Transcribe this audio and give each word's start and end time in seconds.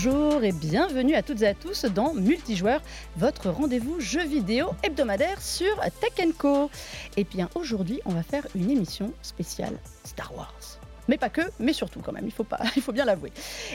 Bonjour 0.00 0.44
et 0.44 0.52
bienvenue 0.52 1.16
à 1.16 1.24
toutes 1.24 1.42
et 1.42 1.48
à 1.48 1.54
tous 1.54 1.84
dans 1.86 2.14
Multijoueur, 2.14 2.80
votre 3.16 3.50
rendez-vous 3.50 3.98
jeu 3.98 4.24
vidéo 4.24 4.68
hebdomadaire 4.84 5.42
sur 5.42 5.74
Tech 6.00 6.36
Co. 6.38 6.70
Et 7.16 7.24
bien 7.24 7.50
aujourd'hui, 7.56 8.00
on 8.04 8.10
va 8.10 8.22
faire 8.22 8.46
une 8.54 8.70
émission 8.70 9.12
spéciale 9.22 9.76
Star 10.04 10.32
Wars. 10.36 10.77
Mais 11.08 11.16
pas 11.16 11.30
que, 11.30 11.40
mais 11.58 11.72
surtout 11.72 12.00
quand 12.00 12.12
même, 12.12 12.26
il 12.26 12.32
faut, 12.32 12.44
pas, 12.44 12.60
il 12.76 12.82
faut 12.82 12.92
bien 12.92 13.04
l'avouer. 13.04 13.32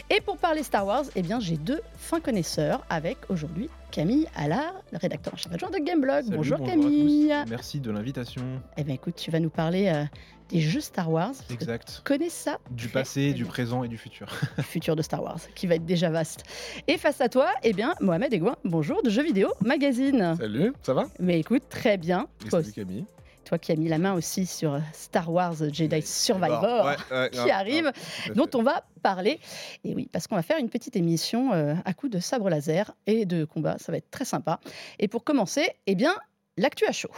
Et 0.09 0.21
pour 0.21 0.37
parler 0.37 0.63
Star 0.63 0.85
Wars, 0.85 1.03
eh 1.15 1.21
bien 1.21 1.39
j'ai 1.39 1.57
deux 1.57 1.81
fins 1.97 2.19
connaisseurs 2.19 2.85
avec 2.89 3.17
aujourd'hui 3.29 3.69
Camille 3.91 4.27
Allard, 4.35 4.73
rédacteur 4.93 5.33
en 5.33 5.37
chef 5.37 5.51
adjoint 5.51 5.69
de 5.69 5.77
Gameblog. 5.77 6.25
Salut, 6.25 6.37
bonjour, 6.37 6.57
à 6.57 6.59
tous. 6.61 6.65
Camille. 6.65 7.33
Merci 7.49 7.79
de 7.79 7.91
l'invitation. 7.91 8.43
Eh 8.77 8.83
bien 8.83 8.95
écoute, 8.95 9.15
tu 9.15 9.29
vas 9.29 9.39
nous 9.39 9.51
parler 9.51 9.87
euh, 9.87 10.03
des 10.49 10.61
jeux 10.61 10.81
Star 10.81 11.11
Wars. 11.11 11.33
Exact. 11.51 11.93
Tu 11.97 12.01
connais 12.03 12.29
ça 12.29 12.57
Du 12.71 12.87
passé, 12.87 13.33
du 13.33 13.43
bien. 13.43 13.51
présent 13.51 13.83
et 13.83 13.87
du 13.87 13.97
futur. 13.97 14.27
futur 14.61 14.95
de 14.95 15.01
Star 15.01 15.23
Wars, 15.23 15.39
qui 15.55 15.67
va 15.67 15.75
être 15.75 15.85
déjà 15.85 16.09
vaste. 16.09 16.43
Et 16.87 16.97
face 16.97 17.21
à 17.21 17.29
toi, 17.29 17.47
eh 17.63 17.73
bien, 17.73 17.93
Mohamed 18.01 18.33
Egouin, 18.33 18.55
bonjour, 18.63 19.03
de 19.03 19.09
Jeux 19.09 19.23
Vidéo 19.23 19.49
Magazine. 19.61 20.35
Salut, 20.39 20.73
ça 20.81 20.93
va? 20.93 21.05
Mais 21.19 21.39
écoute, 21.39 21.63
très 21.69 21.97
bien. 21.97 22.27
Et 22.45 22.49
salut 22.49 22.71
Camille. 22.71 23.05
Toi 23.53 23.59
qui 23.59 23.71
as 23.71 23.75
mis 23.75 23.87
la 23.87 23.99
main 23.99 24.15
aussi 24.15 24.47
sur 24.47 24.81
Star 24.93 25.31
Wars 25.31 25.53
Jedi 25.71 26.01
Survivor. 26.01 26.63
Ouais, 26.83 26.95
ouais, 27.11 27.29
qui 27.29 27.51
arrive, 27.51 27.91
dont 28.35 28.49
on 28.55 28.63
va 28.63 28.83
parler. 29.03 29.39
Et 29.83 29.93
oui, 29.93 30.09
parce 30.11 30.27
qu'on 30.27 30.35
va 30.35 30.41
faire 30.41 30.57
une 30.57 30.69
petite 30.69 30.95
émission 30.95 31.53
euh, 31.53 31.75
à 31.85 31.93
coup 31.93 32.09
de 32.09 32.19
sabre 32.19 32.49
laser 32.49 32.91
et 33.05 33.25
de 33.25 33.45
combat. 33.45 33.77
Ça 33.77 33.91
va 33.91 33.99
être 33.99 34.09
très 34.09 34.25
sympa. 34.25 34.59
Et 34.97 35.07
pour 35.07 35.23
commencer, 35.23 35.69
eh 35.85 35.93
bien, 35.93 36.15
l'actu 36.57 36.85
à 36.85 36.91
chaud. 36.91 37.11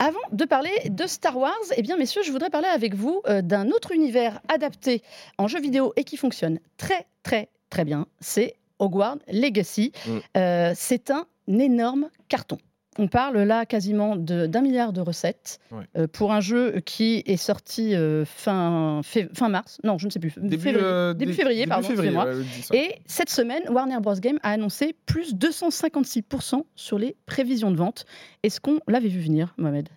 Avant 0.00 0.18
de 0.32 0.44
parler 0.44 0.72
de 0.86 1.06
Star 1.06 1.36
Wars, 1.36 1.54
eh 1.76 1.82
bien, 1.82 1.96
messieurs, 1.96 2.22
je 2.24 2.32
voudrais 2.32 2.50
parler 2.50 2.68
avec 2.68 2.94
vous 2.94 3.22
euh, 3.28 3.42
d'un 3.42 3.68
autre 3.68 3.92
univers 3.92 4.40
adapté 4.48 5.02
en 5.38 5.46
jeu 5.46 5.60
vidéo 5.60 5.92
et 5.96 6.04
qui 6.04 6.16
fonctionne 6.16 6.58
très, 6.78 7.06
très, 7.22 7.48
très 7.70 7.84
bien. 7.84 8.06
C'est 8.20 8.56
Hogwarts 8.80 9.18
Legacy. 9.30 9.92
Mm. 10.06 10.10
Euh, 10.36 10.72
c'est 10.74 11.10
un 11.10 11.26
énorme 11.48 12.08
carton. 12.28 12.58
On 12.98 13.06
parle 13.06 13.38
là 13.38 13.66
quasiment 13.66 14.16
d'un 14.16 14.60
milliard 14.60 14.92
de 14.92 15.00
recettes 15.00 15.60
Ouais. 15.70 15.84
euh, 15.96 16.06
pour 16.08 16.32
un 16.32 16.40
jeu 16.40 16.80
qui 16.84 17.22
est 17.24 17.36
sorti 17.36 17.94
euh, 17.94 18.24
fin, 18.24 19.00
fin 19.32 19.48
mars. 19.48 19.78
Non, 19.84 19.96
je 19.96 20.06
ne 20.06 20.10
sais 20.10 20.18
plus. 20.18 20.34
Début, 20.36 20.58
février, 20.62 20.84
euh, 20.86 21.14
début 21.14 21.30
dé- 21.30 21.36
février, 21.36 21.66
pardon, 21.68 21.88
le 21.88 22.42
10, 22.42 22.70
ouais. 22.70 22.78
Et 22.78 22.98
cette 23.06 23.30
semaine, 23.30 23.62
Warner 23.70 23.98
Bros. 24.00 24.16
Game 24.16 24.38
a 24.42 24.50
annoncé 24.50 24.94
plus 25.06 25.34
256% 25.34 26.64
sur 26.74 26.98
les 26.98 27.16
prévisions 27.26 27.70
de 27.70 27.76
vente. 27.76 28.06
Est-ce 28.42 28.60
qu'on 28.60 28.80
l'avait 28.88 29.08
vu 29.08 29.20
venir, 29.20 29.54
Mohamed? 29.56 29.88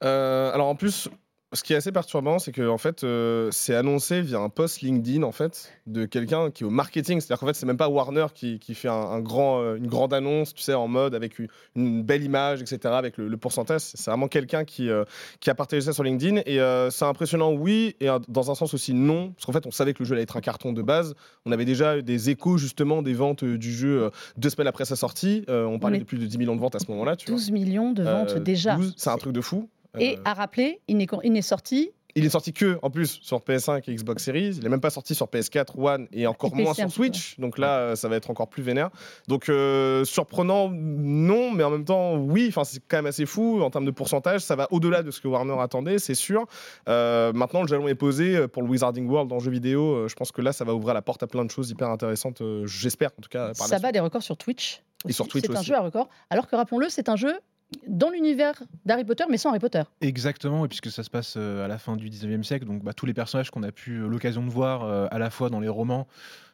Alors 0.00 0.68
en 0.68 0.74
plus, 0.74 1.08
ce 1.54 1.62
qui 1.62 1.72
est 1.72 1.76
assez 1.76 1.92
perturbant, 1.92 2.38
c'est 2.38 2.52
que 2.52 2.68
en 2.68 2.76
fait, 2.76 3.04
euh, 3.04 3.48
c'est 3.52 3.74
annoncé 3.74 4.20
via 4.20 4.38
un 4.38 4.50
post 4.50 4.82
LinkedIn 4.82 5.22
en 5.22 5.32
fait 5.32 5.72
de 5.86 6.04
quelqu'un 6.04 6.50
qui 6.50 6.62
est 6.62 6.66
au 6.66 6.70
marketing. 6.70 7.20
C'est-à-dire 7.20 7.40
qu'en 7.40 7.46
fait, 7.46 7.54
c'est 7.54 7.64
même 7.64 7.78
pas 7.78 7.88
Warner 7.88 8.26
qui, 8.34 8.58
qui 8.58 8.74
fait 8.74 8.88
un, 8.88 8.92
un 8.92 9.20
grand, 9.20 9.62
euh, 9.62 9.76
une 9.76 9.86
grande 9.86 10.12
annonce, 10.12 10.52
tu 10.52 10.62
sais, 10.62 10.74
en 10.74 10.88
mode 10.88 11.14
avec 11.14 11.38
une, 11.38 11.48
une 11.74 12.02
belle 12.02 12.22
image, 12.22 12.60
etc. 12.60 12.94
Avec 12.94 13.16
le, 13.16 13.28
le 13.28 13.36
pourcentage. 13.38 13.80
C'est 13.80 14.10
vraiment 14.10 14.28
quelqu'un 14.28 14.64
qui, 14.64 14.90
euh, 14.90 15.04
qui 15.40 15.48
a 15.48 15.54
partagé 15.54 15.80
ça 15.80 15.94
sur 15.94 16.04
LinkedIn. 16.04 16.42
Et 16.44 16.58
c'est 16.90 17.04
impressionnant, 17.06 17.52
oui, 17.52 17.96
et 18.00 18.08
dans 18.28 18.50
un 18.50 18.54
sens 18.54 18.74
aussi 18.74 18.92
non, 18.92 19.30
parce 19.30 19.46
qu'en 19.46 19.52
fait, 19.52 19.66
on 19.66 19.70
savait 19.70 19.94
que 19.94 20.00
le 20.00 20.04
jeu 20.04 20.14
allait 20.14 20.24
être 20.24 20.36
un 20.36 20.40
carton 20.40 20.72
de 20.72 20.82
base. 20.82 21.14
On 21.46 21.52
avait 21.52 21.64
déjà 21.64 21.96
eu 21.96 22.02
des 22.02 22.30
échos 22.30 22.58
justement 22.58 23.00
des 23.00 23.14
ventes 23.14 23.44
du 23.44 23.72
jeu 23.72 24.10
deux 24.36 24.50
semaines 24.50 24.66
après 24.66 24.84
sa 24.84 24.96
sortie. 24.96 25.44
On 25.48 25.78
parlait 25.78 25.98
de 25.98 26.04
plus 26.04 26.18
de 26.18 26.26
10 26.26 26.38
millions 26.38 26.56
de 26.56 26.60
ventes 26.60 26.74
à 26.74 26.78
ce 26.78 26.90
moment-là. 26.90 27.16
Tu 27.16 27.26
vois. 27.30 27.36
12 27.36 27.50
millions 27.52 27.92
de 27.92 28.02
ventes 28.02 28.36
déjà. 28.38 28.76
12, 28.76 28.94
c'est 28.96 29.10
un 29.10 29.16
truc 29.16 29.32
de 29.32 29.40
fou. 29.40 29.68
Et 30.00 30.16
Euh, 30.18 30.22
à 30.24 30.34
rappeler, 30.34 30.80
il 30.88 30.96
n'est 30.96 31.06
n'est 31.24 31.42
sorti 31.42 31.92
il 32.18 32.24
est 32.24 32.30
sorti 32.30 32.52
que 32.52 32.78
en 32.82 32.90
plus 32.90 33.20
sur 33.22 33.38
PS5 33.38 33.82
et 33.88 33.94
Xbox 33.94 34.24
Series. 34.24 34.56
Il 34.56 34.66
est 34.66 34.68
même 34.68 34.80
pas 34.80 34.90
sorti 34.90 35.14
sur 35.14 35.26
PS4, 35.26 35.78
One 35.78 36.08
et 36.12 36.26
encore 36.26 36.54
moins 36.54 36.74
sur 36.74 36.84
peu. 36.84 36.90
Switch. 36.90 37.38
Donc 37.38 37.58
là, 37.58 37.78
euh, 37.78 37.96
ça 37.96 38.08
va 38.08 38.16
être 38.16 38.30
encore 38.30 38.48
plus 38.48 38.62
vénère. 38.62 38.90
Donc 39.28 39.48
euh, 39.48 40.04
surprenant, 40.04 40.68
non, 40.68 41.52
mais 41.52 41.62
en 41.62 41.70
même 41.70 41.84
temps, 41.84 42.16
oui. 42.16 42.46
Enfin, 42.48 42.64
c'est 42.64 42.80
quand 42.88 42.96
même 42.96 43.06
assez 43.06 43.26
fou 43.26 43.62
en 43.62 43.70
termes 43.70 43.84
de 43.84 43.90
pourcentage. 43.92 44.40
Ça 44.40 44.56
va 44.56 44.66
au-delà 44.72 45.02
de 45.02 45.10
ce 45.10 45.20
que 45.20 45.28
Warner 45.28 45.56
attendait, 45.60 45.98
c'est 45.98 46.14
sûr. 46.14 46.46
Euh, 46.88 47.32
maintenant, 47.32 47.62
le 47.62 47.68
jalon 47.68 47.86
est 47.86 47.94
posé 47.94 48.48
pour 48.48 48.62
le 48.62 48.68
Wizarding 48.68 49.08
World 49.08 49.32
en 49.32 49.38
jeu 49.38 49.50
vidéo. 49.50 50.08
Je 50.08 50.14
pense 50.14 50.32
que 50.32 50.42
là, 50.42 50.52
ça 50.52 50.64
va 50.64 50.74
ouvrir 50.74 50.94
la 50.94 51.02
porte 51.02 51.22
à 51.22 51.26
plein 51.26 51.44
de 51.44 51.50
choses 51.50 51.70
hyper 51.70 51.88
intéressantes. 51.88 52.42
J'espère 52.64 53.10
en 53.16 53.22
tout 53.22 53.28
cas. 53.28 53.52
Par 53.56 53.68
ça 53.68 53.78
bat 53.78 53.92
des 53.92 54.00
records 54.00 54.22
sur 54.22 54.36
Twitch. 54.36 54.82
Et 55.08 55.12
sur 55.12 55.24
aussi. 55.26 55.32
Twitch 55.32 55.44
C'est 55.46 55.56
un 55.56 55.60
aussi. 55.60 55.68
jeu 55.68 55.74
à 55.74 55.82
record. 55.82 56.08
Alors 56.30 56.48
que, 56.48 56.56
rappelons-le, 56.56 56.88
c'est 56.88 57.08
un 57.08 57.16
jeu 57.16 57.38
dans 57.86 58.10
l'univers 58.10 58.62
d'Harry 58.84 59.04
Potter, 59.04 59.24
mais 59.28 59.36
sans 59.36 59.50
Harry 59.50 59.58
Potter. 59.58 59.82
Exactement, 60.00 60.64
et 60.64 60.68
puisque 60.68 60.90
ça 60.90 61.02
se 61.02 61.10
passe 61.10 61.34
euh, 61.36 61.64
à 61.64 61.68
la 61.68 61.78
fin 61.78 61.96
du 61.96 62.08
19e 62.08 62.42
siècle, 62.42 62.66
donc 62.66 62.82
bah, 62.82 62.92
tous 62.92 63.06
les 63.06 63.14
personnages 63.14 63.50
qu'on 63.50 63.62
a 63.62 63.72
pu 63.72 63.98
euh, 63.98 64.08
l'occasion 64.08 64.42
de 64.44 64.50
voir 64.50 64.84
euh, 64.84 65.06
à 65.10 65.18
la 65.18 65.30
fois 65.30 65.50
dans 65.50 65.60
les 65.60 65.68
romans 65.68 66.06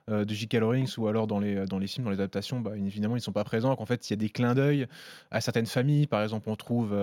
de 0.06 0.34
J.K. 0.34 0.58
Rowling 0.60 0.86
ou 0.98 1.08
alors 1.08 1.26
dans 1.26 1.38
les, 1.38 1.64
dans 1.64 1.78
les 1.78 1.86
films, 1.86 2.04
dans 2.04 2.10
les 2.10 2.19
adaptations, 2.20 2.60
bah, 2.60 2.76
évidemment 2.76 3.16
ils 3.16 3.22
sont 3.22 3.32
pas 3.32 3.42
présents. 3.42 3.75
En 3.78 3.86
fait, 3.86 4.06
il 4.06 4.12
y 4.12 4.14
a 4.14 4.16
des 4.16 4.28
clins 4.28 4.54
d'œil 4.54 4.86
à 5.30 5.41
certaines 5.41 5.64
familles. 5.64 6.06
Par 6.06 6.22
exemple, 6.22 6.50
on 6.50 6.56
trouve 6.56 6.94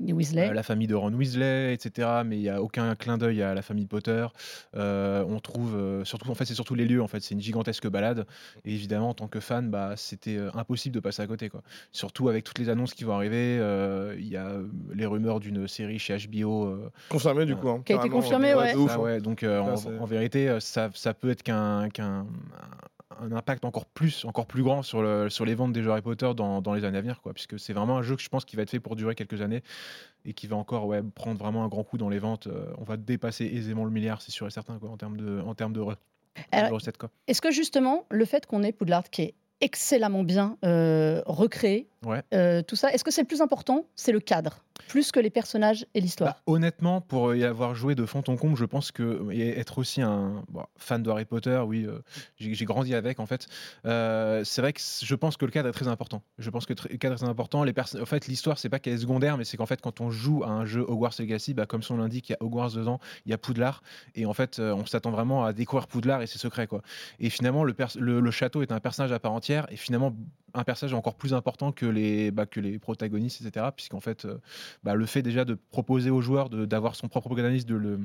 Les 0.00 0.12
Weasley. 0.12 0.48
euh, 0.48 0.52
la 0.52 0.62
famille 0.64 0.88
de 0.88 0.94
Ron 0.96 1.12
Weasley, 1.12 1.72
etc. 1.74 2.22
Mais 2.26 2.36
il 2.36 2.40
n'y 2.42 2.48
a 2.48 2.60
aucun 2.60 2.94
clin 2.96 3.18
d'œil 3.18 3.40
à 3.42 3.54
la 3.54 3.62
famille 3.62 3.86
Potter. 3.86 4.26
Euh, 4.74 5.24
on 5.28 5.38
trouve 5.38 5.76
euh, 5.76 6.04
surtout, 6.04 6.28
en 6.30 6.34
fait, 6.34 6.44
c'est 6.44 6.54
surtout 6.54 6.74
les 6.74 6.86
lieux. 6.86 7.00
En 7.02 7.06
fait, 7.06 7.20
c'est 7.20 7.34
une 7.34 7.40
gigantesque 7.40 7.86
balade. 7.88 8.26
Et 8.64 8.72
évidemment, 8.74 9.10
en 9.10 9.14
tant 9.14 9.28
que 9.28 9.38
fan, 9.38 9.70
bah, 9.70 9.92
c'était 9.96 10.36
euh, 10.36 10.50
impossible 10.54 10.94
de 10.94 11.00
passer 11.00 11.22
à 11.22 11.26
côté. 11.28 11.48
Quoi. 11.50 11.62
Surtout 11.92 12.28
avec 12.28 12.42
toutes 12.44 12.58
les 12.58 12.68
annonces 12.68 12.94
qui 12.94 13.04
vont 13.04 13.12
arriver. 13.14 13.58
euh, 13.60 14.16
Il 14.18 14.26
y 14.28 14.36
a 14.36 14.46
euh, 14.48 14.66
les 14.94 15.06
rumeurs 15.06 15.38
d'une 15.38 15.68
série 15.68 15.98
chez 16.00 16.16
HBO. 16.16 16.64
euh, 16.66 16.90
Confirmé 17.08 17.46
du 17.46 17.54
coup. 17.54 17.68
hein, 17.68 17.82
Qui 17.84 17.92
a 17.92 17.96
été 17.96 18.08
carrément, 18.08 18.16
confirmé, 18.16 18.54
ouais. 18.54 18.74
ouf, 18.74 18.90
ah 18.92 18.94
hein. 18.94 18.98
ouais, 19.02 19.20
donc 19.20 19.42
euh, 19.44 19.60
en, 19.60 20.04
vérité, 20.06 20.48
euh, 20.48 20.58
ça, 20.60 20.90
ça 20.94 21.14
peut 21.14 21.30
être 21.30 21.42
qu'un 21.44 21.88
qu'un 21.90 22.26
un 23.20 23.32
impact 23.32 23.64
encore 23.64 23.86
plus, 23.86 24.24
encore 24.24 24.46
plus 24.46 24.62
grand 24.62 24.82
sur, 24.82 25.02
le, 25.02 25.28
sur 25.28 25.44
les 25.44 25.54
ventes 25.54 25.72
des 25.72 25.82
jeux 25.82 25.90
Harry 25.90 26.02
Potter 26.02 26.32
dans, 26.34 26.62
dans 26.62 26.72
les 26.74 26.84
années 26.84 26.98
à 26.98 27.00
venir, 27.00 27.20
quoi, 27.20 27.32
puisque 27.34 27.58
c'est 27.58 27.72
vraiment 27.72 27.98
un 27.98 28.02
jeu 28.02 28.16
que 28.16 28.22
je 28.22 28.28
pense 28.28 28.44
qui 28.44 28.56
va 28.56 28.62
être 28.62 28.70
fait 28.70 28.80
pour 28.80 28.96
durer 28.96 29.14
quelques 29.14 29.40
années 29.40 29.62
et 30.24 30.32
qui 30.32 30.46
va 30.46 30.56
encore 30.56 30.86
ouais, 30.86 31.02
prendre 31.02 31.38
vraiment 31.38 31.64
un 31.64 31.68
grand 31.68 31.84
coup 31.84 31.98
dans 31.98 32.08
les 32.08 32.18
ventes. 32.18 32.46
Euh, 32.46 32.72
on 32.78 32.84
va 32.84 32.96
dépasser 32.96 33.44
aisément 33.44 33.84
le 33.84 33.90
milliard, 33.90 34.22
c'est 34.22 34.30
sûr 34.32 34.46
et 34.46 34.50
certain, 34.50 34.78
quoi, 34.78 34.90
en 34.90 34.96
termes 34.96 35.16
de, 35.16 35.40
en 35.40 35.54
termes 35.54 35.72
de, 35.72 35.80
re- 35.80 35.96
de 36.52 36.72
recettes. 36.72 36.98
Est-ce 37.26 37.40
que 37.42 37.50
justement, 37.50 38.06
le 38.10 38.24
fait 38.24 38.46
qu'on 38.46 38.62
ait 38.62 38.72
Poudlard 38.72 39.10
qui 39.10 39.22
est 39.22 39.34
excellemment 39.60 40.24
bien 40.24 40.56
euh, 40.64 41.22
recréé, 41.26 41.88
Ouais. 42.04 42.22
euh, 42.34 42.62
tout 42.62 42.74
ça, 42.74 42.92
est-ce 42.92 43.04
que 43.04 43.12
c'est 43.12 43.20
le 43.22 43.28
plus 43.28 43.42
important? 43.42 43.86
C'est 43.94 44.10
le 44.10 44.18
cadre, 44.18 44.64
plus 44.88 45.12
que 45.12 45.20
les 45.20 45.30
personnages 45.30 45.86
et 45.94 46.00
l'histoire. 46.00 46.34
Bah, 46.34 46.42
honnêtement, 46.46 47.00
pour 47.00 47.34
y 47.34 47.44
avoir 47.44 47.74
joué 47.74 47.94
de 47.94 48.04
fond 48.06 48.22
en 48.26 48.36
comble, 48.36 48.56
je 48.56 48.64
pense 48.64 48.92
que 48.92 49.30
et 49.32 49.58
être 49.58 49.78
aussi 49.78 50.02
un 50.02 50.44
fan 50.76 51.02
de 51.02 51.10
Harry 51.10 51.24
Potter, 51.24 51.62
oui, 51.66 51.84
euh, 51.86 52.00
j'ai 52.38 52.64
grandi 52.64 52.94
avec 52.94 53.20
en 53.20 53.26
fait. 53.26 53.48
euh, 53.86 54.44
c'est 54.44 54.60
vrai 54.60 54.72
que 54.72 54.80
je 54.80 55.14
pense 55.14 55.36
que 55.36 55.44
le 55.44 55.50
cadre 55.50 55.68
est 55.68 55.72
très 55.72 55.88
important. 55.88 56.22
Je 56.38 56.50
pense 56.50 56.66
que 56.66 56.72
le 56.72 56.96
cadre 56.98 57.14
est 57.14 57.18
très 57.18 57.28
important. 57.28 57.64
Les 57.64 57.72
en 57.78 58.06
fait, 58.06 58.26
l'histoire, 58.26 58.58
c'est 58.58 58.68
pas 58.68 58.78
qu'elle 58.78 58.94
est 58.94 58.98
secondaire, 58.98 59.36
mais 59.36 59.44
c'est 59.44 59.56
qu'en 59.56 59.66
fait, 59.66 59.80
quand 59.80 60.00
on 60.00 60.10
joue 60.10 60.42
à 60.44 60.48
un 60.48 60.64
jeu 60.64 60.84
Hogwarts 60.86 61.14
Legacy, 61.18 61.54
bah, 61.54 61.66
comme 61.66 61.82
son 61.82 61.96
l'indique, 61.96 62.28
il 62.28 62.32
y 62.32 62.34
a 62.34 62.42
Hogwarts 62.42 62.72
dedans, 62.72 63.00
il 63.26 63.30
y 63.30 63.34
a 63.34 63.38
Poudlard, 63.38 63.82
et 64.14 64.26
en 64.26 64.34
fait, 64.34 64.58
euh, 64.58 64.74
on 64.74 64.86
s'attend 64.86 65.10
vraiment 65.10 65.44
à 65.44 65.52
découvrir 65.52 65.86
Poudlard 65.86 66.22
et 66.22 66.26
ses 66.26 66.38
secrets, 66.38 66.66
quoi. 66.66 66.82
Et 67.18 67.30
finalement, 67.30 67.64
le 67.64 68.30
château 68.30 68.62
est 68.62 68.72
un 68.72 68.80
personnage 68.80 69.12
à 69.12 69.18
part 69.18 69.32
entière, 69.32 69.66
et 69.70 69.76
finalement 69.76 70.14
un 70.54 70.64
personnage 70.64 70.94
encore 70.94 71.14
plus 71.14 71.34
important 71.34 71.72
que 71.72 71.86
les, 71.86 72.30
bah, 72.30 72.46
que 72.46 72.60
les 72.60 72.78
protagonistes, 72.78 73.40
etc. 73.40 73.66
Puisqu'en 73.74 74.00
fait, 74.00 74.24
euh, 74.24 74.38
bah, 74.82 74.94
le 74.94 75.06
fait 75.06 75.22
déjà 75.22 75.44
de 75.44 75.54
proposer 75.54 76.10
aux 76.10 76.20
joueurs 76.20 76.50
de- 76.50 76.64
d'avoir 76.66 76.94
son 76.94 77.08
propre 77.08 77.28
protagoniste, 77.28 77.68
de 77.68 77.74
le 77.76 78.00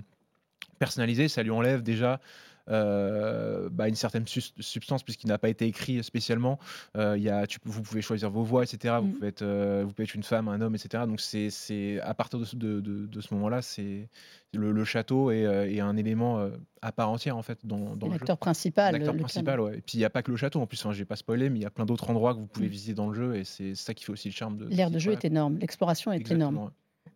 personnaliser, 0.79 1.27
ça 1.27 1.43
lui 1.43 1.51
enlève 1.51 1.81
déjà 1.81 2.19
bah, 2.67 3.87
une 3.87 3.95
certaine 3.95 4.25
substance 4.27 5.03
puisqu'il 5.03 5.27
n'a 5.27 5.37
pas 5.37 5.49
été 5.49 5.65
écrit 5.65 6.03
spécialement. 6.03 6.59
Euh, 6.95 7.17
y 7.17 7.29
a, 7.29 7.47
tu, 7.47 7.59
vous 7.65 7.81
pouvez 7.81 8.01
choisir 8.01 8.29
vos 8.29 8.43
voix, 8.43 8.63
etc. 8.63 8.95
Vous, 9.01 9.07
Mhm. 9.07 9.13
pouvez 9.13 9.27
être, 9.27 9.41
euh, 9.41 9.83
vous 9.85 9.93
pouvez 9.93 10.03
être 10.05 10.15
une 10.15 10.23
femme, 10.23 10.47
un 10.47 10.61
homme, 10.61 10.75
etc. 10.75 11.03
Donc 11.07 11.19
c'est, 11.21 11.99
à 12.01 12.13
partir 12.13 12.39
de, 12.39 12.45
ce- 12.45 12.55
de, 12.55 12.79
de- 12.79 13.05
de 13.07 13.21
ce 13.21 13.33
moment-là, 13.33 13.61
c'est 13.61 14.09
le, 14.53 14.71
le 14.71 14.83
château 14.85 15.31
est, 15.31 15.45
euh, 15.45 15.69
est 15.69 15.79
un 15.79 15.97
élément 15.97 16.39
euh, 16.39 16.49
à 16.81 16.91
part 16.91 17.09
entière 17.09 17.37
en 17.37 17.41
fait 17.41 17.59
dans, 17.65 17.95
dans 17.95 18.07
le 18.07 18.13
jeu. 18.13 18.19
L'acteur 18.19 18.37
principal. 18.37 18.93
L'acteur 18.93 19.13
le 19.13 19.19
principal, 19.19 19.59
ouais. 19.59 19.77
Et 19.77 19.81
puis 19.81 19.95
il 19.95 19.99
n'y 19.99 20.05
a 20.05 20.09
pas 20.09 20.23
que 20.23 20.31
le 20.31 20.37
château 20.37 20.59
en 20.61 20.65
plus, 20.67 20.83
hein, 20.85 20.91
j'ai 20.93 21.05
pas 21.05 21.15
spoilé, 21.15 21.49
mais 21.49 21.59
il 21.59 21.63
y 21.63 21.65
a 21.65 21.69
plein 21.69 21.85
d'autres 21.85 22.09
endroits 22.09 22.33
que 22.33 22.39
vous 22.39 22.47
pouvez 22.47 22.67
Mm. 22.67 22.71
visiter 22.71 22.93
dans 22.93 23.09
le 23.09 23.13
jeu 23.15 23.35
et 23.35 23.43
c'est 23.43 23.75
ça 23.75 23.93
qui 23.93 24.03
fait 24.05 24.11
aussi 24.11 24.29
le 24.29 24.33
charme 24.33 24.57
de. 24.57 24.65
L'air 24.67 24.89
de 24.91 24.99
jeu 24.99 25.11
est 25.11 25.25
énorme, 25.25 25.57
l'exploration 25.57 26.11
est 26.11 26.29
énorme. 26.31 26.57
Ouais. 26.57 26.69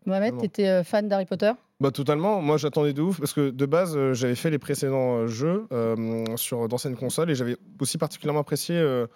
Mohamed, 0.05 0.37
tu 0.39 0.45
étais 0.45 0.83
fan 0.83 1.07
d'Harry 1.07 1.25
Potter? 1.25 1.51
Bah 1.81 1.89
totalement, 1.89 2.43
moi 2.43 2.57
j'attendais 2.57 2.93
de 2.93 3.01
ouf 3.01 3.19
parce 3.19 3.33
que 3.33 3.49
de 3.49 3.65
base 3.65 3.97
euh, 3.97 4.13
j'avais 4.13 4.35
fait 4.35 4.51
les 4.51 4.59
précédents 4.59 5.17
euh, 5.17 5.27
jeux 5.27 5.65
euh, 5.71 6.25
sur 6.35 6.67
d'anciennes 6.67 6.95
consoles 6.95 7.31
et 7.31 7.35
j'avais 7.35 7.57
aussi 7.79 7.97
particulièrement 7.97 8.41
apprécié 8.41 8.75
euh, 8.75 9.07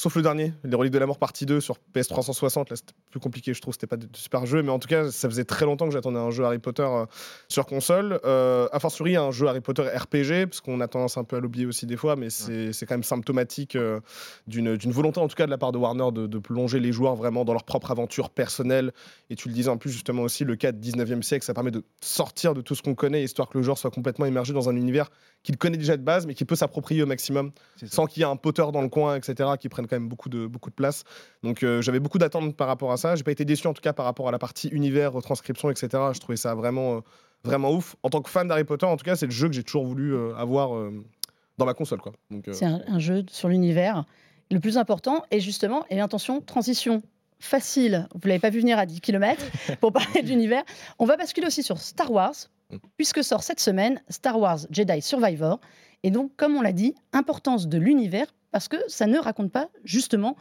sauf 0.00 0.16
le 0.16 0.22
dernier, 0.22 0.54
Les 0.64 0.74
Reliques 0.74 0.94
de 0.94 0.98
la 0.98 1.04
Mort 1.04 1.18
partie 1.18 1.44
2 1.44 1.60
sur 1.60 1.76
PS360. 1.94 2.70
Là, 2.70 2.76
c'était 2.76 2.94
plus 3.10 3.20
compliqué, 3.20 3.52
je 3.52 3.60
trouve. 3.60 3.74
C'était 3.74 3.86
pas 3.86 3.98
de, 3.98 4.08
super 4.14 4.46
jeu, 4.46 4.62
mais 4.62 4.70
en 4.70 4.78
tout 4.78 4.88
cas, 4.88 5.10
ça 5.10 5.28
faisait 5.28 5.44
très 5.44 5.66
longtemps 5.66 5.86
que 5.86 5.92
j'attendais 5.92 6.18
un 6.18 6.30
jeu 6.30 6.42
Harry 6.44 6.58
Potter 6.58 6.86
euh, 6.88 7.04
sur 7.48 7.66
console. 7.66 8.18
Euh, 8.24 8.66
a 8.72 8.80
fortiori, 8.80 9.16
un 9.16 9.30
jeu 9.30 9.46
Harry 9.46 9.60
Potter 9.60 9.82
RPG, 9.82 10.46
parce 10.46 10.62
qu'on 10.62 10.80
a 10.80 10.88
tendance 10.88 11.18
un 11.18 11.24
peu 11.24 11.36
à 11.36 11.40
l'oublier 11.40 11.66
aussi 11.66 11.84
des 11.84 11.98
fois, 11.98 12.16
mais 12.16 12.30
c'est 12.30 12.72
c'est 12.72 12.86
quand 12.86 12.94
même 12.94 13.02
symptomatique 13.02 13.76
euh, 13.76 14.00
d'une 14.46 14.76
d'une 14.76 14.92
volonté, 14.92 15.20
en 15.20 15.28
tout 15.28 15.36
cas, 15.36 15.44
de 15.44 15.50
la 15.50 15.58
part 15.58 15.72
de 15.72 15.76
Warner 15.78 16.12
de, 16.12 16.26
de 16.26 16.38
plonger 16.38 16.80
les 16.80 16.92
joueurs 16.92 17.14
vraiment 17.14 17.44
dans 17.44 17.52
leur 17.52 17.64
propre 17.64 17.90
aventure 17.90 18.30
personnelle. 18.30 18.92
Et 19.28 19.36
tu 19.36 19.48
le 19.48 19.54
disais 19.54 19.68
en 19.68 19.76
plus, 19.76 19.90
justement, 19.90 20.22
aussi, 20.22 20.44
le 20.44 20.56
cas 20.56 20.72
de 20.72 20.80
19e 20.80 21.20
siècle, 21.20 21.44
ça 21.44 21.52
permet 21.52 21.72
de 21.72 21.84
sortir 22.00 22.54
de 22.54 22.62
tout 22.62 22.74
ce 22.74 22.82
qu'on 22.82 22.94
connaît, 22.94 23.22
histoire 23.22 23.50
que 23.50 23.58
le 23.58 23.64
joueur 23.64 23.76
soit 23.76 23.90
complètement 23.90 24.24
immergé 24.24 24.54
dans 24.54 24.70
un 24.70 24.76
univers 24.76 25.10
qu'il 25.42 25.56
connaît 25.56 25.76
déjà 25.76 25.96
de 25.96 26.02
base, 26.02 26.26
mais 26.26 26.34
qu'il 26.34 26.46
peut 26.46 26.56
s'approprier 26.56 27.02
au 27.02 27.06
maximum 27.06 27.52
sans 27.86 28.06
qu'il 28.06 28.22
y 28.22 28.24
ait 28.24 28.28
un 28.28 28.36
Potter 28.36 28.64
dans 28.72 28.82
le 28.82 28.88
coin, 28.88 29.16
etc., 29.16 29.50
qui 29.58 29.68
prenne 29.68 29.86
quand 29.90 29.96
même 29.96 30.08
beaucoup 30.08 30.28
de, 30.28 30.46
beaucoup 30.46 30.70
de 30.70 30.74
place. 30.74 31.04
Donc 31.42 31.62
euh, 31.62 31.82
j'avais 31.82 32.00
beaucoup 32.00 32.18
d'attentes 32.18 32.56
par 32.56 32.68
rapport 32.68 32.92
à 32.92 32.96
ça. 32.96 33.16
J'ai 33.16 33.24
pas 33.24 33.32
été 33.32 33.44
déçu 33.44 33.66
en 33.66 33.74
tout 33.74 33.82
cas 33.82 33.92
par 33.92 34.04
rapport 34.04 34.28
à 34.28 34.32
la 34.32 34.38
partie 34.38 34.68
univers, 34.68 35.12
retranscription, 35.12 35.70
etc. 35.70 35.88
Je 36.12 36.20
trouvais 36.20 36.36
ça 36.36 36.54
vraiment, 36.54 36.96
euh, 36.96 37.00
vraiment 37.44 37.72
ouf. 37.72 37.96
En 38.02 38.10
tant 38.10 38.22
que 38.22 38.30
fan 38.30 38.48
d'Harry 38.48 38.64
Potter, 38.64 38.86
en 38.86 38.96
tout 38.96 39.04
cas, 39.04 39.16
c'est 39.16 39.26
le 39.26 39.32
jeu 39.32 39.48
que 39.48 39.54
j'ai 39.54 39.64
toujours 39.64 39.84
voulu 39.84 40.14
euh, 40.14 40.34
avoir 40.36 40.90
dans 41.58 41.66
ma 41.66 41.74
console. 41.74 42.00
Quoi. 42.00 42.12
Donc, 42.30 42.48
C'est 42.52 42.64
un, 42.64 42.80
un 42.86 42.98
jeu 42.98 43.24
sur 43.28 43.48
l'univers. 43.48 44.04
Le 44.50 44.60
plus 44.60 44.78
important 44.78 45.24
est 45.30 45.40
justement, 45.40 45.84
et 45.90 46.00
attention, 46.00 46.40
transition 46.40 47.02
facile. 47.40 48.06
Vous 48.14 48.28
l'avez 48.28 48.38
pas 48.38 48.50
vu 48.50 48.60
venir 48.60 48.78
à 48.78 48.86
10 48.86 49.00
km 49.00 49.42
pour 49.80 49.92
parler 49.92 50.22
d'univers. 50.22 50.62
On 50.98 51.06
va 51.06 51.16
basculer 51.16 51.46
aussi 51.46 51.62
sur 51.62 51.78
Star 51.78 52.12
Wars, 52.12 52.34
puisque 52.96 53.24
sort 53.24 53.42
cette 53.42 53.60
semaine 53.60 54.00
Star 54.08 54.38
Wars 54.38 54.60
Jedi 54.70 55.02
Survivor. 55.02 55.58
Et 56.02 56.10
donc, 56.10 56.30
comme 56.36 56.56
on 56.56 56.62
l'a 56.62 56.72
dit, 56.72 56.94
importance 57.12 57.66
de 57.66 57.78
l'univers, 57.78 58.26
parce 58.50 58.68
que 58.68 58.76
ça 58.88 59.06
ne 59.06 59.18
raconte 59.18 59.52
pas 59.52 59.68
justement 59.84 60.36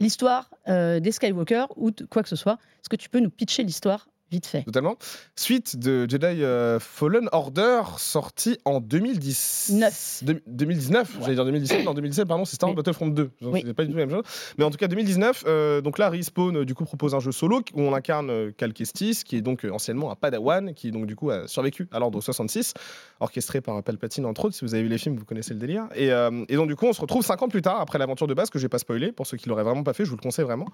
l'histoire 0.00 0.50
euh, 0.68 1.00
des 1.00 1.12
Skywalker 1.12 1.66
ou 1.76 1.90
de 1.90 2.04
quoi 2.04 2.22
que 2.22 2.28
ce 2.28 2.36
soit. 2.36 2.58
Est-ce 2.80 2.88
que 2.88 2.96
tu 2.96 3.08
peux 3.08 3.20
nous 3.20 3.30
pitcher 3.30 3.62
l'histoire 3.62 4.08
vite 4.30 4.46
fait 4.46 4.62
Totalement. 4.64 4.96
Suite 5.36 5.78
de 5.78 6.06
Jedi 6.08 6.26
euh, 6.42 6.78
Fallen 6.80 7.28
Order, 7.32 7.82
sorti 7.96 8.58
en 8.64 8.80
2010. 8.80 9.70
Neuf. 9.74 10.20
Deux- 10.22 10.42
2019, 10.46 11.16
j'allais 11.20 11.34
dire 11.34 11.44
2017, 11.44 11.84
non 11.84 11.94
2017, 11.94 12.28
pardon, 12.28 12.44
c'est 12.44 12.56
Star 12.56 12.68
Wars 12.68 12.74
Oui. 12.76 12.82
Battlefront 12.82 13.08
2. 13.08 13.30
Donc, 13.40 13.54
Oui. 13.54 13.62
C'est 13.66 13.74
pas 13.74 13.84
du 13.84 13.90
tout 13.92 13.96
la 13.98 14.06
même 14.06 14.14
chose. 14.14 14.24
Mais 14.58 14.64
en 14.64 14.70
tout 14.70 14.76
cas, 14.76 14.88
2019, 14.88 15.44
euh, 15.46 15.80
donc 15.80 15.98
là, 15.98 16.10
Respawn 16.10 16.56
euh, 16.58 16.64
du 16.64 16.74
coup 16.74 16.84
propose 16.84 17.14
un 17.14 17.20
jeu 17.20 17.32
solo 17.32 17.60
où 17.74 17.80
on 17.82 17.94
incarne 17.94 18.52
Cal 18.52 18.72
Kestis, 18.72 19.22
qui 19.24 19.36
est 19.36 19.40
donc 19.40 19.64
anciennement 19.70 20.10
un 20.10 20.14
Padawan, 20.14 20.74
qui 20.74 20.90
donc 20.90 21.06
du 21.06 21.16
coup 21.16 21.30
a 21.30 21.48
survécu 21.48 21.88
à 21.92 21.98
l'ordre 21.98 22.20
66, 22.20 22.74
orchestré 23.20 23.60
par 23.60 23.82
Palpatine 23.82 24.26
entre 24.26 24.44
autres. 24.44 24.54
Si 24.56 24.64
vous 24.64 24.74
avez 24.74 24.82
vu 24.82 24.88
les 24.88 24.98
films, 24.98 25.16
vous 25.16 25.24
connaissez 25.24 25.54
le 25.54 25.60
délire. 25.60 25.84
Et, 25.94 26.08
et 26.08 26.56
donc 26.56 26.68
du 26.68 26.76
coup, 26.76 26.86
on 26.86 26.92
se 26.92 27.00
retrouve 27.00 27.24
5 27.24 27.42
ans 27.42 27.48
plus 27.48 27.62
tard 27.62 27.80
après 27.80 27.98
l'aventure 27.98 28.26
de 28.26 28.34
base 28.34 28.50
que 28.50 28.58
je 28.58 28.64
vais 28.64 28.68
pas 28.68 28.78
spoiler 28.78 29.12
pour 29.12 29.26
ceux 29.26 29.36
qui 29.36 29.48
l'auraient 29.48 29.62
vraiment 29.64 29.82
pas 29.82 29.92
fait, 29.94 30.04
je 30.04 30.10
vous 30.10 30.16
le 30.16 30.22
conseille 30.22 30.44
vraiment. 30.44 30.66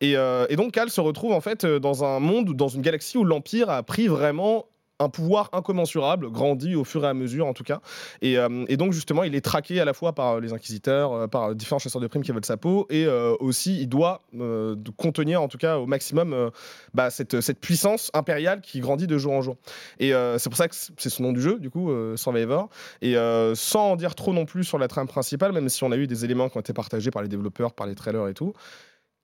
Et, 0.00 0.12
et 0.12 0.56
donc 0.56 0.72
Cal 0.72 0.90
se 0.90 1.00
retrouve 1.00 1.32
en 1.32 1.40
fait 1.40 1.66
dans 1.66 2.04
un 2.04 2.18
monde, 2.20 2.54
dans 2.56 2.68
une 2.68 2.82
galaxie 2.82 3.01
où 3.16 3.24
l'Empire 3.24 3.70
a 3.70 3.82
pris 3.82 4.08
vraiment 4.08 4.66
un 4.98 5.08
pouvoir 5.08 5.50
incommensurable, 5.52 6.30
grandi 6.30 6.76
au 6.76 6.84
fur 6.84 7.04
et 7.04 7.08
à 7.08 7.14
mesure 7.14 7.46
en 7.46 7.54
tout 7.54 7.64
cas. 7.64 7.80
Et, 8.20 8.38
euh, 8.38 8.64
donc 8.76 8.92
justement, 8.92 9.24
il 9.24 9.34
est 9.34 9.40
traqué 9.40 9.80
à 9.80 9.84
la 9.84 9.94
fois 9.94 10.12
par 10.12 10.38
les 10.38 10.52
inquisiteurs, 10.52 11.12
euh, 11.12 11.26
par 11.26 11.56
différents 11.56 11.80
chasseurs 11.80 12.00
de 12.00 12.06
primes 12.06 12.22
qui 12.22 12.30
veulent 12.30 12.44
sa 12.44 12.56
peau, 12.56 12.86
et 12.88 13.04
euh, 13.06 13.34
aussi 13.40 13.80
il 13.80 13.88
doit 13.88 14.20
euh, 14.38 14.76
contenir 14.96 15.42
en 15.42 15.48
tout 15.48 15.58
cas 15.58 15.78
au 15.78 15.86
maximum 15.86 16.32
euh, 16.32 16.50
bah, 16.94 17.10
cette, 17.10 17.40
cette 17.40 17.58
puissance 17.58 18.10
impériale 18.14 18.60
qui 18.60 18.78
grandit 18.78 19.08
de 19.08 19.18
jour 19.18 19.32
en 19.32 19.42
jour. 19.42 19.56
Et 19.98 20.14
euh, 20.14 20.38
c'est 20.38 20.50
pour 20.50 20.56
ça 20.56 20.68
que 20.68 20.74
c'est 20.76 21.10
ce 21.10 21.20
nom 21.20 21.32
du 21.32 21.40
jeu, 21.40 21.58
du 21.58 21.70
coup, 21.70 21.90
euh, 21.90 22.16
Survivor. 22.16 22.68
Et 23.00 23.16
euh, 23.16 23.56
sans 23.56 23.92
en 23.92 23.96
dire 23.96 24.14
trop 24.14 24.32
non 24.32 24.44
plus 24.44 24.62
sur 24.62 24.78
la 24.78 24.86
trame 24.86 25.08
principale, 25.08 25.50
même 25.50 25.68
si 25.68 25.82
on 25.82 25.90
a 25.90 25.96
eu 25.96 26.06
des 26.06 26.24
éléments 26.24 26.48
qui 26.48 26.58
ont 26.58 26.60
été 26.60 26.72
partagés 26.72 27.10
par 27.10 27.22
les 27.22 27.28
développeurs, 27.28 27.72
par 27.72 27.88
les 27.88 27.96
trailers 27.96 28.28
et 28.28 28.34
tout, 28.34 28.52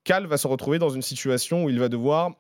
Cal 0.03 0.27
va 0.27 0.39
se 0.39 0.49
retrouver 0.49 0.79
dans 0.81 0.89
une 0.89 1.03
situation 1.03 1.65
où 1.65 1.71
il 1.71 1.79
va 1.79 1.89
devoir, 1.89 2.33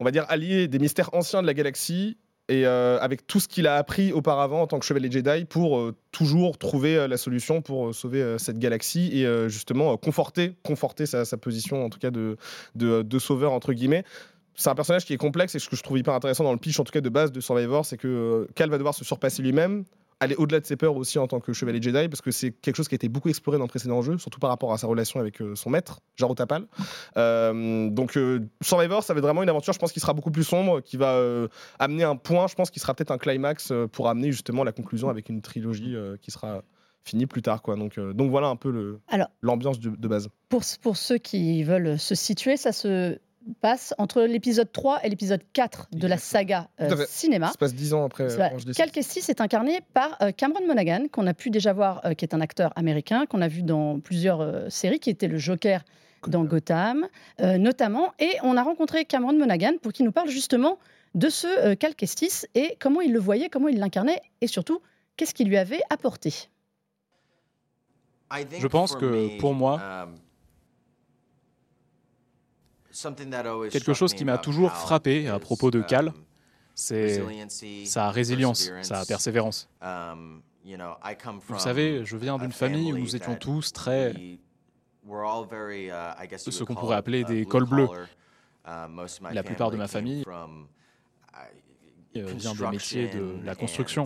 on 0.00 0.04
va 0.04 0.10
dire, 0.10 0.24
allier 0.28 0.68
des 0.68 0.78
mystères 0.78 1.10
anciens 1.14 1.42
de 1.42 1.46
la 1.46 1.54
galaxie 1.54 2.16
et 2.48 2.66
euh, 2.66 2.98
avec 3.00 3.26
tout 3.26 3.40
ce 3.40 3.48
qu'il 3.48 3.66
a 3.66 3.76
appris 3.76 4.12
auparavant 4.12 4.62
en 4.62 4.66
tant 4.66 4.78
que 4.78 4.84
chevalier 4.84 5.10
Jedi 5.10 5.44
pour 5.44 5.78
euh, 5.78 5.94
toujours 6.10 6.58
trouver 6.58 6.96
euh, 6.96 7.08
la 7.08 7.16
solution 7.16 7.62
pour 7.62 7.94
sauver 7.94 8.36
cette 8.38 8.58
galaxie 8.58 9.22
et 9.22 9.48
justement 9.48 9.96
conforter, 9.96 10.54
conforter 10.62 11.06
sa, 11.06 11.24
position 11.36 11.84
en 11.84 11.88
tout 11.88 11.98
cas 11.98 12.10
de, 12.10 12.36
de, 12.74 13.02
de 13.02 13.18
sauveur 13.18 13.52
entre 13.52 13.72
guillemets. 13.72 14.04
C'est 14.54 14.68
un 14.68 14.74
personnage 14.74 15.06
qui 15.06 15.14
est 15.14 15.18
complexe 15.18 15.54
et 15.54 15.58
ce 15.58 15.68
que 15.68 15.76
je 15.76 15.82
trouve 15.82 15.98
hyper 15.98 16.14
intéressant 16.14 16.44
dans 16.44 16.52
le 16.52 16.58
pitch 16.58 16.78
en 16.78 16.84
tout 16.84 16.92
cas 16.92 17.00
de 17.00 17.08
base 17.08 17.32
de 17.32 17.40
Survivor, 17.40 17.86
c'est 17.86 17.96
que 17.96 18.46
Cal 18.54 18.68
va 18.68 18.76
devoir 18.76 18.94
se 18.94 19.04
surpasser 19.04 19.42
lui-même, 19.42 19.84
aller 20.22 20.36
au-delà 20.36 20.60
de 20.60 20.66
ses 20.66 20.76
peurs 20.76 20.96
aussi 20.96 21.18
en 21.18 21.26
tant 21.26 21.40
que 21.40 21.52
chevalier 21.52 21.82
Jedi 21.82 22.08
parce 22.08 22.20
que 22.20 22.30
c'est 22.30 22.52
quelque 22.52 22.76
chose 22.76 22.88
qui 22.88 22.94
a 22.94 22.96
été 22.96 23.08
beaucoup 23.08 23.28
exploré 23.28 23.58
dans 23.58 23.64
le 23.64 23.68
précédent 23.68 24.02
jeu, 24.02 24.18
surtout 24.18 24.38
par 24.38 24.50
rapport 24.50 24.72
à 24.72 24.78
sa 24.78 24.86
relation 24.86 25.18
avec 25.18 25.42
euh, 25.42 25.56
son 25.56 25.68
maître, 25.68 26.00
Jaro 26.16 26.34
Tapal. 26.34 26.66
Euh, 27.16 27.90
donc 27.90 28.16
euh, 28.16 28.40
Survivor, 28.60 29.02
ça 29.02 29.14
va 29.14 29.18
être 29.18 29.24
vraiment 29.24 29.42
une 29.42 29.48
aventure, 29.48 29.72
je 29.72 29.80
pense, 29.80 29.90
qui 29.90 29.98
sera 29.98 30.12
beaucoup 30.14 30.30
plus 30.30 30.44
sombre, 30.44 30.80
qui 30.80 30.96
va 30.96 31.14
euh, 31.14 31.48
amener 31.80 32.04
un 32.04 32.14
point, 32.14 32.46
je 32.46 32.54
pense, 32.54 32.70
qui 32.70 32.78
sera 32.78 32.94
peut-être 32.94 33.10
un 33.10 33.18
climax 33.18 33.72
pour 33.90 34.08
amener 34.08 34.30
justement 34.30 34.62
la 34.62 34.72
conclusion 34.72 35.08
avec 35.08 35.28
une 35.28 35.42
trilogie 35.42 35.96
qui 36.20 36.30
sera 36.30 36.62
finie 37.04 37.26
plus 37.26 37.42
tard. 37.42 37.60
Quoi. 37.62 37.74
Donc, 37.74 37.98
donc 37.98 38.30
voilà 38.30 38.46
un 38.46 38.56
peu 38.56 39.00
l'ambiance 39.42 39.80
de, 39.80 39.90
de 39.90 40.08
base. 40.08 40.28
pour, 40.48 40.62
pour 40.82 40.96
ceux 40.96 41.18
qui 41.18 41.64
veulent 41.64 41.98
se 41.98 42.14
situer, 42.14 42.56
ça 42.56 42.70
se 42.70 43.18
passe 43.60 43.94
entre 43.98 44.22
l'épisode 44.22 44.70
3 44.70 45.04
et 45.04 45.08
l'épisode 45.08 45.42
4 45.52 45.88
de 45.92 46.06
la 46.06 46.18
saga 46.18 46.68
euh, 46.80 47.04
cinéma. 47.08 47.48
Ça 47.48 47.52
se 47.52 47.58
passe 47.58 47.74
dix 47.74 47.94
ans 47.94 48.04
après. 48.04 48.28
Cal 48.74 48.90
Kestis 48.90 49.24
est 49.28 49.40
incarné 49.40 49.80
par 49.94 50.16
euh, 50.22 50.32
Cameron 50.32 50.66
Monaghan, 50.66 51.06
qu'on 51.10 51.26
a 51.26 51.34
pu 51.34 51.50
déjà 51.50 51.72
voir, 51.72 52.00
euh, 52.04 52.14
qui 52.14 52.24
est 52.24 52.34
un 52.34 52.40
acteur 52.40 52.72
américain, 52.76 53.26
qu'on 53.26 53.42
a 53.42 53.48
vu 53.48 53.62
dans 53.62 54.00
plusieurs 54.00 54.40
euh, 54.40 54.68
séries, 54.68 55.00
qui 55.00 55.10
était 55.10 55.28
le 55.28 55.38
Joker 55.38 55.82
dans 56.28 56.44
Gotham, 56.44 57.08
euh, 57.40 57.58
notamment. 57.58 58.12
Et 58.18 58.30
on 58.42 58.56
a 58.56 58.62
rencontré 58.62 59.04
Cameron 59.04 59.34
Monaghan 59.34 59.72
pour 59.80 59.92
qu'il 59.92 60.04
nous 60.04 60.12
parle 60.12 60.28
justement 60.28 60.78
de 61.14 61.28
ce 61.28 61.46
euh, 61.46 61.74
Cal 61.74 61.94
Kestis 61.94 62.46
et 62.54 62.76
comment 62.80 63.00
il 63.00 63.12
le 63.12 63.18
voyait, 63.18 63.48
comment 63.48 63.68
il 63.68 63.78
l'incarnait, 63.78 64.20
et 64.40 64.46
surtout, 64.46 64.80
qu'est-ce 65.16 65.34
qu'il 65.34 65.48
lui 65.48 65.56
avait 65.56 65.82
apporté. 65.90 66.32
Je 68.58 68.66
pense 68.66 68.96
que 68.96 69.38
pour 69.38 69.52
moi, 69.52 70.08
quelque 73.70 73.94
chose 73.94 74.14
qui 74.14 74.24
m'a 74.24 74.38
toujours 74.38 74.72
frappé 74.72 75.28
à 75.28 75.38
propos 75.38 75.70
de 75.70 75.80
Cal, 75.80 76.12
c'est 76.74 77.22
sa 77.86 78.10
résilience, 78.10 78.70
sa 78.82 79.04
persévérance. 79.04 79.68
Vous 79.80 80.78
Vous 81.48 81.58
savez, 81.58 82.04
je 82.04 82.16
viens 82.16 82.38
d'une 82.38 82.52
famille 82.52 82.92
où 82.92 82.98
nous 82.98 83.16
étions 83.16 83.36
tous 83.36 83.72
très 83.72 84.12
de 85.04 86.50
ce 86.50 86.64
qu'on 86.64 86.74
pourrait 86.74 86.96
appeler 86.96 87.24
des 87.24 87.44
cols 87.44 87.66
bleus. 87.66 87.88
La 88.64 89.42
plupart 89.42 89.70
de 89.70 89.76
ma 89.76 89.88
famille 89.88 90.24
euh, 92.16 92.26
vient 92.34 92.54
des 92.54 92.66
métiers 92.68 93.08
de 93.08 93.36
la 93.44 93.54
construction, 93.54 94.04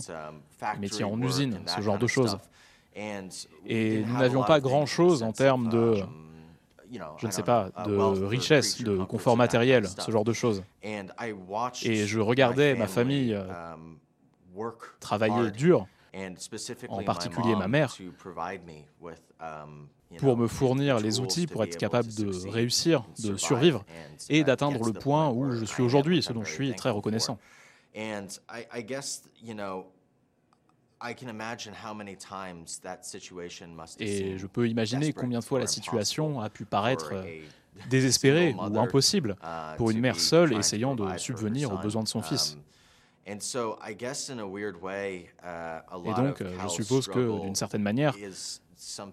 métiers 0.79 1.05
en 1.05 1.21
usine, 1.21 1.61
ce 1.67 1.81
genre 1.81 1.99
de 1.99 2.07
choses. 2.07 2.39
Et 2.95 4.05
nous 4.05 4.17
n'avions 4.17 4.45
pas 4.45 4.61
grand-chose 4.61 5.23
en 5.23 5.33
termes 5.33 5.69
de, 5.69 6.03
Je 7.19 7.27
ne 7.27 7.33
sais 7.33 7.43
pas, 7.43 7.71
de 7.87 8.25
richesse, 8.25 8.83
de 8.83 9.05
confort 9.05 9.37
matériel, 9.37 9.87
ce 9.87 10.11
genre 10.11 10.25
de 10.25 10.33
choses. 10.33 10.63
Et 10.83 12.07
je 12.07 12.21
regardais 12.21 12.75
ma 12.75 12.87
famille 12.87 13.35
euh, 13.35 13.75
Travailler 15.01 15.51
dur 15.51 15.87
en 16.89 17.03
particulier 17.03 17.55
ma 17.55 17.69
mère, 17.69 17.95
pour 20.19 20.37
me 20.37 20.47
fournir 20.47 20.99
les 20.99 21.21
outils 21.21 21.47
pour 21.47 21.63
être 21.63 21.77
capable 21.77 22.13
de 22.15 22.49
réussir, 22.49 23.05
de 23.23 23.37
survivre 23.37 23.85
et 24.29 24.45
d'atteindre 24.45 24.85
le 24.85 24.93
point 24.93 25.31
où 25.31 25.51
je 25.53 25.65
suis 25.65 25.83
aujourd'hui, 25.83 26.23
ce 26.23 26.33
dont 26.33 26.45
je 26.45 26.53
suis 26.53 26.75
très 26.75 26.91
reconnaissant. 26.91 27.39
Et 34.01 34.39
je 34.39 34.47
peux 34.47 34.69
imaginer 34.69 35.13
combien 35.13 35.41
de 35.41 35.45
fois 35.45 35.61
la 35.61 35.67
situation 35.67 36.41
a 36.41 36.49
pu 36.49 36.65
paraître 36.65 37.11
euh, 37.13 37.43
désespérée 37.91 38.55
ou 38.55 38.79
impossible 38.79 39.37
pour 39.77 39.91
une 39.91 40.01
mère 40.01 40.19
seule 40.19 40.53
essayant 40.55 40.95
de 40.95 41.17
subvenir 41.19 41.73
aux 41.73 41.79
besoins 41.79 42.03
de 42.03 42.09
son 42.09 42.23
fils. 42.23 42.57
Et 46.05 46.15
donc, 46.15 46.43
je 46.63 46.69
suppose 46.69 47.09
que, 47.09 47.43
d'une 47.43 47.55
certaine 47.57 47.83
manière, 47.83 48.15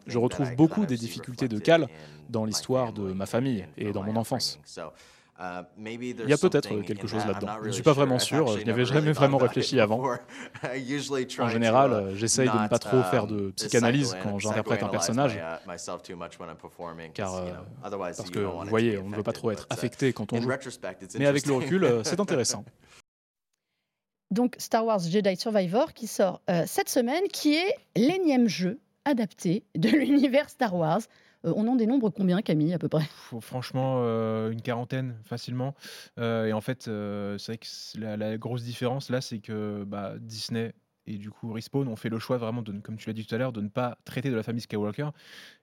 je 0.06 0.18
retrouve 0.18 0.56
beaucoup 0.56 0.86
des 0.86 0.98
difficultés 0.98 1.48
de 1.48 1.58
Cal 1.60 1.88
dans 2.30 2.46
l'histoire 2.46 2.94
de 2.94 3.12
ma 3.14 3.26
famille 3.26 3.66
et 3.78 3.92
dans 3.92 4.04
mon 4.04 4.16
enfance. 4.16 4.60
Il 5.78 6.30
y 6.30 6.34
a 6.34 6.38
peut-être 6.38 6.82
quelque 6.82 7.08
chose 7.08 7.26
là-dedans. 7.26 7.58
Je 7.62 7.68
ne 7.68 7.72
suis 7.72 7.84
pas 7.84 7.94
vraiment 7.94 8.20
sûr, 8.20 8.48
je 8.48 8.64
n'y 8.64 8.70
avais 8.70 8.86
jamais 8.86 9.12
vraiment 9.12 9.38
réfléchi 9.38 9.80
avant. 9.80 10.04
En 11.40 11.50
général, 11.50 11.94
euh, 11.94 12.16
j'essaye 12.16 12.50
de 12.50 12.58
ne 12.58 12.68
pas 12.68 12.80
trop 12.80 13.02
faire 13.04 13.28
de 13.28 13.52
psychanalyse 13.52 14.16
quand 14.22 14.40
j'interprète 14.40 14.84
un 14.84 14.88
personnage, 14.88 15.40
car, 17.14 17.36
euh, 17.36 17.52
parce 17.82 18.18
parce 18.18 18.30
que, 18.30 18.40
vous 18.40 18.68
voyez, 18.68 18.98
on 18.98 19.10
ne 19.10 19.16
veut 19.16 19.24
pas 19.24 19.32
trop 19.32 19.52
être 19.52 19.68
affecté 19.70 20.14
quand 20.14 20.34
on 20.34 20.42
joue. 20.42 20.50
Mais 21.18 21.26
avec 21.26 21.46
le 21.46 21.54
recul, 21.54 21.84
euh, 21.84 22.04
c'est 22.04 22.20
intéressant. 22.20 22.64
Donc 24.32 24.56
Star 24.58 24.86
Wars 24.86 25.00
Jedi 25.00 25.36
Survivor 25.36 25.94
qui 25.94 26.08
sort 26.08 26.42
euh, 26.50 26.64
cette 26.66 26.90
semaine, 26.90 27.24
qui 27.32 27.56
est 27.56 27.76
l'énième 27.96 28.48
jeu 28.48 28.80
adaptés 29.06 29.64
de 29.76 29.90
l'univers 29.98 30.50
Star 30.50 30.76
Wars. 30.76 31.02
Euh, 31.46 31.54
on 31.56 31.68
en 31.68 31.76
dénombre 31.76 32.10
combien, 32.10 32.42
Camille, 32.42 32.74
à 32.74 32.80
peu 32.80 32.90
près? 32.90 33.04
Franchement, 33.42 34.02
euh, 34.04 34.52
une 34.52 34.62
quarantaine, 34.62 35.16
facilement. 35.24 35.76
Euh, 36.20 36.46
et 36.46 36.54
en 36.54 36.62
fait, 36.62 36.84
c'est 36.84 37.48
vrai 37.48 37.58
que 37.58 38.00
la, 38.00 38.38
grosse 38.38 38.64
différence 38.64 39.10
là, 39.10 39.22
c'est 39.22 39.40
que 39.40 39.84
bah, 39.84 40.14
Disney 40.20 40.74
et 41.06 41.18
du 41.18 41.32
coup 41.32 41.52
Respawn 41.52 41.86
ont 41.90 41.98
fait 41.98 42.08
le 42.08 42.18
choix 42.18 42.38
vraiment, 42.38 42.62
de, 42.62 42.72
comme 42.80 42.96
tu 42.96 43.10
l'as 43.10 43.14
dit 43.14 43.26
tout 43.26 43.36
à 43.36 43.38
l'heure, 43.38 43.52
de 43.52 43.60
ne 43.60 43.68
pas 43.68 43.98
traiter 44.06 44.30
de 44.30 44.36
la 44.36 44.44
famille 44.44 44.62
Skywalker. 44.62 45.10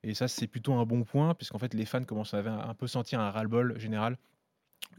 Et 0.03 0.13
ça, 0.15 0.29
c'est 0.29 0.47
plutôt 0.47 0.75
un 0.75 0.85
bon 0.85 1.05
point, 1.05 1.35
puisqu'en 1.35 1.59
fait, 1.59 1.73
les 1.73 1.87
fans 1.87 2.05
commencent 2.05 2.35
à 2.35 2.41
un 2.41 2.75
peu 2.75 2.87
sentir 2.87 3.21
un 3.21 3.31
ras-le-bol 3.31 3.79
général 3.79 4.19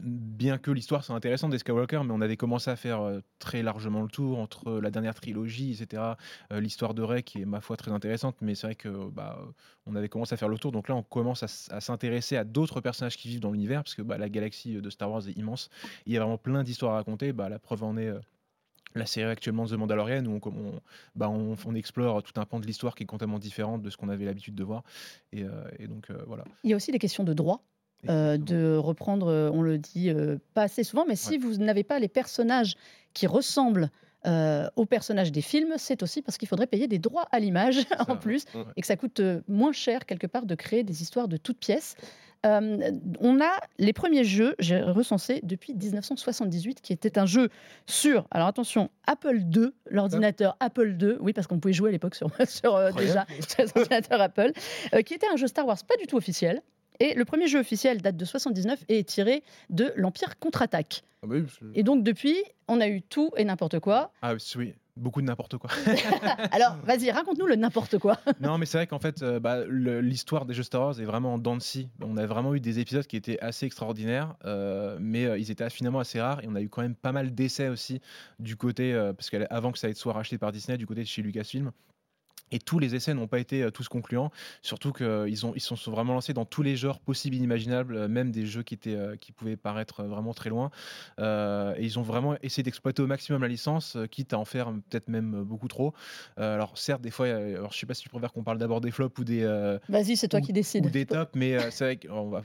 bien 0.00 0.58
que 0.58 0.70
l'histoire 0.70 1.04
soit 1.04 1.14
intéressante 1.14 1.50
des 1.50 1.58
Skywalker, 1.58 2.02
mais 2.04 2.12
on 2.12 2.20
avait 2.20 2.36
commencé 2.36 2.70
à 2.70 2.76
faire 2.76 3.02
euh, 3.02 3.20
très 3.38 3.62
largement 3.62 4.02
le 4.02 4.08
tour 4.08 4.38
entre 4.38 4.72
la 4.72 4.90
dernière 4.90 5.14
trilogie, 5.14 5.72
etc. 5.72 6.02
Euh, 6.52 6.60
l'histoire 6.60 6.94
de 6.94 7.02
Rey 7.02 7.22
qui 7.22 7.40
est 7.42 7.44
ma 7.44 7.60
foi 7.60 7.76
très 7.76 7.92
intéressante, 7.92 8.36
mais 8.40 8.54
c'est 8.54 8.66
vrai 8.66 8.74
que 8.74 8.88
bah, 9.10 9.38
on 9.86 9.94
avait 9.94 10.08
commencé 10.08 10.34
à 10.34 10.36
faire 10.36 10.48
le 10.48 10.58
tour. 10.58 10.72
Donc 10.72 10.88
là, 10.88 10.96
on 10.96 11.02
commence 11.02 11.42
à, 11.42 11.80
s'intéresser 11.80 12.36
à 12.36 12.44
d'autres 12.44 12.80
personnages 12.80 13.16
qui 13.16 13.28
vivent 13.28 13.40
dans 13.40 13.52
l'univers, 13.52 13.82
parce 13.82 13.94
que 13.94 14.02
bah, 14.02 14.18
la 14.18 14.28
galaxie 14.28 14.74
de 14.74 14.90
Star 14.90 15.10
Wars 15.10 15.28
est 15.28 15.36
immense. 15.36 15.70
Il 16.06 16.12
y 16.12 16.16
a 16.16 16.20
vraiment 16.20 16.38
plein 16.38 16.62
d'histoires 16.62 16.92
à 16.92 16.96
raconter. 16.96 17.32
Bah, 17.32 17.48
la 17.48 17.58
preuve 17.58 17.84
en 17.84 17.96
est. 17.96 18.08
Euh, 18.08 18.20
la 18.94 19.06
série 19.06 19.30
actuellement 19.30 19.64
The 19.64 19.72
Mandalorian 19.72 20.26
où 20.26 20.38
on, 20.44 20.80
bah 21.14 21.30
on, 21.30 21.56
on, 21.64 21.74
explore 21.74 22.22
tout 22.22 22.38
un 22.38 22.44
pan 22.44 22.60
de 22.60 22.66
l'histoire 22.66 22.94
qui 22.94 23.04
est 23.04 23.06
complètement 23.06 23.38
différent 23.38 23.78
de 23.78 23.88
ce 23.88 23.96
qu'on 23.96 24.10
avait 24.10 24.26
l'habitude 24.26 24.54
de 24.54 24.62
voir. 24.62 24.82
Et, 25.32 25.46
donc 25.88 26.10
voilà. 26.26 26.44
Il 26.62 26.68
y 26.68 26.74
a 26.74 26.76
aussi 26.76 26.92
des 26.92 26.98
questions 26.98 27.24
de 27.24 27.32
droit 27.32 27.64
euh, 28.08 28.36
de 28.36 28.76
reprendre, 28.76 29.28
euh, 29.28 29.50
on 29.52 29.62
le 29.62 29.78
dit 29.78 30.10
euh, 30.10 30.36
pas 30.54 30.62
assez 30.62 30.82
souvent, 30.82 31.04
mais 31.06 31.14
si 31.14 31.38
vous 31.38 31.58
n'avez 31.58 31.84
pas 31.84 32.00
les 32.00 32.08
personnages 32.08 32.74
qui 33.14 33.26
ressemblent 33.26 33.90
aux 34.76 34.86
personnages 34.86 35.32
des 35.32 35.40
films, 35.40 35.74
c'est 35.78 36.00
aussi 36.04 36.22
parce 36.22 36.38
qu'il 36.38 36.46
faudrait 36.46 36.68
payer 36.68 36.86
des 36.86 37.00
droits 37.00 37.26
à 37.32 37.40
l'image 37.40 37.80
en 38.08 38.16
plus 38.16 38.44
et 38.76 38.80
que 38.80 38.86
ça 38.86 38.94
coûte 38.94 39.20
moins 39.48 39.72
cher 39.72 40.06
quelque 40.06 40.28
part 40.28 40.46
de 40.46 40.54
créer 40.54 40.84
des 40.84 41.02
histoires 41.02 41.26
de 41.26 41.36
toutes 41.36 41.58
pièces. 41.58 41.96
on 42.44 43.40
a 43.40 43.50
les 43.78 43.92
premiers 43.92 44.22
jeux, 44.22 44.54
j'ai 44.60 44.80
recensé 44.80 45.40
depuis 45.42 45.74
1978, 45.74 46.80
qui 46.82 46.92
était 46.92 47.18
un 47.18 47.26
jeu 47.26 47.48
sur, 47.88 48.28
alors 48.30 48.46
attention, 48.46 48.90
Apple 49.08 49.40
II, 49.52 49.72
l'ordinateur 49.90 50.56
Apple 50.60 50.96
II, 51.00 51.16
oui, 51.18 51.32
parce 51.32 51.48
qu'on 51.48 51.58
pouvait 51.58 51.74
jouer 51.74 51.88
à 51.88 51.92
l'époque 51.92 52.14
sur, 52.14 52.30
sur 52.46 52.94
déjà 52.94 53.26
sur 53.40 53.64
l'ordinateur 53.74 54.20
Apple, 54.20 54.52
qui 55.04 55.14
était 55.14 55.26
un 55.32 55.36
jeu 55.36 55.48
Star 55.48 55.66
Wars 55.66 55.78
pas 55.84 55.96
du 55.96 56.06
tout 56.06 56.16
officiel, 56.16 56.62
et 57.02 57.14
le 57.14 57.24
premier 57.24 57.48
jeu 57.48 57.58
officiel 57.58 58.00
date 58.00 58.16
de 58.16 58.24
79 58.24 58.84
et 58.88 59.00
est 59.00 59.08
tiré 59.08 59.42
de 59.70 59.92
l'Empire 59.96 60.38
contre-attaque. 60.38 61.02
Ah 61.24 61.26
bah 61.26 61.36
et 61.74 61.82
donc 61.82 62.04
depuis, 62.04 62.36
on 62.68 62.80
a 62.80 62.86
eu 62.86 63.02
tout 63.02 63.32
et 63.36 63.44
n'importe 63.44 63.80
quoi. 63.80 64.12
Ah 64.22 64.34
oui, 64.56 64.74
beaucoup 64.96 65.20
de 65.20 65.26
n'importe 65.26 65.58
quoi. 65.58 65.70
Alors, 66.52 66.76
vas-y, 66.84 67.10
raconte-nous 67.10 67.46
le 67.46 67.56
n'importe 67.56 67.98
quoi. 67.98 68.18
non, 68.40 68.56
mais 68.56 68.66
c'est 68.66 68.78
vrai 68.78 68.86
qu'en 68.86 69.00
fait, 69.00 69.22
euh, 69.22 69.40
bah, 69.40 69.64
l'histoire 69.66 70.46
des 70.46 70.54
jeux 70.54 70.62
Star 70.62 70.82
Wars 70.82 71.00
est 71.00 71.04
vraiment 71.04 71.34
en 71.34 71.38
dents 71.38 71.56
de 71.56 71.62
scie. 71.62 71.88
On 72.00 72.16
a 72.16 72.26
vraiment 72.26 72.54
eu 72.54 72.60
des 72.60 72.78
épisodes 72.78 73.06
qui 73.06 73.16
étaient 73.16 73.40
assez 73.40 73.66
extraordinaires, 73.66 74.36
euh, 74.44 74.96
mais 75.00 75.26
euh, 75.26 75.38
ils 75.38 75.50
étaient 75.50 75.68
finalement 75.70 75.98
assez 75.98 76.20
rares. 76.20 76.44
Et 76.44 76.46
on 76.48 76.54
a 76.54 76.60
eu 76.60 76.68
quand 76.68 76.82
même 76.82 76.94
pas 76.94 77.12
mal 77.12 77.34
d'essais 77.34 77.68
aussi 77.68 78.00
du 78.38 78.56
côté, 78.56 78.92
parce 79.16 79.28
qu'avant 79.30 79.72
que 79.72 79.78
ça 79.78 79.92
soit 79.94 80.12
racheté 80.12 80.38
par 80.38 80.52
Disney, 80.52 80.78
du 80.78 80.86
côté 80.86 81.00
de 81.00 81.08
chez 81.08 81.22
Lucasfilm. 81.22 81.72
Et 82.52 82.58
tous 82.58 82.78
les 82.78 82.94
essais 82.94 83.14
n'ont 83.14 83.26
pas 83.26 83.38
été 83.38 83.62
euh, 83.62 83.70
tous 83.70 83.88
concluants, 83.88 84.30
surtout 84.60 84.92
qu'ils 84.92 85.46
ont, 85.46 85.52
ils 85.54 85.60
sont 85.60 85.76
vraiment 85.90 86.12
lancés 86.12 86.34
dans 86.34 86.44
tous 86.44 86.62
les 86.62 86.76
genres 86.76 87.00
possibles 87.00 87.34
et 87.34 87.38
inimaginables, 87.38 87.96
euh, 87.96 88.08
même 88.08 88.30
des 88.30 88.46
jeux 88.46 88.62
qui, 88.62 88.74
étaient, 88.74 88.94
euh, 88.94 89.16
qui 89.16 89.32
pouvaient 89.32 89.56
paraître 89.56 90.04
vraiment 90.04 90.34
très 90.34 90.50
loin. 90.50 90.70
et 91.18 91.84
ils 91.84 91.98
ont 91.98 92.02
vraiment 92.02 92.36
essayé 92.42 92.62
d'exploiter 92.62 93.02
au 93.02 93.06
maximum 93.06 93.42
la 93.42 93.48
licence, 93.48 93.96
quitte 94.10 94.34
à 94.34 94.38
en 94.38 94.44
faire 94.44 94.72
peut-être 94.90 95.08
même 95.08 95.42
beaucoup 95.42 95.68
trop. 95.68 95.94
alors 96.36 96.76
certes, 96.76 97.00
des 97.00 97.10
fois, 97.10 97.26
alors, 97.26 97.72
je 97.72 97.78
sais 97.78 97.86
pas 97.86 97.94
si 97.94 98.02
tu 98.02 98.08
préfères 98.10 98.32
qu'on 98.32 98.42
parle 98.42 98.58
d'abord 98.58 98.80
des 98.80 98.90
flops 98.90 99.18
ou 99.18 99.24
des... 99.24 99.44
Vas-y, 99.88 100.16
c'est 100.16 100.28
toi 100.28 100.40
qui 100.40 100.52
décides. 100.52 100.86
Ou 100.86 100.90
des 100.90 101.06
tops, 101.06 101.32
mais 101.34 101.70
c'est 101.70 101.84
vrai 101.84 101.96
qu'on 101.96 102.28
va 102.28 102.42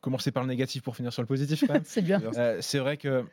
commencer 0.00 0.30
par 0.30 0.42
le 0.42 0.48
négatif 0.48 0.82
pour 0.82 0.96
finir 0.96 1.12
sur 1.12 1.22
le 1.22 1.26
positif 1.26 1.64
c'est 1.84 2.02
bien. 2.02 2.20
c'est 2.60 2.78
vrai 2.78 2.96
que 2.96 3.24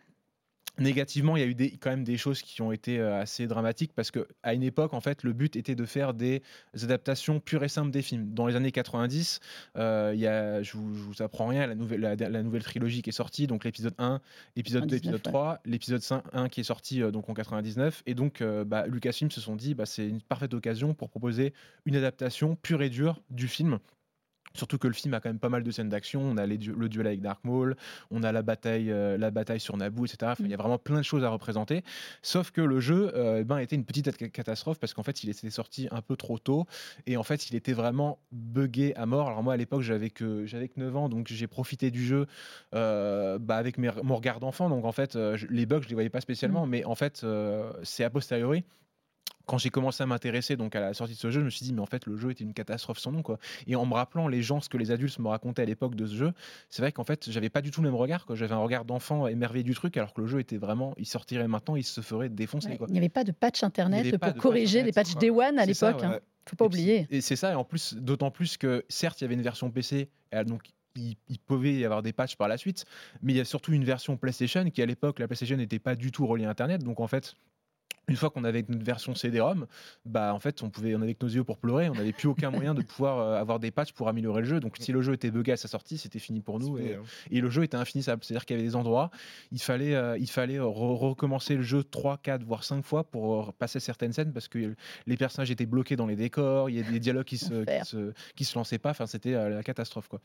Négativement, 0.79 1.35
il 1.35 1.41
y 1.41 1.43
a 1.43 1.47
eu 1.47 1.55
des, 1.55 1.71
quand 1.71 1.89
même 1.89 2.03
des 2.03 2.17
choses 2.17 2.41
qui 2.41 2.61
ont 2.61 2.71
été 2.71 2.99
euh, 2.99 3.19
assez 3.19 3.47
dramatiques 3.47 3.91
parce 3.93 4.11
que 4.11 4.27
à 4.43 4.53
une 4.53 4.63
époque, 4.63 4.93
en 4.93 5.01
fait, 5.01 5.23
le 5.23 5.33
but 5.33 5.55
était 5.55 5.75
de 5.75 5.85
faire 5.85 6.13
des 6.13 6.41
adaptations 6.81 7.39
pures 7.39 7.63
et 7.63 7.67
simples 7.67 7.91
des 7.91 8.01
films. 8.01 8.33
Dans 8.33 8.47
les 8.47 8.55
années 8.55 8.71
90, 8.71 9.39
euh, 9.77 10.11
il 10.13 10.21
y 10.21 10.27
a, 10.27 10.63
je 10.63 10.73
vous, 10.73 10.93
vous 10.93 11.21
apprends 11.21 11.47
rien, 11.47 11.67
la 11.67 11.75
nouvelle, 11.75 11.99
la, 11.99 12.43
nouvelle 12.43 12.63
trilogie 12.63 13.01
qui 13.01 13.09
est 13.09 13.13
sortie, 13.13 13.45
donc 13.45 13.65
l'épisode 13.65 13.93
1, 13.97 14.21
l'épisode 14.55 14.85
2, 14.85 14.95
l'épisode 14.95 15.21
3, 15.21 15.59
l'épisode 15.65 16.01
1 16.31 16.49
qui 16.49 16.61
est 16.61 16.63
sorti 16.63 17.03
euh, 17.03 17.11
donc 17.11 17.29
en 17.29 17.33
99, 17.33 18.03
et 18.05 18.13
donc 18.13 18.41
bah, 18.65 18.87
Lucasfilm 18.87 19.31
se 19.31 19.41
sont 19.41 19.55
dit, 19.55 19.73
bah, 19.73 19.85
c'est 19.85 20.07
une 20.07 20.21
parfaite 20.21 20.53
occasion 20.53 20.93
pour 20.93 21.09
proposer 21.09 21.53
une 21.85 21.95
adaptation 21.95 22.55
pure 22.55 22.81
et 22.81 22.89
dure 22.89 23.21
du 23.29 23.47
film 23.47 23.79
Surtout 24.59 24.77
que 24.77 24.87
le 24.87 24.93
film 24.93 25.13
a 25.13 25.21
quand 25.21 25.29
même 25.29 25.39
pas 25.39 25.47
mal 25.47 25.63
de 25.63 25.71
scènes 25.71 25.87
d'action. 25.87 26.21
On 26.21 26.35
a 26.35 26.45
le 26.45 26.89
duel 26.89 27.07
avec 27.07 27.21
Dark 27.21 27.39
Maul, 27.45 27.77
on 28.11 28.23
a 28.23 28.33
la 28.33 28.41
bataille, 28.41 28.91
euh, 28.91 29.17
la 29.17 29.31
bataille 29.31 29.61
sur 29.61 29.77
Naboo, 29.77 30.05
etc. 30.05 30.33
il 30.39 30.47
y 30.47 30.53
a 30.53 30.57
mm. 30.57 30.59
vraiment 30.59 30.77
plein 30.77 30.97
de 30.97 31.03
choses 31.03 31.23
à 31.23 31.29
représenter. 31.29 31.81
Sauf 32.21 32.51
que 32.51 32.59
le 32.59 32.81
jeu 32.81 33.09
euh, 33.15 33.37
eh 33.39 33.43
ben, 33.45 33.59
était 33.59 33.77
une 33.77 33.85
petite 33.85 34.11
catastrophe 34.33 34.77
parce 34.77 34.93
qu'en 34.93 35.03
fait, 35.03 35.23
il 35.23 35.29
était 35.29 35.49
sorti 35.49 35.87
un 35.91 36.01
peu 36.01 36.17
trop 36.17 36.37
tôt 36.37 36.65
et 37.07 37.15
en 37.15 37.23
fait, 37.23 37.49
il 37.49 37.55
était 37.55 37.71
vraiment 37.71 38.19
buggé 38.33 38.93
à 38.97 39.05
mort. 39.05 39.27
Alors 39.27 39.43
moi, 39.43 39.53
à 39.53 39.57
l'époque, 39.57 39.81
j'avais 39.81 40.09
que 40.09 40.45
j'avais 40.45 40.67
que 40.67 40.77
9 40.77 40.97
ans, 40.97 41.07
donc 41.07 41.29
j'ai 41.29 41.47
profité 41.47 41.89
du 41.89 42.05
jeu 42.05 42.27
euh, 42.75 43.39
bah, 43.39 43.55
avec 43.55 43.77
mon 43.77 44.15
regard 44.17 44.41
d'enfant. 44.41 44.69
Donc 44.69 44.83
en 44.83 44.91
fait, 44.91 45.15
les 45.15 45.65
bugs, 45.65 45.81
je 45.81 45.87
les 45.87 45.95
voyais 45.95 46.09
pas 46.09 46.21
spécialement, 46.21 46.65
mm. 46.65 46.69
mais 46.69 46.83
en 46.83 46.95
fait, 46.95 47.25
c'est 47.83 48.03
a 48.03 48.09
posteriori 48.09 48.65
quand 49.49 49.57
j'ai 49.57 49.71
commencé 49.71 50.03
à 50.03 50.05
m'intéresser 50.05 50.57
donc 50.57 50.75
à 50.75 50.79
la 50.79 50.93
sortie 50.93 51.15
de 51.15 51.17
ce 51.17 51.31
jeu, 51.31 51.39
je 51.39 51.45
me 51.45 51.49
suis 51.49 51.65
dit 51.65 51.73
mais 51.73 51.81
en 51.81 51.87
fait 51.87 52.05
le 52.05 52.15
jeu 52.15 52.29
était 52.29 52.43
une 52.43 52.53
catastrophe 52.53 52.99
sans 52.99 53.11
nom 53.11 53.23
quoi. 53.23 53.39
Et 53.65 53.75
en 53.75 53.83
me 53.83 53.95
rappelant 53.95 54.27
les 54.27 54.43
gens 54.43 54.61
ce 54.61 54.69
que 54.69 54.77
les 54.77 54.91
adultes 54.91 55.17
me 55.17 55.27
racontaient 55.27 55.63
à 55.63 55.65
l'époque 55.65 55.95
de 55.95 56.05
ce 56.05 56.13
jeu, 56.13 56.33
c'est 56.69 56.83
vrai 56.83 56.91
qu'en 56.91 57.03
fait 57.03 57.31
j'avais 57.31 57.49
pas 57.49 57.61
du 57.61 57.71
tout 57.71 57.81
le 57.81 57.89
même 57.89 57.99
regard. 57.99 58.27
J'avais 58.35 58.53
un 58.53 58.59
regard 58.59 58.85
d'enfant 58.85 59.25
émerveillé 59.25 59.63
du 59.63 59.73
truc 59.73 59.97
alors 59.97 60.13
que 60.13 60.21
le 60.21 60.27
jeu 60.27 60.39
était 60.39 60.57
vraiment, 60.57 60.93
il 60.97 61.07
sortirait 61.07 61.47
maintenant, 61.47 61.75
il 61.75 61.83
se 61.83 62.01
ferait 62.01 62.29
défoncer. 62.29 62.77
Il 62.87 62.91
n'y 62.91 62.99
avait 62.99 63.09
pas 63.09 63.23
de 63.23 63.31
patch 63.31 63.63
internet 63.63 64.19
pour 64.19 64.35
corriger 64.35 64.83
les 64.83 64.91
patchs 64.91 65.15
Day 65.15 65.31
One 65.31 65.57
à 65.57 65.65
l'époque. 65.65 66.03
Hein. 66.03 66.19
Faut 66.47 66.55
pas 66.55 66.65
oublier. 66.65 67.07
Et 67.09 67.21
c'est 67.21 67.35
ça 67.35 67.51
et 67.51 67.55
en 67.55 67.63
plus 67.63 67.95
d'autant 67.95 68.29
plus 68.29 68.55
que 68.55 68.85
certes 68.87 69.19
il 69.21 69.23
y 69.23 69.25
avait 69.25 69.35
une 69.35 69.41
version 69.41 69.71
PC 69.71 70.09
donc 70.45 70.61
il, 70.95 71.39
pouvait 71.47 71.73
y 71.73 71.85
avoir 71.85 72.03
des 72.03 72.13
patchs 72.13 72.35
par 72.35 72.47
la 72.47 72.57
suite, 72.57 72.85
mais 73.23 73.33
il 73.33 73.37
y 73.37 73.39
a 73.39 73.45
surtout 73.45 73.71
une 73.71 73.83
version 73.83 74.15
PlayStation 74.15 74.69
qui 74.69 74.81
à 74.81 74.85
l'époque 74.85 75.17
la 75.17 75.27
PlayStation 75.27 75.57
n'était 75.57 75.79
pas 75.79 75.95
du 75.95 76.11
tout 76.11 76.27
reliée 76.27 76.45
à 76.45 76.49
Internet, 76.49 76.83
donc 76.83 76.99
en 76.99 77.07
fait 77.07 77.35
une 78.09 78.15
fois 78.15 78.29
qu'on 78.29 78.43
avait 78.43 78.65
notre 78.67 78.83
version 78.83 79.15
CD-ROM, 79.15 79.67
bah 80.05 80.33
en 80.33 80.39
fait 80.39 80.63
on 80.63 80.69
pouvait, 80.69 80.95
on 80.95 81.01
avait 81.01 81.13
que 81.13 81.25
nos 81.25 81.31
yeux 81.31 81.43
pour 81.43 81.57
pleurer, 81.57 81.89
on 81.89 81.93
n'avait 81.93 82.11
plus 82.11 82.27
aucun 82.27 82.49
moyen 82.49 82.73
de 82.73 82.81
pouvoir 82.81 83.19
euh, 83.19 83.39
avoir 83.39 83.59
des 83.59 83.71
patchs 83.71 83.93
pour 83.93 84.09
améliorer 84.09 84.41
le 84.41 84.47
jeu. 84.47 84.59
Donc 84.59 84.77
si 84.79 84.91
le 84.91 85.01
jeu 85.01 85.13
était 85.13 85.31
bugué 85.31 85.51
à 85.53 85.57
sa 85.57 85.67
sortie, 85.67 85.97
c'était 85.97 86.19
fini 86.19 86.41
pour 86.41 86.59
nous 86.59 86.77
et, 86.77 86.97
le 87.39 87.49
jeu 87.49 87.63
était 87.63 87.77
infinissable. 87.77 88.23
C'est-à-dire 88.23 88.45
qu'il 88.45 88.57
y 88.57 88.59
avait 88.59 88.67
des 88.67 88.75
endroits, 88.75 89.11
il 89.51 89.61
fallait, 89.61 89.95
euh, 89.95 90.17
il 90.17 90.29
fallait 90.29 90.59
recommencer 90.59 91.55
le 91.55 91.61
jeu 91.61 91.83
3, 91.83 92.17
4 92.17 92.43
voire 92.43 92.63
5 92.63 92.83
fois 92.83 93.03
pour 93.03 93.53
passer 93.53 93.79
certaines 93.79 94.11
scènes 94.11 94.33
parce 94.33 94.47
que 94.47 94.75
les 95.05 95.17
personnages 95.17 95.51
étaient 95.51 95.65
bloqués 95.65 95.95
dans 95.95 96.07
les 96.07 96.15
décors, 96.15 96.69
il 96.69 96.77
y 96.77 96.79
a 96.79 96.83
des 96.83 96.99
dialogues 96.99 97.25
qui 97.25 97.37
se, 97.37 97.63
qui 98.35 98.45
se, 98.45 98.57
lançaient 98.57 98.79
pas. 98.79 98.89
Enfin 98.89 99.05
c'était 99.05 99.35
euh, 99.35 99.49
la 99.49 99.63
catastrophe 99.63 100.07
quoi. 100.07 100.19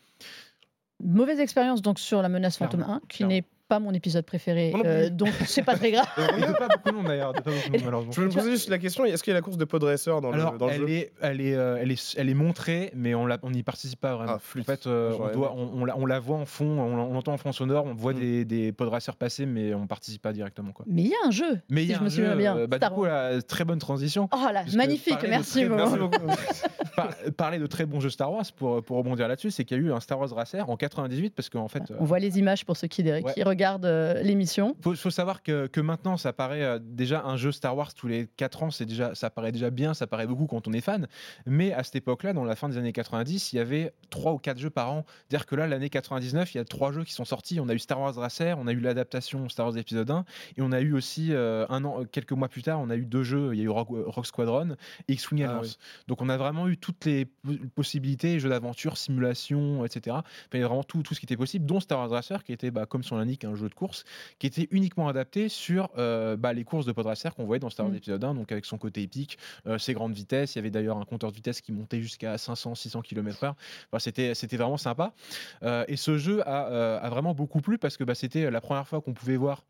Mauvaise 1.02 1.40
expérience 1.40 1.82
donc 1.82 1.98
sur 1.98 2.22
la 2.22 2.28
menace 2.28 2.56
Phantom 2.56 2.82
1 2.82 3.00
qui 3.08 3.24
n'est 3.24 3.44
pas 3.68 3.78
mon 3.78 3.92
épisode 3.92 4.24
préféré, 4.26 4.72
euh, 4.84 5.08
donc 5.08 5.30
c'est 5.46 5.62
pas 5.62 5.76
très 5.76 5.90
grave. 5.90 6.06
Il 6.32 6.36
n'y 6.36 6.44
a 6.44 6.52
pas 6.52 6.68
beaucoup 6.68 6.90
de 6.90 6.94
monde 6.94 7.06
d'ailleurs. 7.06 7.32
Je 8.10 8.20
me 8.20 8.28
posais 8.28 8.50
juste 8.50 8.68
la 8.68 8.78
question 8.78 9.04
est-ce 9.04 9.22
qu'il 9.22 9.30
y 9.30 9.34
a 9.34 9.38
la 9.38 9.42
course 9.42 9.56
de 9.56 9.64
podracer 9.64 10.10
dans 10.10 10.32
Alors, 10.32 10.52
le, 10.52 10.58
dans 10.58 10.68
elle 10.68 10.80
le 10.82 10.86
jeu 10.86 10.92
est, 10.92 11.12
elle, 11.20 11.40
est, 11.40 11.54
euh, 11.54 11.78
elle, 11.80 11.90
est, 11.90 12.14
elle 12.18 12.28
est 12.28 12.34
montrée, 12.34 12.90
mais 12.94 13.14
on 13.14 13.28
n'y 13.50 13.62
participe 13.62 14.00
pas 14.00 14.16
vraiment. 14.16 14.32
Ah, 14.38 14.60
en 14.60 14.64
fait, 14.64 14.86
euh, 14.86 15.16
on, 15.18 15.32
doit, 15.32 15.54
on, 15.56 15.70
on, 15.80 15.84
la, 15.84 15.96
on, 15.96 16.06
la, 16.06 16.20
voit 16.20 16.36
en 16.36 16.46
fond, 16.46 16.66
on, 16.66 17.12
l'entend 17.12 17.32
en 17.32 17.38
fond 17.38 17.52
sonore, 17.52 17.86
on 17.86 17.94
voit 17.94 18.12
mm. 18.12 18.18
des, 18.18 18.44
des 18.44 18.72
podracers 18.72 19.16
passer, 19.16 19.46
mais 19.46 19.74
on 19.74 19.86
participe 19.86 20.22
pas 20.22 20.32
directement. 20.32 20.72
Quoi. 20.72 20.84
Mais 20.88 21.02
il 21.02 21.08
y 21.08 21.14
a 21.14 21.26
un 21.26 21.30
jeu. 21.30 21.60
Mais 21.70 21.84
il 21.84 21.90
y 21.90 21.94
a 21.94 21.96
je 21.96 22.00
un 22.00 22.04
me 22.04 22.10
jeu. 22.10 22.34
Bien. 22.34 22.66
Bah, 22.66 22.78
du 22.78 22.88
coup, 22.88 23.04
la, 23.04 23.40
très 23.42 23.64
bonne 23.64 23.78
transition. 23.78 24.28
Oh 24.32 24.48
là, 24.52 24.64
magnifique, 24.74 25.18
merci. 25.28 25.64
merci 25.64 25.98
beaucoup. 25.98 26.26
parler 27.36 27.58
de 27.58 27.66
très 27.66 27.86
bons 27.86 28.00
jeux 28.00 28.10
Star 28.10 28.32
Wars, 28.32 28.44
pour, 28.56 28.82
pour 28.82 28.96
rebondir 28.98 29.28
là-dessus, 29.28 29.50
c'est 29.50 29.64
qu'il 29.64 29.76
y 29.76 29.80
a 29.80 29.82
eu 29.82 29.92
un 29.92 30.00
Star 30.00 30.18
Wars 30.18 30.30
Racer 30.30 30.68
en 30.68 30.76
98, 30.76 31.34
parce 31.34 31.48
qu'en 31.48 31.68
fait. 31.68 31.82
On 31.98 32.04
voit 32.04 32.18
les 32.18 32.38
images 32.38 32.64
pour 32.64 32.76
ceux 32.76 32.88
qui, 32.88 33.04
qui 33.34 33.42
regardent 33.54 33.86
les 33.86 34.34
l'émission. 34.34 34.76
Il 34.84 34.96
faut, 34.96 35.10
savoir 35.10 35.42
que, 35.42 35.66
que, 35.68 35.80
maintenant, 35.80 36.16
ça 36.16 36.32
paraît 36.32 36.62
euh, 36.62 36.78
déjà 36.82 37.22
un 37.22 37.36
jeu 37.36 37.52
Star 37.52 37.76
Wars 37.76 37.94
tous 37.94 38.08
les 38.08 38.26
4 38.36 38.64
ans, 38.64 38.70
c'est 38.70 38.84
déjà, 38.84 39.14
ça 39.14 39.30
paraît 39.30 39.52
déjà 39.52 39.70
bien, 39.70 39.94
ça 39.94 40.06
paraît 40.06 40.26
beaucoup 40.26 40.46
quand 40.46 40.66
on 40.66 40.72
est 40.72 40.80
fan. 40.80 41.06
Mais 41.46 41.72
à 41.72 41.84
cette 41.84 41.96
époque-là, 41.96 42.32
dans 42.32 42.44
la 42.44 42.56
fin 42.56 42.68
des 42.68 42.76
années 42.76 42.92
90, 42.92 43.52
il 43.52 43.56
y 43.56 43.58
avait 43.60 43.94
3 44.10 44.32
ou 44.32 44.38
4 44.38 44.58
jeux 44.58 44.70
par 44.70 44.92
an. 44.92 45.04
C'est-à-dire 45.28 45.46
que 45.46 45.54
là, 45.54 45.66
l'année 45.66 45.88
99, 45.88 46.54
il 46.54 46.58
y 46.58 46.60
a 46.60 46.64
3 46.64 46.92
jeux 46.92 47.04
qui 47.04 47.12
sont 47.12 47.24
sortis. 47.24 47.60
On 47.60 47.68
a 47.68 47.74
eu 47.74 47.78
Star 47.78 48.00
Wars 48.00 48.14
Racer, 48.14 48.58
on 48.58 48.66
a 48.66 48.72
eu 48.72 48.80
l'adaptation 48.80 49.48
Star 49.48 49.66
Wars 49.66 49.76
épisode 49.76 50.10
1, 50.10 50.24
et 50.56 50.62
on 50.62 50.72
a 50.72 50.80
eu 50.80 50.92
aussi, 50.94 51.32
euh, 51.32 51.64
un 51.68 51.84
an, 51.84 52.04
quelques 52.10 52.32
mois 52.32 52.48
plus 52.48 52.62
tard, 52.62 52.80
on 52.80 52.90
a 52.90 52.96
eu 52.96 53.06
deux 53.06 53.22
jeux. 53.22 53.50
Il 53.52 53.58
y 53.58 53.62
a 53.62 53.64
eu 53.64 53.68
Rock, 53.68 54.26
Squadron 54.26 54.76
et 55.08 55.12
X-Wing 55.12 55.44
ah 55.44 55.50
Alliance. 55.50 55.78
Donc 56.08 56.22
on 56.22 56.28
a 56.28 56.36
vraiment 56.36 56.68
eu 56.68 56.76
toutes 56.76 57.04
les 57.04 57.26
possibilités, 57.74 58.40
jeux 58.40 58.48
d'aventure, 58.48 58.96
simulation, 58.96 59.84
etc. 59.84 60.16
il 60.52 60.60
y 60.60 60.62
a 60.62 60.66
vraiment 60.66 60.82
tout, 60.82 61.02
tout 61.02 61.14
ce 61.14 61.20
qui 61.20 61.26
était 61.26 61.36
possible, 61.36 61.66
dont 61.66 61.80
Star 61.80 61.98
Wars 61.98 62.10
Racer, 62.10 62.42
qui 62.42 62.52
était, 62.52 62.70
bah, 62.70 62.86
comme 62.86 63.04
son 63.04 63.16
l'indique, 63.16 63.43
un 63.46 63.54
jeu 63.54 63.68
de 63.68 63.74
course, 63.74 64.04
qui 64.38 64.46
était 64.46 64.68
uniquement 64.70 65.08
adapté 65.08 65.48
sur 65.48 65.90
bah, 65.94 66.52
les 66.52 66.64
courses 66.64 66.86
de 66.86 66.92
Podracer 66.92 67.30
qu'on 67.36 67.44
voyait 67.44 67.60
dans 67.60 67.70
Star 67.70 67.86
Wars 67.86 67.92
mmh. 67.92 67.96
épisode 67.96 68.24
1, 68.24 68.34
donc 68.34 68.52
avec 68.52 68.64
son 68.64 68.78
côté 68.78 69.02
épique, 69.02 69.38
ses 69.78 69.94
grandes 69.94 70.14
vitesses. 70.14 70.54
Il 70.54 70.58
y 70.58 70.60
avait 70.60 70.70
d'ailleurs 70.70 70.98
un 70.98 71.04
compteur 71.04 71.30
de 71.30 71.36
vitesse 71.36 71.60
qui 71.60 71.72
montait 71.72 72.00
jusqu'à 72.00 72.36
500-600 72.36 73.02
km/h. 73.02 73.54
Enfin, 73.90 73.98
c'était, 73.98 74.34
c'était 74.34 74.56
vraiment 74.56 74.76
sympa. 74.76 75.12
et 75.62 75.96
ce 75.96 76.18
jeu 76.18 76.46
a, 76.48 76.96
a, 76.96 77.10
vraiment 77.10 77.34
beaucoup 77.34 77.60
plu 77.60 77.78
parce 77.78 77.96
que 77.96 78.04
bah, 78.04 78.14
c'était 78.14 78.50
la 78.50 78.60
première 78.60 78.86
fois 78.86 79.00
qu'on 79.00 79.14
pouvait 79.14 79.36
voir 79.36 79.64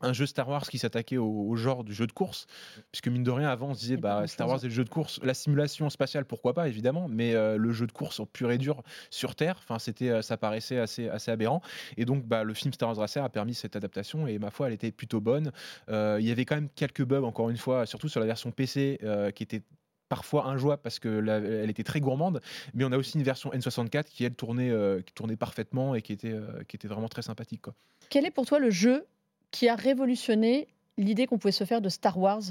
un 0.00 0.12
jeu 0.12 0.26
Star 0.26 0.48
Wars 0.48 0.68
qui 0.68 0.78
s'attaquait 0.78 1.16
au, 1.16 1.54
genre 1.56 1.84
du 1.84 1.94
jeu 1.94 2.06
de 2.06 2.12
course, 2.12 2.46
puisque 2.92 3.08
mine 3.08 3.22
de 3.22 3.30
rien, 3.30 3.48
avant, 3.48 3.68
on 3.70 3.74
se 3.74 3.80
disait 3.80 3.96
bah, 3.96 4.26
Star 4.26 4.48
Wars 4.48 4.58
et 4.62 4.68
le 4.68 4.72
jeu 4.72 4.84
de 4.84 4.88
course, 4.88 5.20
la 5.22 5.34
simulation 5.34 5.88
spatiale, 5.90 6.24
pourquoi 6.24 6.54
pas, 6.54 6.68
évidemment, 6.68 7.08
mais 7.08 7.34
euh, 7.34 7.56
le 7.56 7.72
jeu 7.72 7.86
de 7.86 7.92
course 7.92 8.20
pur 8.32 8.50
et 8.50 8.58
dur 8.58 8.82
sur 9.10 9.34
Terre, 9.34 9.56
enfin, 9.58 9.78
c'était, 9.78 10.10
euh, 10.10 10.22
ça 10.22 10.36
paraissait 10.36 10.78
assez, 10.78 11.08
assez 11.08 11.30
aberrant. 11.30 11.62
Et 11.96 12.04
donc, 12.04 12.24
bah, 12.24 12.44
le 12.44 12.54
film 12.54 12.72
Star 12.72 12.88
Wars 12.88 12.98
Racer 12.98 13.22
a 13.22 13.28
permis 13.28 13.54
cette 13.54 13.76
adaptation, 13.76 14.26
et 14.26 14.38
ma 14.38 14.50
foi, 14.50 14.68
elle 14.68 14.74
était 14.74 14.92
plutôt 14.92 15.20
bonne. 15.20 15.52
Euh, 15.88 16.18
il 16.20 16.26
y 16.26 16.30
avait 16.30 16.44
quand 16.44 16.56
même 16.56 16.68
quelques 16.74 17.04
bugs, 17.04 17.22
encore 17.22 17.50
une 17.50 17.56
fois, 17.56 17.86
surtout 17.86 18.08
sur 18.08 18.20
la 18.20 18.26
version 18.26 18.50
PC, 18.50 18.98
qui 19.34 19.42
était 19.42 19.62
parfois 20.08 20.46
injouable 20.46 20.82
parce 20.82 20.98
que 20.98 21.26
elle 21.62 21.70
était 21.70 21.82
très 21.82 22.00
gourmande, 22.00 22.40
mais 22.74 22.84
on 22.84 22.92
a 22.92 22.96
aussi 22.96 23.16
une 23.16 23.24
version 23.24 23.50
N64 23.50 24.04
qui 24.04 24.24
elle 24.24 24.34
tournait, 24.34 24.70
qui 25.04 25.14
tournait 25.14 25.36
parfaitement 25.36 25.94
et 25.94 26.02
qui 26.02 26.12
était, 26.12 26.34
qui 26.68 26.76
était 26.76 26.88
vraiment 26.88 27.08
très 27.08 27.22
sympathique. 27.22 27.62
Quoi. 27.62 27.74
Quel 28.10 28.26
est 28.26 28.30
pour 28.30 28.46
toi 28.46 28.58
le 28.58 28.70
jeu 28.70 29.06
qui 29.54 29.68
a 29.68 29.76
révolutionné 29.76 30.66
l'idée 30.98 31.28
qu'on 31.28 31.38
pouvait 31.38 31.52
se 31.52 31.62
faire 31.62 31.80
de 31.80 31.88
Star 31.88 32.18
Wars 32.18 32.42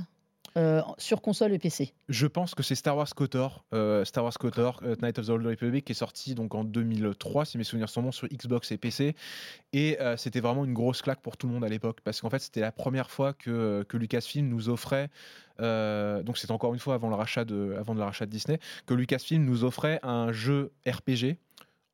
euh, 0.56 0.82
sur 0.98 1.22
console 1.22 1.52
et 1.52 1.60
PC 1.60 1.94
Je 2.08 2.28
pense 2.28 2.56
que 2.56 2.64
c'est 2.64 2.76
Star 2.76 2.96
Wars 2.96 3.14
KOTOR, 3.14 3.66
euh, 3.74 4.06
Star 4.06 4.24
Wars 4.24 4.38
KOTOR, 4.38 4.80
euh, 4.84 4.96
Night 5.02 5.20
of 5.20 5.28
the 5.28 5.30
Old 5.32 5.46
Republic, 5.46 5.84
qui 5.84 5.92
est 5.92 5.96
sorti 5.96 6.34
donc 6.34 6.56
en 6.56 6.64
2003, 6.64 7.44
si 7.44 7.58
mes 7.58 7.66
souvenirs 7.66 7.90
sont 7.90 8.04
bons, 8.04 8.14
sur 8.14 8.30
Xbox 8.30 8.72
et 8.72 8.78
PC. 8.78 9.16
Et 9.74 9.98
c'était 10.16 10.40
vraiment 10.40 10.64
une 10.64 10.74
grosse 10.74 11.02
claque 11.02 11.22
pour 11.22 11.36
tout 11.36 11.48
le 11.48 11.54
monde 11.54 11.66
à 11.66 11.70
l'époque, 11.70 12.00
parce 12.06 12.22
qu'en 12.22 12.30
fait, 12.30 12.40
c'était 12.40 12.62
la 12.62 12.72
première 12.72 13.12
fois 13.12 13.34
que, 13.34 13.84
que 13.90 13.98
Lucasfilm 13.98 14.48
nous 14.48 14.70
offrait, 14.70 15.10
donc 15.60 16.38
c'est 16.38 16.52
encore 16.52 16.74
une 16.74 16.80
fois 16.80 16.94
avant 16.94 17.10
le, 17.10 17.16
rachat 17.16 17.44
de, 17.44 17.76
avant 17.78 17.96
le 17.96 18.04
rachat 18.04 18.26
de 18.26 18.32
Disney, 18.32 18.60
que 18.86 18.94
Lucasfilm 18.94 19.44
nous 19.44 19.66
offrait 19.66 20.00
un 20.04 20.32
jeu 20.32 20.72
RPG 20.88 21.38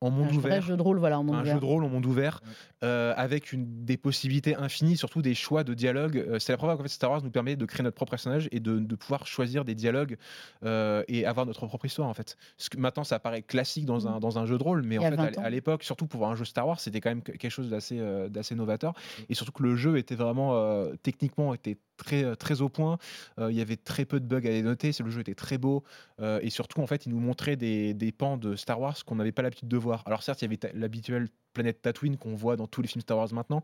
en 0.01 0.12
monde 0.12 0.34
ouvert. 0.34 0.53
Un 0.53 0.62
jeu 0.62 0.77
de 0.77 0.82
rôle, 0.82 0.98
voilà, 1.00 1.20
en 1.20 1.24
monde 1.24 1.36
un 1.36 1.44
jeu 1.44 1.60
de 1.60 1.65
rôle 1.65 1.84
en 1.84 1.89
monde 1.89 2.06
ouvert, 2.06 2.41
euh, 2.84 3.13
avec 3.18 3.51
une, 3.51 3.86
des 3.86 3.98
possibilités 3.98 4.56
infinies, 4.56 4.98
surtout 4.98 5.22
des 5.22 5.36
choix 5.36 5.63
de 5.63 5.74
dialogue. 5.74 6.18
Euh, 6.18 6.39
c'est 6.39 6.53
la 6.53 6.58
première 6.58 6.75
fois 6.75 6.86
que 6.86 6.89
Star 6.89 7.12
Wars 7.12 7.22
nous 7.22 7.32
permet 7.32 7.56
de 7.56 7.65
créer 7.65 7.84
notre 7.84 7.96
propre 7.96 8.12
personnage 8.12 8.48
et 8.51 8.60
de, 8.60 8.79
de 8.79 8.96
pouvoir 8.96 9.27
choisir 9.27 9.65
des 9.65 9.75
dialogues 9.75 10.18
euh, 10.63 11.03
et 11.08 11.25
avoir 11.25 11.46
notre 11.46 11.68
propre 11.68 11.86
histoire, 11.86 12.08
en 12.08 12.13
fait. 12.13 12.38
que 12.72 12.77
maintenant, 12.77 13.03
ça 13.03 13.20
paraît 13.20 13.41
classique 13.41 13.86
dans 13.86 14.08
un, 14.08 14.18
mm. 14.18 14.20
dans 14.20 14.39
un 14.39 14.46
jeu 14.46 14.58
de 14.58 14.63
rôle, 14.63 14.84
mais 14.84 14.98
en 14.98 15.01
fait, 15.01 15.38
à, 15.38 15.50
l'époque, 15.50 15.84
surtout 15.84 16.08
pour 16.08 16.27
un 16.27 16.36
jeu 16.36 16.46
Star 16.46 16.68
Wars, 16.68 16.79
c'était 16.79 17.01
quand 17.01 17.10
même 17.10 17.24
quelque 17.24 17.50
chose 17.50 17.70
d'assez 17.70 18.00
d'assez 18.29 18.56
novateur. 18.56 18.91
Mm. 18.91 19.24
Et 19.29 19.34
surtout 19.34 19.51
que 19.51 19.63
le 19.63 19.75
jeu 19.75 19.98
était 19.98 20.15
vraiment, 20.15 20.86
techniquement, 21.03 21.53
était 21.53 21.77
très, 22.00 22.36
très 22.36 22.62
au 22.62 22.70
point. 22.70 22.98
il 23.38 23.56
y 23.56 23.62
avait 23.62 23.77
très 23.77 24.06
peu 24.06 24.20
de 24.20 24.25
bugs 24.25 24.46
à 24.46 24.50
les 24.50 24.63
noter. 24.63 24.91
Le 25.00 25.12
jeu 25.12 25.22
était 25.22 25.36
très 25.36 25.58
beau. 25.58 25.84
et 26.20 26.50
surtout, 26.50 26.82
en 26.82 26.88
fait, 26.88 27.06
il 27.06 27.10
nous 27.10 27.20
montrait 27.20 27.56
des, 27.56 27.94
des 27.94 28.12
pans 28.12 28.38
de 28.38 28.56
Star 28.56 28.79
Wars 28.79 28.96
qu'on 29.06 29.15
n'avait 29.15 29.32
pas 29.32 29.41
l'habitude 29.41 29.68
de 29.68 29.77
voir. 29.77 30.03
Alors, 30.06 30.24
certes, 30.24 30.41
il 30.41 30.46
y 30.46 30.48
avait 30.48 30.74
l'habituelle 30.74 31.27
planète 31.53 31.82
Tatooine 31.82 32.18
qu'on 32.18 32.36
voit 32.36 32.56
dans 32.56 32.68
tous 32.68 32.82
les 32.82 32.88
films 32.88 33.01
Star 33.01 33.18
Wars 33.18 33.34
maintenant, 33.34 33.63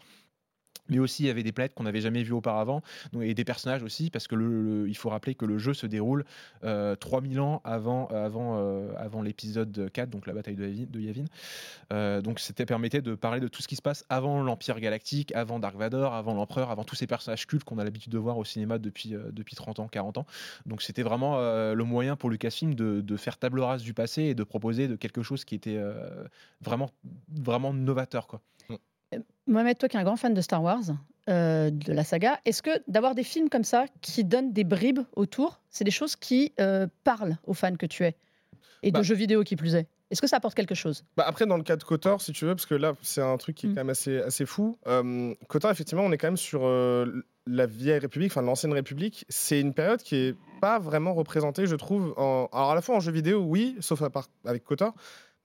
mais 0.89 1.00
aussi 1.00 1.24
il 1.24 1.27
y 1.27 1.30
avait 1.30 1.44
des 1.44 1.51
planètes 1.51 1.74
qu'on 1.74 1.84
n'avait 1.84 2.01
jamais 2.01 2.24
vues 2.24 2.34
auparavant 2.34 2.82
et 3.22 3.34
des 3.34 3.44
personnages 3.44 3.84
aussi 3.84 4.10
parce 4.10 4.27
que 4.27 4.86
il 4.88 4.98
faut 4.98 5.10
rappeler 5.10 5.36
que 5.36 5.46
le 5.46 5.58
jeu 5.58 5.74
se 5.74 5.88
déroule 5.88 6.25
3000 6.62 7.39
euh, 7.39 7.42
ans 7.42 7.62
avant, 7.63 8.10
euh, 8.12 8.94
avant 8.98 9.22
l'épisode 9.22 9.89
4 9.92 10.10
donc 10.10 10.27
la 10.27 10.34
bataille 10.34 10.56
de 10.56 11.00
Yavin, 11.00 11.25
euh, 11.94 12.22
donc 12.22 12.39
c'était 12.39 12.65
permettait 12.65 13.01
de 13.01 13.15
parler 13.15 13.39
de 13.39 13.48
tout 13.48 13.62
ce 13.62 13.68
qui 13.68 13.75
se 13.75 13.82
passe 13.82 14.06
avant 14.10 14.44
l'Empire 14.44 14.80
galactique 14.80 15.34
avant 15.36 15.60
Dark 15.60 15.75
Vador 15.75 16.13
avant 16.13 16.34
l'Empereur 16.34 16.72
avant 16.72 16.84
tous 16.84 16.96
ces 16.96 17.08
personnages 17.08 17.48
cultes 17.48 17.63
qu'on 17.63 17.77
a 17.77 17.84
l'habitude 17.84 18.12
de 18.12 18.18
voir 18.18 18.38
au 18.38 18.46
cinéma 18.46 18.77
depuis, 18.77 19.15
depuis 19.32 19.56
30 19.56 19.80
ans 19.80 19.88
40 19.88 20.20
ans 20.20 20.25
donc 20.65 20.82
c'était 20.82 21.04
vraiment 21.04 21.38
le 21.38 21.84
moyen 21.84 22.15
pour 22.15 22.30
Lucasfilm 22.30 22.75
de, 22.75 23.01
de, 23.01 23.18
faire 23.18 23.38
table 23.38 23.60
rase 23.60 23.84
du 23.84 23.94
passé 23.94 24.24
et 24.24 24.36
de 24.36 24.44
proposer 24.44 24.88
de 24.88 24.96
quelque 24.96 25.24
chose 25.24 25.46
qui 25.46 25.56
était 25.56 25.80
vraiment, 26.62 26.89
vraiment 27.30 27.74
novateur 27.74 28.27
quoi. 28.27 28.42
Mohamed, 29.48 29.78
toi 29.78 29.90
qui 29.90 29.98
es 29.98 30.00
un 30.00 30.04
grand 30.04 30.16
fan 30.16 30.34
de 30.34 30.42
Star 30.42 30.64
Wars, 30.64 30.84
euh, 31.30 31.70
de 31.70 31.94
la 31.94 32.04
saga, 32.04 32.40
est-ce 32.46 32.62
que 32.62 32.72
d'avoir 32.88 33.16
des 33.16 33.24
films 33.24 33.50
comme 33.50 33.64
ça 33.64 33.86
qui 34.02 34.24
donnent 34.24 34.54
des 34.54 34.64
bribes 34.64 35.02
autour, 35.16 35.62
c'est 35.70 35.84
des 35.84 35.92
choses 35.92 36.16
qui 36.16 36.54
euh, 36.60 36.88
parlent 37.04 37.38
aux 37.46 37.54
fans 37.54 37.75
que 37.75 37.86
tu 37.86 38.04
es 38.04 38.16
Et 38.84 38.92
de 38.92 38.98
bah 38.98 39.04
jeux 39.04 39.16
vidéo 39.16 39.44
qui 39.44 39.56
plus 39.56 39.75
est? 39.75 39.88
Est-ce 40.12 40.22
que 40.22 40.28
ça 40.28 40.38
apporte 40.38 40.56
quelque 40.56 40.75
chose? 40.75 41.04
Bah 41.18 41.25
Après, 41.28 41.48
dans 41.48 41.58
le 41.58 41.64
cas 41.64 41.78
de 41.78 41.84
Kotor, 41.84 42.22
si 42.22 42.32
tu 42.32 42.46
veux, 42.46 42.56
parce 42.56 42.68
que 42.68 42.75
là, 42.75 42.94
c'est 43.02 43.22
un 43.22 43.38
truc 43.38 43.56
qui 43.56 43.66
est 43.66 43.70
mm. 43.70 43.74
quand 43.74 43.80
même 43.82 43.90
assez, 43.90 44.20
assez 44.20 44.46
fou. 44.46 44.78
Euh, 44.88 45.34
Kotor, 45.48 45.72
effectivement, 45.72 46.03
on 46.03 46.12
est 46.12 46.18
quand 46.18 46.27
même 46.27 46.38
sur 46.38 46.62
euh, 46.64 47.25
la 47.48 47.66
vieille 47.66 47.98
République, 47.98 48.31
enfin 48.31 48.44
l'ancienne 48.44 48.74
République. 48.74 49.25
C'est 49.29 49.60
une 49.60 49.74
période 49.74 50.01
qui 50.01 50.16
est 50.16 50.36
pas 50.62 50.77
vraiment 50.77 51.14
représentée, 51.14 51.66
je 51.66 51.75
trouve. 51.75 52.14
En... 52.18 52.50
Alors, 52.53 52.72
à 52.72 52.75
la 52.75 52.81
fois 52.81 52.96
en 52.96 53.00
jeu 53.00 53.12
vidéo, 53.12 53.42
oui, 53.42 53.75
sauf 53.79 54.01
à 54.03 54.12
part 54.12 54.27
avec 54.46 54.64
Kotor, 54.64 54.94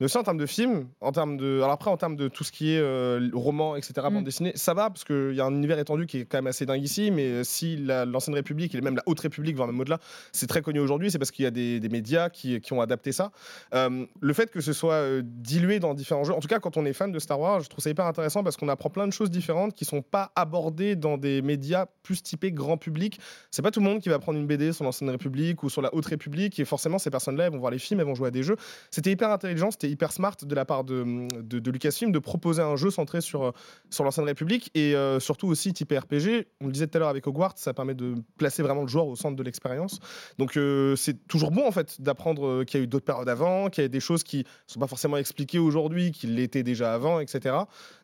mais 0.01 0.07
aussi 0.07 0.17
en 0.17 0.23
termes 0.23 0.39
de 0.39 0.47
film, 0.47 0.89
en 1.03 1.13
termes 1.13 1.37
de. 1.37 1.59
Alors 1.59 1.73
après, 1.73 1.91
en 1.91 1.97
termes 1.99 2.17
de 2.17 2.29
tout 2.29 2.43
ce 2.43 2.51
qui 2.51 2.75
est 2.75 2.81
euh, 2.81 3.29
roman, 3.35 3.77
etc., 3.77 3.93
mm. 3.99 4.15
bande 4.15 4.25
dessinée, 4.25 4.53
ça 4.55 4.73
va, 4.73 4.89
parce 4.89 5.05
qu'il 5.05 5.35
y 5.35 5.41
a 5.41 5.45
un 5.45 5.55
univers 5.55 5.79
étendu 5.79 6.07
qui 6.07 6.21
est 6.21 6.25
quand 6.25 6.39
même 6.39 6.47
assez 6.47 6.65
dingue 6.65 6.83
ici, 6.83 7.11
mais 7.11 7.45
si 7.45 7.77
l'Ancienne 7.77 8.35
République 8.35 8.75
et 8.75 8.81
même 8.81 8.97
la 8.97 9.03
Haute 9.07 9.21
République, 9.21 9.57
voire 9.57 9.69
même 9.69 9.79
au-delà, 9.79 9.99
c'est 10.33 10.47
très 10.47 10.63
connu 10.63 10.81
aujourd'hui, 10.81 11.11
c'est 11.11 11.19
parce 11.19 11.31
qu'il 11.31 11.45
y 11.45 11.49
a 11.49 11.51
des, 11.51 11.89
médias 11.91 12.31
qui, 12.31 12.61
qui, 12.61 12.73
ont 12.73 12.81
adapté 12.81 13.13
ça. 13.13 13.33
Euh, 13.75 14.07
le 14.21 14.33
fait 14.33 14.51
que 14.51 14.61
ce 14.61 14.73
soit 14.73 14.95
euh, 14.95 15.23
dilué 15.25 15.81
dans 15.81 15.93
différents 15.93 16.25
jeux, 16.25 16.33
en 16.33 16.41
tout 16.41 16.49
cas, 16.49 16.61
quand 16.61 16.77
on 16.77 16.85
est 16.85 16.93
fan 16.93 17.13
de 17.13 17.19
Star 17.19 17.39
Wars, 17.39 17.61
je 17.61 17.69
trouve 17.69 17.83
ça 17.83 17.91
hyper 17.91 18.07
intéressant 18.07 18.43
parce 18.43 18.57
qu'on 18.57 18.69
apprend 18.69 18.91
plein 18.91 19.07
de 19.07 19.13
choses 19.13 19.31
différentes 19.31 19.75
qui 19.75 19.85
sont 19.85 20.03
pas 20.03 20.33
abordées 20.37 20.97
dans 20.97 21.19
des 21.19 21.43
médias 21.43 21.87
plus 22.03 22.23
typés 22.23 22.53
grand 22.53 22.79
public. 22.79 23.21
C'est 23.51 23.63
pas 23.63 23.71
tout 23.71 23.81
le 23.81 23.87
monde 23.87 24.01
qui 24.01 24.09
va 24.09 24.19
prendre 24.19 24.39
une 24.39 24.47
BD 24.47 24.73
sur 24.73 24.85
l'Ancienne 24.85 25.11
République 25.11 25.63
ou 25.63 25.69
sur 25.69 25.83
la 25.83 25.95
Haute 25.95 26.07
République, 26.07 26.59
et 26.59 26.65
forcément, 26.65 26.99
ces 26.99 27.11
personnes-là, 27.11 27.45
elles 27.47 27.53
vont 27.53 27.59
voir 27.59 27.73
les 27.73 27.79
films, 27.79 28.01
elles 28.01 28.07
vont 28.07 28.15
jouer 28.15 28.29
à 28.29 28.31
des 28.31 28.43
jeux. 28.43 28.57
C'était 28.91 29.11
hyper 29.11 29.31
intelligent, 29.31 29.71
c'était 29.71 29.90
hyper 29.91 30.13
smart 30.13 30.37
de 30.43 30.55
la 30.55 30.65
part 30.65 30.85
de, 30.85 31.27
de, 31.41 31.71
Lucasfilm 31.71 32.13
de 32.13 32.19
proposer 32.19 32.63
un 32.63 32.77
jeu 32.77 32.91
centré 32.91 33.21
sur, 33.21 33.53
sur 33.91 34.05
l'ancienne 34.05 34.27
République 34.27 34.71
et 34.75 34.95
euh, 34.95 35.21
surtout 35.21 35.49
aussi 35.49 35.73
type 35.73 35.93
RPG. 35.93 36.47
On 36.61 36.67
le 36.67 36.73
disait 36.73 36.87
tout 36.87 36.97
à 36.99 37.01
l'heure 37.01 37.09
avec 37.09 37.27
Hogwarts, 37.27 37.55
ça 37.57 37.75
permet 37.75 37.95
de 37.95 38.15
placer 38.39 38.63
vraiment 38.63 38.83
le 38.83 38.89
joueur 38.89 39.07
au 39.07 39.17
centre 39.17 39.37
de 39.37 39.43
l'expérience. 39.43 39.99
Donc 40.39 40.57
euh, 40.57 40.97
c'est 40.97 41.27
toujours 41.27 41.51
bon 41.51 41.67
en 41.67 41.73
fait 41.73 42.01
d'apprendre 42.01 42.47
euh, 42.47 42.65
qu'il 42.65 42.79
y 42.79 42.83
a 42.83 42.85
eu 42.85 42.87
d'autres 42.87 43.05
périodes 43.05 43.29
avant, 43.29 43.69
qu'il 43.69 43.83
y 43.83 43.85
a 43.85 43.89
des 43.89 44.01
choses 44.01 44.23
qui 44.23 44.45
sont 44.67 44.81
pas 44.81 44.87
forcément 44.87 45.17
expliquées 45.17 45.59
aujourd'hui, 45.59 46.13
qui 46.13 46.27
l'étaient 46.27 46.63
déjà 46.63 46.95
avant, 46.95 47.21
etc. 47.21 47.57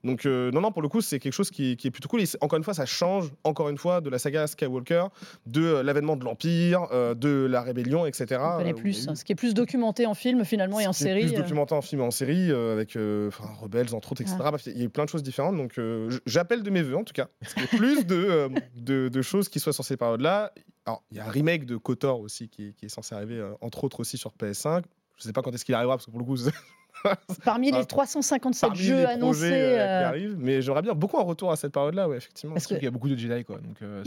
Donc 0.04 0.24
non, 0.24 0.60
non, 0.60 0.72
pour 0.72 0.82
le 0.82 0.88
coup, 0.88 1.00
c'est 1.00 1.18
quelque 1.18 1.32
chose 1.32 1.50
qui, 1.50 1.76
qui, 1.76 1.88
est 1.88 1.90
plutôt 1.90 2.08
cool. 2.08 2.20
Et 2.20 2.26
encore 2.40 2.56
une 2.56 2.64
fois, 2.64 2.74
ça 2.74 2.86
change 2.86 3.30
encore 3.44 3.68
une 3.68 3.78
fois 3.78 4.00
de 4.00 4.10
la 4.10 4.18
saga 4.18 4.46
Skywalker, 4.46 5.06
de 5.46 5.80
l'avènement 5.80 6.16
de 6.16 6.24
l'Empire, 6.24 6.88
de 7.16 7.46
la 7.46 7.62
rébellion, 7.62 8.06
etc. 8.06 8.40
On 8.40 8.58
connaît 8.58 8.74
plus, 8.74 9.08
ce 9.14 9.24
qui 9.24 9.32
est 9.32 9.36
plus 9.36 9.54
documenté 9.54 10.06
en 10.06 10.14
film 10.14 10.44
finalement 10.44 10.80
et 10.80 10.86
en 10.86 10.92
série. 10.92 11.26
Plus 11.26 11.34
documenté 11.34 11.74
en 11.76 11.82
film 11.82 12.00
et 12.00 12.04
en 12.04 12.10
série, 12.10 12.50
avec 12.50 12.96
euh, 12.96 13.30
Rebels, 13.60 13.94
entre 13.94 14.12
autres, 14.12 14.22
etc. 14.22 14.36
il 14.66 14.78
y 14.78 14.82
a 14.82 14.84
eu 14.84 14.88
plein 14.88 15.04
de 15.04 15.10
choses 15.10 15.22
différentes. 15.22 15.56
Donc, 15.56 15.78
euh, 15.78 16.18
j'appelle 16.26 16.62
de 16.62 16.70
mes 16.70 16.82
voeux, 16.82 16.96
en 16.96 17.04
tout 17.04 17.12
cas, 17.12 17.28
plus 17.76 18.06
de, 18.06 18.48
de, 18.74 19.08
de, 19.08 19.22
choses 19.22 19.48
qui 19.48 19.60
soient 19.60 19.72
sur 19.72 19.84
ces 19.84 19.96
périodes-là. 19.96 20.52
Alors, 20.84 21.02
il 21.10 21.16
y 21.16 21.20
a 21.20 21.26
un 21.26 21.30
remake 21.30 21.64
de 21.64 21.76
KOTOR 21.76 22.20
aussi 22.20 22.48
qui, 22.48 22.74
qui 22.74 22.86
est 22.86 22.88
censé 22.88 23.14
arriver, 23.14 23.44
entre 23.60 23.84
autres, 23.84 24.00
aussi 24.00 24.18
sur 24.18 24.32
PS5. 24.32 24.82
Je 25.16 25.22
ne 25.22 25.26
sais 25.28 25.32
pas 25.32 25.42
quand 25.42 25.52
est-ce 25.52 25.64
qu'il 25.64 25.74
arrivera, 25.74 25.96
parce 25.96 26.06
que 26.06 26.10
pour 26.10 26.20
le 26.20 26.26
coup, 26.26 26.36
Parmi 27.44 27.70
les 27.70 27.84
357 27.84 28.74
jeux 28.74 29.06
annoncés. 29.06 29.52
Euh, 29.52 29.78
euh, 29.78 30.08
arrivent, 30.08 30.36
mais 30.38 30.62
j'aimerais 30.62 30.82
bien 30.82 30.94
beaucoup 30.94 31.18
un 31.18 31.22
retour 31.22 31.50
à 31.50 31.56
cette 31.56 31.72
période-là, 31.72 32.08
ouais, 32.08 32.16
effectivement. 32.16 32.54
Parce 32.54 32.66
qu'il 32.66 32.82
y 32.82 32.86
a 32.86 32.90
beaucoup 32.90 33.08
de 33.08 33.16
Jedi, 33.16 33.44
quoi. 33.44 33.58
Donc, 33.58 33.82
euh, 33.82 34.02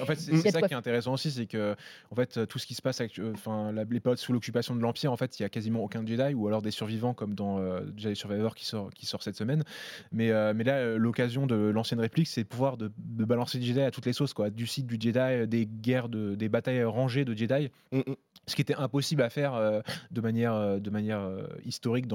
en 0.00 0.06
fait, 0.06 0.16
c'est 0.16 0.50
ça 0.50 0.62
qui 0.62 0.72
est 0.72 0.76
intéressant 0.76 1.14
aussi, 1.14 1.30
c'est 1.30 1.46
que 1.46 1.74
en 2.10 2.14
fait, 2.14 2.46
tout 2.46 2.58
ce 2.58 2.66
qui 2.66 2.74
se 2.74 2.82
passe, 2.82 3.02
enfin, 3.32 3.72
les 3.72 4.00
périodes 4.00 4.18
sous 4.18 4.32
l'occupation 4.32 4.74
de 4.74 4.80
l'Empire, 4.80 5.12
en 5.12 5.16
fait, 5.16 5.38
il 5.38 5.42
y 5.42 5.46
a 5.46 5.48
quasiment 5.48 5.80
aucun 5.80 6.04
Jedi, 6.04 6.34
ou 6.34 6.46
alors 6.46 6.62
des 6.62 6.70
survivants 6.70 7.14
comme 7.14 7.34
dans 7.34 7.60
Jedi 7.96 8.16
Survivor 8.16 8.54
qui 8.54 8.66
sort, 8.66 8.90
qui 8.90 9.06
sort 9.06 9.22
cette 9.22 9.36
semaine. 9.36 9.64
Mais, 10.12 10.30
mais 10.54 10.64
là, 10.64 10.96
l'occasion 10.96 11.46
de 11.46 11.54
l'ancienne 11.54 12.00
réplique, 12.00 12.28
c'est 12.28 12.42
de 12.42 12.48
pouvoir 12.48 12.76
de, 12.76 12.90
balancer 12.96 13.58
des 13.58 13.66
Jedi 13.66 13.80
à 13.80 13.90
toutes 13.90 14.06
les 14.06 14.12
sauces, 14.12 14.34
quoi. 14.34 14.50
Du 14.50 14.66
site 14.66 14.86
du 14.86 14.96
Jedi, 15.00 15.46
des 15.46 15.66
guerres, 15.66 16.08
de, 16.08 16.34
des 16.34 16.48
batailles 16.48 16.84
rangées 16.84 17.24
de 17.24 17.36
Jedi. 17.36 17.70
Mm, 17.92 17.98
mm. 17.98 18.14
Ce 18.46 18.54
qui 18.54 18.60
était 18.60 18.74
impossible 18.74 19.22
à 19.22 19.30
faire 19.30 19.82
de 20.10 20.20
manière, 20.20 20.78
de 20.78 20.90
manière 20.90 21.26
historique 21.64 22.06
dans 22.06 22.13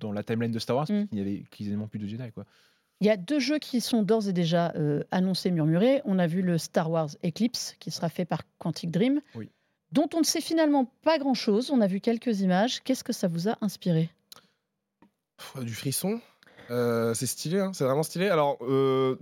dans 0.00 0.12
la 0.12 0.22
timeline 0.22 0.52
de 0.52 0.58
Star 0.58 0.76
Wars, 0.76 0.86
mm. 0.90 1.06
il 1.12 1.14
n'y 1.14 1.20
avait 1.20 1.44
quasiment 1.50 1.86
plus 1.86 1.98
de 1.98 2.06
Jedi. 2.06 2.30
Quoi. 2.32 2.44
Il 3.00 3.06
y 3.06 3.10
a 3.10 3.16
deux 3.16 3.38
jeux 3.38 3.58
qui 3.58 3.80
sont 3.80 4.02
d'ores 4.02 4.28
et 4.28 4.32
déjà 4.32 4.72
euh, 4.76 5.02
annoncés, 5.10 5.50
murmurés. 5.50 6.00
On 6.04 6.18
a 6.18 6.26
vu 6.26 6.42
le 6.42 6.58
Star 6.58 6.90
Wars 6.90 7.10
Eclipse, 7.24 7.76
qui 7.80 7.90
sera 7.90 8.08
fait 8.08 8.24
par 8.24 8.42
Quantic 8.58 8.90
Dream, 8.90 9.20
dont 9.92 10.08
on 10.14 10.20
ne 10.20 10.24
sait 10.24 10.40
finalement 10.40 10.90
pas 11.02 11.18
grand-chose. 11.18 11.70
On 11.70 11.80
a 11.80 11.86
vu 11.86 12.00
quelques 12.00 12.40
images. 12.40 12.82
Qu'est-ce 12.82 13.04
que 13.04 13.12
ça 13.12 13.28
vous 13.28 13.48
a 13.48 13.58
inspiré? 13.60 14.10
Du 15.60 15.74
frisson. 15.74 16.20
Euh, 16.70 17.12
c'est 17.12 17.26
stylé, 17.26 17.60
hein. 17.60 17.72
c'est 17.74 17.84
vraiment 17.84 18.02
stylé. 18.02 18.28
Alors, 18.28 18.56
euh, 18.62 19.16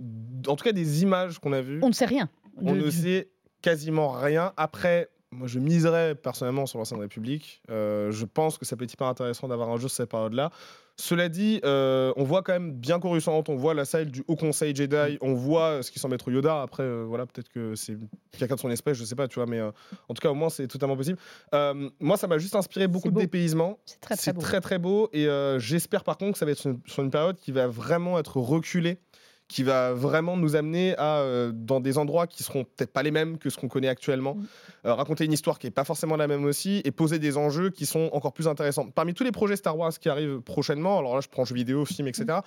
en 0.47 0.55
tout 0.55 0.63
cas, 0.63 0.71
des 0.71 1.03
images 1.03 1.39
qu'on 1.39 1.51
a 1.51 1.61
vues. 1.61 1.79
On 1.81 1.89
ne 1.89 1.93
sait 1.93 2.05
rien. 2.05 2.29
On 2.57 2.73
ne 2.73 2.89
sait 2.89 3.31
quasiment 3.61 4.11
rien. 4.11 4.53
Après, 4.55 5.09
moi, 5.33 5.47
je 5.47 5.59
miserais 5.59 6.15
personnellement 6.15 6.65
sur 6.65 6.79
l'ancienne 6.79 6.99
République. 6.99 7.61
je 7.69 8.25
pense 8.25 8.57
que 8.57 8.65
ça 8.65 8.75
peut 8.75 8.83
être 8.83 8.93
hyper 8.93 9.07
intéressant 9.07 9.47
d'avoir 9.47 9.69
un 9.69 9.77
jeu 9.77 9.87
sur 9.87 9.97
cette 9.97 10.09
période-là. 10.09 10.51
Cela 10.95 11.27
dit, 11.27 11.59
euh, 11.65 12.13
on 12.17 12.23
voit 12.23 12.43
quand 12.43 12.53
même 12.53 12.71
bien 12.71 12.99
Coruscant, 12.99 13.43
on 13.47 13.55
voit 13.55 13.73
la 13.73 13.83
salle 13.83 14.11
du 14.11 14.23
Haut 14.27 14.35
Conseil 14.35 14.75
Jedi, 14.75 15.15
mm. 15.15 15.17
on 15.21 15.33
voit 15.33 15.81
ce 15.81 15.89
qui 15.89 15.97
semble 15.97 16.13
être 16.13 16.31
Yoda. 16.31 16.61
Après, 16.61 16.83
euh, 16.83 17.03
voilà, 17.07 17.25
peut-être 17.25 17.49
que 17.49 17.73
c'est 17.73 17.97
quelqu'un 18.37 18.55
de 18.55 18.59
son 18.59 18.69
espèce, 18.69 18.97
je 18.97 19.03
sais 19.03 19.15
pas, 19.15 19.27
tu 19.27 19.35
vois, 19.35 19.47
mais 19.47 19.59
euh, 19.59 19.71
en 20.07 20.13
tout 20.13 20.21
cas, 20.21 20.29
au 20.29 20.35
moins, 20.35 20.49
c'est 20.49 20.67
totalement 20.67 20.95
possible. 20.95 21.17
moi, 21.99 22.17
ça 22.17 22.27
m'a 22.27 22.37
juste 22.37 22.55
inspiré 22.55 22.87
beaucoup 22.87 23.09
de 23.09 23.19
dépaysement. 23.19 23.79
C'est 23.85 24.01
très 24.01 24.15
très, 24.15 24.33
très, 24.33 24.61
très 24.61 24.79
beau. 24.79 25.09
Et 25.13 25.27
j'espère 25.57 26.03
par 26.03 26.17
contre 26.17 26.33
que 26.33 26.37
ça 26.37 26.45
va 26.45 26.51
être 26.51 26.61
sur 26.85 27.03
une 27.03 27.11
période 27.11 27.37
qui 27.37 27.51
va 27.51 27.67
vraiment 27.67 28.19
être 28.19 28.37
reculée 28.37 28.99
qui 29.53 29.61
va 29.61 29.93
vraiment 29.93 30.35
nous 30.35 30.55
amener 30.55 30.95
à, 30.97 31.19
euh, 31.19 31.51
dans 31.53 31.79
des 31.79 31.99
endroits 31.99 32.25
qui 32.25 32.41
seront 32.41 32.63
peut-être 32.63 32.91
pas 32.91 33.03
les 33.03 33.11
mêmes 33.11 33.37
que 33.37 33.51
ce 33.51 33.57
qu'on 33.57 33.67
connaît 33.67 33.87
actuellement, 33.87 34.33
mm. 34.33 34.45
euh, 34.87 34.93
raconter 34.95 35.25
une 35.25 35.31
histoire 35.31 35.59
qui 35.59 35.67
est 35.67 35.71
pas 35.71 35.83
forcément 35.83 36.15
la 36.15 36.25
même 36.25 36.43
aussi, 36.43 36.81
et 36.85 36.89
poser 36.89 37.19
des 37.19 37.37
enjeux 37.37 37.69
qui 37.69 37.85
sont 37.85 38.09
encore 38.13 38.33
plus 38.33 38.47
intéressants. 38.47 38.89
Parmi 38.89 39.13
tous 39.13 39.23
les 39.23 39.31
projets 39.31 39.55
Star 39.55 39.77
Wars 39.77 39.91
qui 39.91 40.09
arrivent 40.09 40.41
prochainement, 40.41 40.97
alors 40.97 41.13
là 41.13 41.21
je 41.21 41.27
prends 41.27 41.45
jeux 41.45 41.53
vidéo, 41.53 41.85
film, 41.85 42.07
etc., 42.07 42.39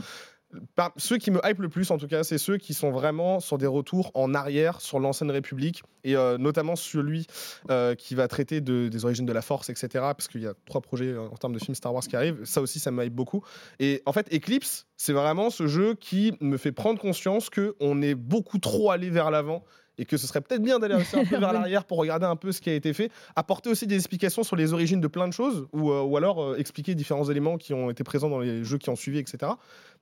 ceux 0.96 1.18
qui 1.18 1.30
me 1.30 1.40
hype 1.44 1.58
le 1.58 1.68
plus, 1.68 1.90
en 1.90 1.98
tout 1.98 2.06
cas, 2.06 2.22
c'est 2.24 2.38
ceux 2.38 2.56
qui 2.56 2.74
sont 2.74 2.90
vraiment 2.90 3.40
sur 3.40 3.58
des 3.58 3.66
retours 3.66 4.10
en 4.14 4.34
arrière 4.34 4.80
sur 4.80 5.00
l'ancienne 5.00 5.30
République, 5.30 5.82
et 6.04 6.16
euh, 6.16 6.38
notamment 6.38 6.76
celui 6.76 7.26
euh, 7.70 7.94
qui 7.94 8.14
va 8.14 8.28
traiter 8.28 8.60
des 8.60 9.04
origines 9.04 9.26
de 9.26 9.32
la 9.32 9.42
Force, 9.42 9.70
etc. 9.70 9.88
Parce 9.92 10.28
qu'il 10.28 10.42
y 10.42 10.46
a 10.46 10.54
trois 10.66 10.80
projets 10.80 11.12
euh, 11.12 11.28
en 11.28 11.36
termes 11.36 11.52
de 11.52 11.58
films 11.58 11.74
Star 11.74 11.92
Wars 11.92 12.02
qui 12.02 12.16
arrivent. 12.16 12.44
Ça 12.44 12.60
aussi, 12.60 12.78
ça 12.78 12.90
me 12.90 13.04
hype 13.04 13.14
beaucoup. 13.14 13.42
Et 13.80 14.02
en 14.06 14.12
fait, 14.12 14.32
Eclipse, 14.32 14.86
c'est 14.96 15.12
vraiment 15.12 15.50
ce 15.50 15.66
jeu 15.66 15.94
qui 15.94 16.34
me 16.40 16.56
fait 16.56 16.72
prendre 16.72 17.00
conscience 17.00 17.50
qu'on 17.50 18.02
est 18.02 18.14
beaucoup 18.14 18.58
trop 18.58 18.90
allé 18.90 19.10
vers 19.10 19.30
l'avant 19.30 19.64
et 19.98 20.04
que 20.04 20.16
ce 20.16 20.26
serait 20.26 20.40
peut-être 20.40 20.62
bien 20.62 20.78
d'aller 20.78 20.94
un 20.94 21.24
peu 21.24 21.36
vers 21.38 21.52
l'arrière 21.52 21.84
pour 21.84 21.98
regarder 21.98 22.26
un 22.26 22.36
peu 22.36 22.52
ce 22.52 22.60
qui 22.60 22.70
a 22.70 22.74
été 22.74 22.92
fait, 22.92 23.10
apporter 23.34 23.70
aussi 23.70 23.86
des 23.86 23.96
explications 23.96 24.42
sur 24.42 24.56
les 24.56 24.72
origines 24.72 25.00
de 25.00 25.08
plein 25.08 25.28
de 25.28 25.32
choses, 25.32 25.66
ou, 25.72 25.90
euh, 25.90 26.02
ou 26.02 26.16
alors 26.16 26.42
euh, 26.42 26.56
expliquer 26.56 26.94
différents 26.94 27.28
éléments 27.30 27.56
qui 27.56 27.74
ont 27.74 27.90
été 27.90 28.04
présents 28.04 28.28
dans 28.28 28.40
les 28.40 28.64
jeux 28.64 28.78
qui 28.78 28.90
ont 28.90 28.96
suivi, 28.96 29.18
etc. 29.18 29.52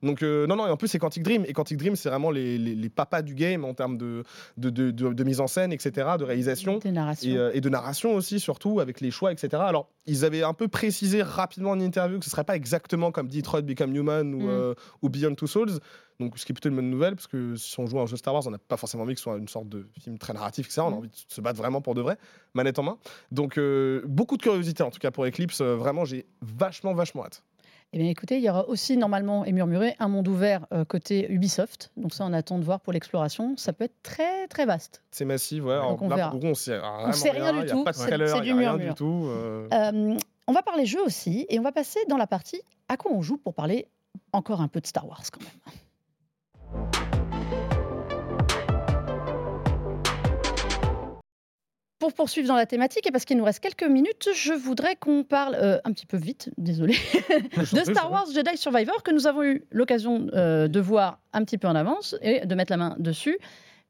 Donc 0.03 0.23
euh, 0.23 0.47
non, 0.47 0.55
non, 0.55 0.67
et 0.67 0.69
en 0.69 0.77
plus 0.77 0.87
c'est 0.87 0.99
Quantic 0.99 1.23
Dream, 1.23 1.45
et 1.47 1.53
Quantic 1.53 1.77
Dream 1.77 1.95
c'est 1.95 2.09
vraiment 2.09 2.31
les, 2.31 2.57
les, 2.57 2.89
papas 2.89 3.21
du 3.21 3.35
game 3.35 3.65
en 3.65 3.73
termes 3.73 3.97
de, 3.97 4.23
de, 4.57 4.69
de, 4.69 4.91
de, 4.91 5.23
mise 5.23 5.41
en 5.41 5.47
scène, 5.47 5.73
etc., 5.73 6.07
de 6.17 6.23
réalisation, 6.23 6.79
et, 6.79 7.35
et, 7.53 7.61
de 7.61 7.69
narration 7.69 8.15
aussi, 8.15 8.39
surtout, 8.39 8.79
avec 8.79 9.01
les 9.01 9.11
choix, 9.11 9.31
etc. 9.31 9.61
Alors, 9.65 9.89
ils 10.05 10.23
avaient 10.23 10.43
un 10.43 10.53
peu 10.53 10.67
précisé 10.67 11.21
rapidement 11.21 11.71
en 11.71 11.79
interview 11.79 12.19
que 12.19 12.25
ce 12.25 12.31
serait 12.31 12.43
pas 12.43 12.55
exactement 12.55 13.11
comme 13.11 13.27
Detroit 13.27 13.61
Become 13.61 13.95
Human 13.95 14.33
ou, 14.33 14.41
mm. 14.41 14.75
ou 15.01 15.09
Beyond 15.09 15.35
Two 15.35 15.47
Souls, 15.47 15.79
donc, 16.19 16.37
ce 16.39 16.45
qui 16.45 16.53
est 16.53 16.55
plutôt 16.55 16.69
une 16.69 16.75
bonne 16.75 16.89
nouvelle, 16.89 17.15
parce 17.15 17.27
que 17.27 17.55
si 17.55 17.77
on 17.79 17.87
joue 17.87 17.99
à 17.99 18.03
un 18.03 18.05
jeu 18.05 18.15
Star 18.15 18.33
Wars, 18.33 18.43
on 18.47 18.51
n'a 18.51 18.57
pas 18.57 18.77
forcément 18.77 19.03
envie 19.03 19.15
que 19.15 19.19
ce 19.19 19.23
soit 19.23 19.37
une 19.37 19.49
sorte 19.49 19.67
de 19.67 19.87
film 19.99 20.17
très 20.17 20.33
narratif, 20.33 20.67
etc. 20.67 20.81
On 20.81 20.87
a 20.87 20.89
mm. 20.91 20.93
envie 20.93 21.09
de 21.09 21.15
se 21.15 21.41
battre 21.41 21.57
vraiment 21.57 21.81
pour 21.81 21.93
de 21.93 22.01
vrai, 22.01 22.17
manette 22.53 22.79
en 22.79 22.83
main. 22.83 22.97
Donc, 23.31 23.57
euh, 23.57 24.01
beaucoup 24.05 24.37
de 24.37 24.41
curiosité, 24.41 24.83
en 24.83 24.91
tout 24.91 24.99
cas 24.99 25.11
pour 25.11 25.25
Eclipse. 25.25 25.59
Euh, 25.61 25.75
vraiment, 25.75 26.05
j'ai 26.05 26.25
vachement, 26.41 26.93
vachement 26.93 27.25
hâte. 27.25 27.43
Eh 27.93 27.97
bien, 27.97 28.09
écoutez, 28.09 28.37
il 28.37 28.43
y 28.43 28.49
aura 28.49 28.67
aussi 28.67 28.97
normalement 28.97 29.45
et 29.45 29.53
murmuré 29.53 29.95
un 29.99 30.09
monde 30.09 30.27
ouvert 30.27 30.67
euh, 30.73 30.83
côté 30.83 31.31
Ubisoft. 31.31 31.91
Donc 31.95 32.13
ça, 32.13 32.25
on 32.25 32.33
attend 32.33 32.59
de 32.59 32.65
voir 32.65 32.81
pour 32.81 32.91
l'exploration. 32.91 33.55
Ça 33.57 33.71
peut 33.71 33.85
être 33.85 34.01
très 34.03 34.47
très 34.47 34.65
vaste. 34.65 35.01
C'est 35.11 35.23
massif, 35.23 35.63
ouais. 35.63 35.79
Donc 35.79 36.01
on, 36.01 36.09
verra. 36.09 36.35
on 36.35 36.53
sait 36.53 36.77
rien, 36.77 37.11
sait 37.13 37.31
rien 37.31 37.53
du 37.53 37.65
tout. 37.65 37.85
C'est 37.93 38.41
du 38.41 38.53
murmure. 38.53 38.95
tout, 38.95 39.29
on 40.47 40.53
va 40.53 40.61
parler 40.61 40.85
jeu 40.85 41.01
aussi 41.01 41.45
et 41.49 41.59
on 41.59 41.63
va 41.63 41.71
passer 41.71 41.99
dans 42.07 42.17
la 42.17 42.27
partie 42.27 42.61
à 42.87 42.97
quoi 42.97 43.11
on 43.11 43.21
joue 43.21 43.37
pour 43.37 43.53
parler 43.53 43.87
encore 44.31 44.61
un 44.61 44.67
peu 44.67 44.79
de 44.79 44.87
Star 44.87 45.07
Wars 45.07 45.23
quand 45.31 45.41
même. 45.41 47.04
Pour 52.05 52.13
poursuivre 52.13 52.47
dans 52.47 52.55
la 52.55 52.67
thématique, 52.67 53.07
et 53.07 53.11
parce 53.11 53.25
qu'il 53.25 53.35
nous 53.35 53.43
reste 53.43 53.61
quelques 53.61 53.89
minutes, 53.89 54.29
je 54.31 54.53
voudrais 54.53 54.95
qu'on 54.95 55.23
parle 55.23 55.55
euh, 55.55 55.79
un 55.85 55.91
petit 55.91 56.05
peu 56.05 56.17
vite, 56.17 56.51
désolé, 56.55 56.93
de 57.57 57.79
Star 57.83 58.11
Wars 58.11 58.27
Jedi 58.31 58.57
Survivor 58.57 59.01
que 59.01 59.09
nous 59.09 59.25
avons 59.25 59.41
eu 59.41 59.63
l'occasion 59.71 60.27
euh, 60.33 60.67
de 60.67 60.79
voir 60.79 61.19
un 61.33 61.43
petit 61.43 61.57
peu 61.57 61.67
en 61.67 61.73
avance 61.73 62.15
et 62.21 62.45
de 62.45 62.53
mettre 62.53 62.71
la 62.71 62.77
main 62.77 62.95
dessus 62.99 63.39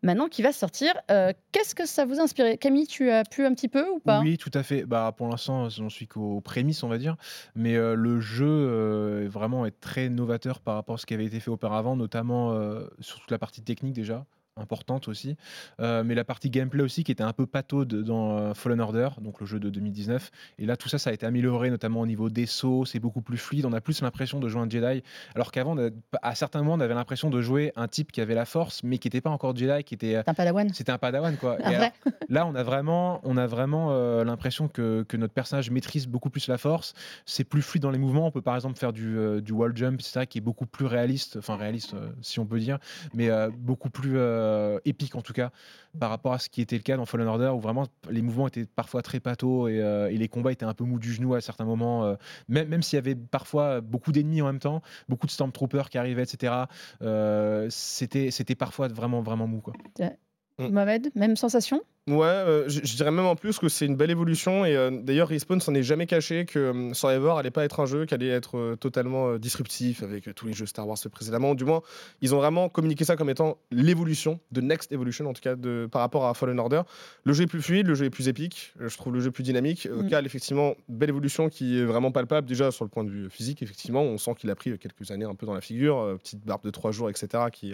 maintenant 0.02 0.30
qui 0.30 0.44
va 0.44 0.54
sortir. 0.54 0.94
Euh, 1.12 1.34
qu'est-ce 1.52 1.76
que 1.76 1.86
ça 1.86 2.06
vous 2.06 2.22
a 2.22 2.24
inspiré? 2.24 2.58
Camille, 2.58 2.88
tu 2.88 3.12
as 3.12 3.26
pu 3.26 3.46
un 3.46 3.54
petit 3.54 3.68
peu 3.68 3.86
ou 3.90 4.00
pas? 4.00 4.22
Oui, 4.22 4.38
tout 4.38 4.52
à 4.54 4.64
fait. 4.64 4.86
Bah, 4.86 5.14
pour 5.18 5.28
l'instant, 5.28 5.68
j'en 5.68 5.90
suis 5.90 6.08
qu'aux 6.08 6.40
prémices, 6.40 6.84
on 6.84 6.88
va 6.88 6.98
dire. 6.98 7.18
Mais 7.54 7.74
le 7.76 8.22
jeu 8.22 9.28
vraiment 9.28 9.66
est 9.66 9.78
très 9.82 10.08
novateur 10.08 10.62
par 10.62 10.76
rapport 10.76 10.96
à 10.96 10.98
ce 11.00 11.06
qui 11.06 11.14
avait 11.14 11.26
été 11.26 11.42
fait 11.42 11.52
auparavant, 11.52 11.98
notamment 11.98 12.58
sur 13.02 13.20
toute 13.20 13.32
la 13.32 13.40
partie 13.40 13.62
technique 13.62 13.94
déjà 13.94 14.26
importante 14.58 15.10
aussi. 15.10 15.36
Euh, 15.82 16.04
mais 16.04 16.16
la 16.16 16.24
partie 16.24 16.50
gameplay 16.50 16.82
aussi 16.82 17.04
qui 17.04 17.12
était 17.12 17.24
un 17.24 17.34
peu 17.34 17.46
pataude 17.46 18.04
dans 18.04 18.38
euh, 18.38 18.54
Fallen 18.54 18.80
Order, 18.80 19.10
donc 19.20 19.42
le 19.42 19.46
jeu 19.46 19.60
de 19.60 19.70
2019. 19.70 20.32
Et 20.60 20.66
là, 20.66 20.78
tout 20.78 20.88
ça, 20.88 20.98
ça 20.98 21.10
a 21.10 21.14
été 21.14 21.26
amélioré, 21.26 21.70
notamment 21.70 22.00
au 22.00 22.06
niveau 22.06 22.30
des 22.30 22.46
sauts, 22.46 22.86
c'est 22.86 23.00
beaucoup 23.00 23.22
plus 23.22 23.38
fluide. 23.38 23.66
On 23.66 23.74
a 23.74 23.82
plus 23.82 24.02
l'impression 24.02 24.40
de 24.40 24.48
jouer 24.48 24.62
un 24.62 24.70
Jedi, 24.70 25.04
alors 25.36 25.52
qu'avant, 25.52 25.76
à 26.22 26.36
certains 26.36 26.60
moments, 26.60 26.76
on 26.76 26.80
avait 26.80 26.94
l'impression 26.94 27.30
de 27.30 27.42
jouer 27.42 27.74
un 27.76 27.88
type 27.88 28.12
qui 28.14 28.22
avait 28.22 28.34
la 28.34 28.46
force, 28.46 28.82
mais 28.84 28.98
qui 28.98 29.08
n'était 29.08 29.22
pas 29.22 29.30
encore 29.30 29.56
Jedi, 29.56 29.84
qui 29.84 29.94
était. 29.94 30.16
un 30.16 30.34
Padawan. 30.34 30.74
C'était 30.74 30.92
un 30.92 30.98
Padawan, 30.98 31.36
quoi. 31.36 31.58
là, 32.30 32.46
on 32.48 32.56
a 32.56 32.64
vraiment, 32.64 33.20
on 33.24 33.36
a 33.36 33.48
vraiment 33.48 33.90
euh, 33.92 34.24
l'impression 34.24 34.70
que, 34.70 35.04
que, 35.04 35.18
notre 35.18 35.34
personnage 35.34 35.70
maîtrise 35.70 36.08
beaucoup 36.08 36.30
plus 36.30 36.48
la 36.48 36.58
force. 36.58 36.94
C'est 37.26 37.44
plus 37.44 37.62
fluide 37.62 37.84
dans 37.84 37.92
les 37.92 37.98
mouvements. 37.98 38.28
On 38.28 38.32
peut 38.32 38.42
par 38.42 38.56
exemple 38.56 38.78
faire 38.78 38.94
du, 38.94 39.42
du 39.42 39.52
wall 39.52 39.76
jump, 39.76 40.00
etc., 40.00 40.26
qui 40.26 40.38
est 40.38 40.42
beaucoup 40.42 40.66
plus 40.66 40.86
réaliste, 40.86 41.38
enfin 41.38 41.58
réaliste, 41.58 41.96
si 42.22 42.40
on 42.40 42.46
peut 42.46 42.60
dire, 42.60 42.80
mais 43.14 43.30
beaucoup 43.58 43.90
plus 43.90 44.18
euh, 44.46 44.80
épique 44.86 45.16
en 45.16 45.22
tout 45.22 45.34
cas 45.34 45.52
par 46.00 46.10
rapport 46.10 46.34
à 46.34 46.40
ce 46.40 46.50
qui 46.50 46.62
était 46.62 46.76
le 46.76 46.82
cas 46.82 46.98
dans 46.98 47.06
Fallen 47.06 47.28
Order 47.28 47.50
où 47.50 47.60
vraiment 47.60 47.86
les 48.10 48.22
mouvements 48.22 48.48
étaient 48.48 48.66
parfois 48.66 49.02
très 49.02 49.20
pato 49.20 49.68
et, 49.68 49.82
euh, 49.82 50.12
et 50.12 50.18
les 50.18 50.28
combats 50.28 50.52
étaient 50.52 50.66
un 50.66 50.74
peu 50.74 50.84
mous 50.84 51.00
du 51.00 51.14
genou 51.14 51.34
à 51.34 51.42
certains 51.42 51.66
moments 51.66 52.06
euh, 52.06 52.16
même, 52.48 52.68
même 52.68 52.84
s'il 52.84 52.98
y 52.98 53.00
avait 53.00 53.16
parfois 53.16 53.82
beaucoup 53.82 54.12
d'ennemis 54.12 54.42
en 54.42 54.48
même 54.48 54.60
temps 54.60 54.82
beaucoup 55.10 55.26
de 55.28 55.32
Stormtroopers 55.32 55.90
qui 55.90 55.98
arrivaient 55.98 56.24
etc 56.24 56.54
c'était 57.70 58.32
c'était 58.32 58.56
parfois 58.56 58.88
vraiment 58.88 59.22
vraiment 59.22 59.48
mou 59.48 59.62
quoi. 59.62 59.74
Mohamed 60.60 61.12
même 61.16 61.36
sensation? 61.36 61.82
Ouais, 62.08 62.28
euh, 62.28 62.70
je, 62.70 62.96
dirais 62.96 63.10
même 63.10 63.26
en 63.26 63.36
plus 63.36 63.58
que 63.58 63.68
c'est 63.68 63.88
une 63.88 63.96
belle 63.96 64.12
évolution. 64.12 64.64
Et 64.64 64.76
euh, 64.76 64.92
d'ailleurs, 64.92 65.28
Respawn 65.28 65.60
s'en 65.60 65.74
est 65.74 65.82
jamais 65.82 66.06
caché 66.06 66.46
que 66.46 66.60
euh, 66.60 66.94
Survivor 66.94 67.40
allait 67.40 67.50
pas 67.50 67.66
être 67.66 67.80
un 67.80 67.88
jeu 67.88 68.06
qui 68.06 68.14
allait 68.14 68.28
être 68.30 68.76
totalement 68.80 69.38
disruptif 69.38 70.04
avec 70.04 70.30
tous 70.36 70.46
les 70.46 70.54
jeux 70.54 70.68
Star 70.68 70.88
Wars 70.88 71.00
précédemment. 71.12 71.56
Du 71.56 71.66
moins, 71.66 71.82
ils 72.22 72.36
ont 72.36 72.38
vraiment 72.38 72.70
communiqué 72.70 73.06
ça 73.06 73.16
comme 73.16 73.32
étant 73.32 73.58
l'évolution, 73.72 74.40
de 74.52 74.62
Next 74.62 74.92
Evolution 74.92 75.28
en 75.28 75.34
tout 75.34 75.42
cas, 75.42 75.56
de, 75.56 75.90
par 75.92 76.02
rapport 76.02 76.28
à 76.28 76.36
Fallen 76.36 76.60
Order. 76.60 76.84
Le 77.24 77.34
jeu 77.34 77.46
est 77.46 77.48
plus 77.48 77.64
fluide, 77.64 77.88
le 77.88 77.96
jeu 77.96 78.06
est 78.06 78.12
plus 78.12 78.28
épique, 78.28 78.74
je 78.80 78.96
trouve 78.98 79.12
le 79.16 79.20
jeu 79.20 79.32
plus 79.32 79.44
dynamique. 79.44 79.88
Mm. 79.92 80.08
Cal, 80.08 80.28
effectivement, 80.28 80.76
belle 80.88 81.10
évolution 81.10 81.50
qui 81.50 81.80
est 81.80 81.86
vraiment 81.86 82.12
palpable. 82.12 82.48
Déjà, 82.48 82.70
sur 82.70 82.86
le 82.86 82.92
point 82.92 83.04
de 83.04 83.10
vue 83.10 83.32
physique, 83.32 83.64
effectivement, 83.64 84.04
on 84.04 84.20
sent 84.20 84.36
qu'il 84.38 84.52
a 84.52 84.56
pris 84.56 84.78
quelques 84.78 85.10
années 85.10 85.26
un 85.26 85.34
peu 85.34 85.48
dans 85.48 85.56
la 85.56 85.62
figure, 85.62 86.20
petite 86.22 86.46
barbe 86.46 86.64
de 86.64 86.70
trois 86.70 86.92
jours, 86.92 87.10
etc. 87.10 87.46
Qui, 87.52 87.74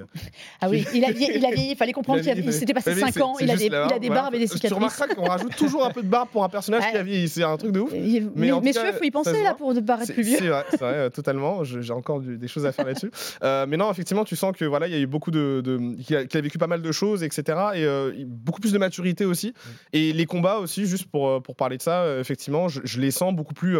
ah 0.61 0.69
oui, 0.69 0.85
il 0.93 1.03
a 1.03 1.11
vieilli, 1.11 1.71
il, 1.71 1.75
fallait 1.75 1.91
comprendre 1.91 2.21
qu'il 2.21 2.53
s'était 2.53 2.73
passé 2.73 2.95
5 2.95 3.17
ans, 3.17 3.35
il 3.41 3.51
a, 3.51 3.57
des, 3.57 3.65
il 3.65 3.75
a 3.75 3.99
des 3.99 4.20
barbes 4.21 4.35
et 4.35 4.39
des 4.39 4.47
cicatrices. 4.47 4.69
Tu 4.69 4.73
remarqueras 4.75 5.07
qu'on 5.07 5.25
rajoute 5.25 5.55
toujours 5.55 5.85
un 5.85 5.91
peu 5.91 6.01
de 6.01 6.07
barbe 6.07 6.29
pour 6.29 6.43
un 6.43 6.49
personnage 6.49 6.89
qui 6.91 6.97
a 6.97 7.03
vieilli. 7.03 7.29
C'est 7.29 7.43
un 7.43 7.57
truc 7.57 7.71
de 7.71 7.79
ouf. 7.79 7.91
Mais, 7.91 8.21
mais 8.35 8.47
il 8.47 8.93
faut 8.93 9.03
y 9.03 9.11
penser 9.11 9.43
là 9.43 9.53
pour 9.53 9.73
ne 9.73 9.79
paraître 9.79 10.13
plus 10.13 10.23
vieux. 10.23 10.37
C'est 10.37 10.47
vrai, 10.47 10.65
vrai 10.79 10.93
euh, 10.95 11.09
totalement. 11.09 11.63
J'ai 11.63 11.93
encore 11.93 12.21
des 12.21 12.47
choses 12.47 12.65
à 12.65 12.71
faire 12.71 12.85
là-dessus. 12.85 13.11
Euh, 13.43 13.65
mais 13.67 13.77
non, 13.77 13.89
effectivement, 13.89 14.23
tu 14.23 14.35
sens 14.35 14.55
que 14.55 14.65
voilà, 14.65 14.87
il 14.87 14.93
y 14.93 14.95
a 14.95 14.99
eu 14.99 15.07
beaucoup 15.07 15.31
de, 15.31 15.63
qu'il 16.03 16.15
a, 16.15 16.41
vécu 16.41 16.57
pas 16.57 16.67
mal 16.67 16.81
de 16.81 16.91
choses, 16.91 17.23
etc. 17.23 17.43
Et 17.73 17.85
euh, 17.85 18.11
beaucoup 18.27 18.59
plus 18.59 18.71
de 18.71 18.77
maturité 18.77 19.25
aussi. 19.25 19.47
Mm. 19.47 19.69
Et 19.93 20.13
les 20.13 20.25
combats 20.25 20.57
aussi, 20.57 20.85
juste 20.85 21.05
pour 21.05 21.41
pour 21.41 21.55
parler 21.55 21.77
de 21.77 21.81
ça, 21.81 22.19
effectivement, 22.19 22.67
je, 22.67 22.99
les 22.99 23.11
sens 23.11 23.33
beaucoup 23.33 23.53
plus 23.53 23.77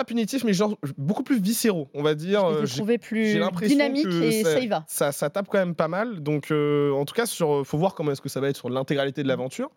pas 0.00 0.04
punitifs, 0.04 0.44
mais 0.44 0.54
genre 0.54 0.78
beaucoup 0.96 1.22
plus 1.22 1.40
viscéraux, 1.40 1.88
on 1.92 2.02
va 2.02 2.14
dire. 2.14 2.64
Je 2.64 2.76
trouvé 2.76 2.96
plus 2.98 3.38
dynamique 3.62 4.06
et 4.06 4.44
ça, 4.44 4.60
y 4.60 4.66
va. 4.66 4.84
Ça, 4.88 5.12
ça, 5.12 5.28
tape 5.28 5.48
quand 5.48 5.58
même 5.58 5.74
pas 5.74 5.88
mal. 5.88 6.20
Donc, 6.20 6.50
en 6.50 7.04
tout 7.04 7.14
cas, 7.14 7.26
sur, 7.26 7.66
faut 7.66 7.78
voir 7.78 7.94
comment 7.94 8.12
est-ce 8.12 8.22
que 8.22 8.28
ça 8.28 8.40
va 8.40 8.48
être 8.48 8.56
sur 8.56 8.70
l'intégralité 8.70 9.22
de 9.22 9.28
l'aventure. 9.28 9.70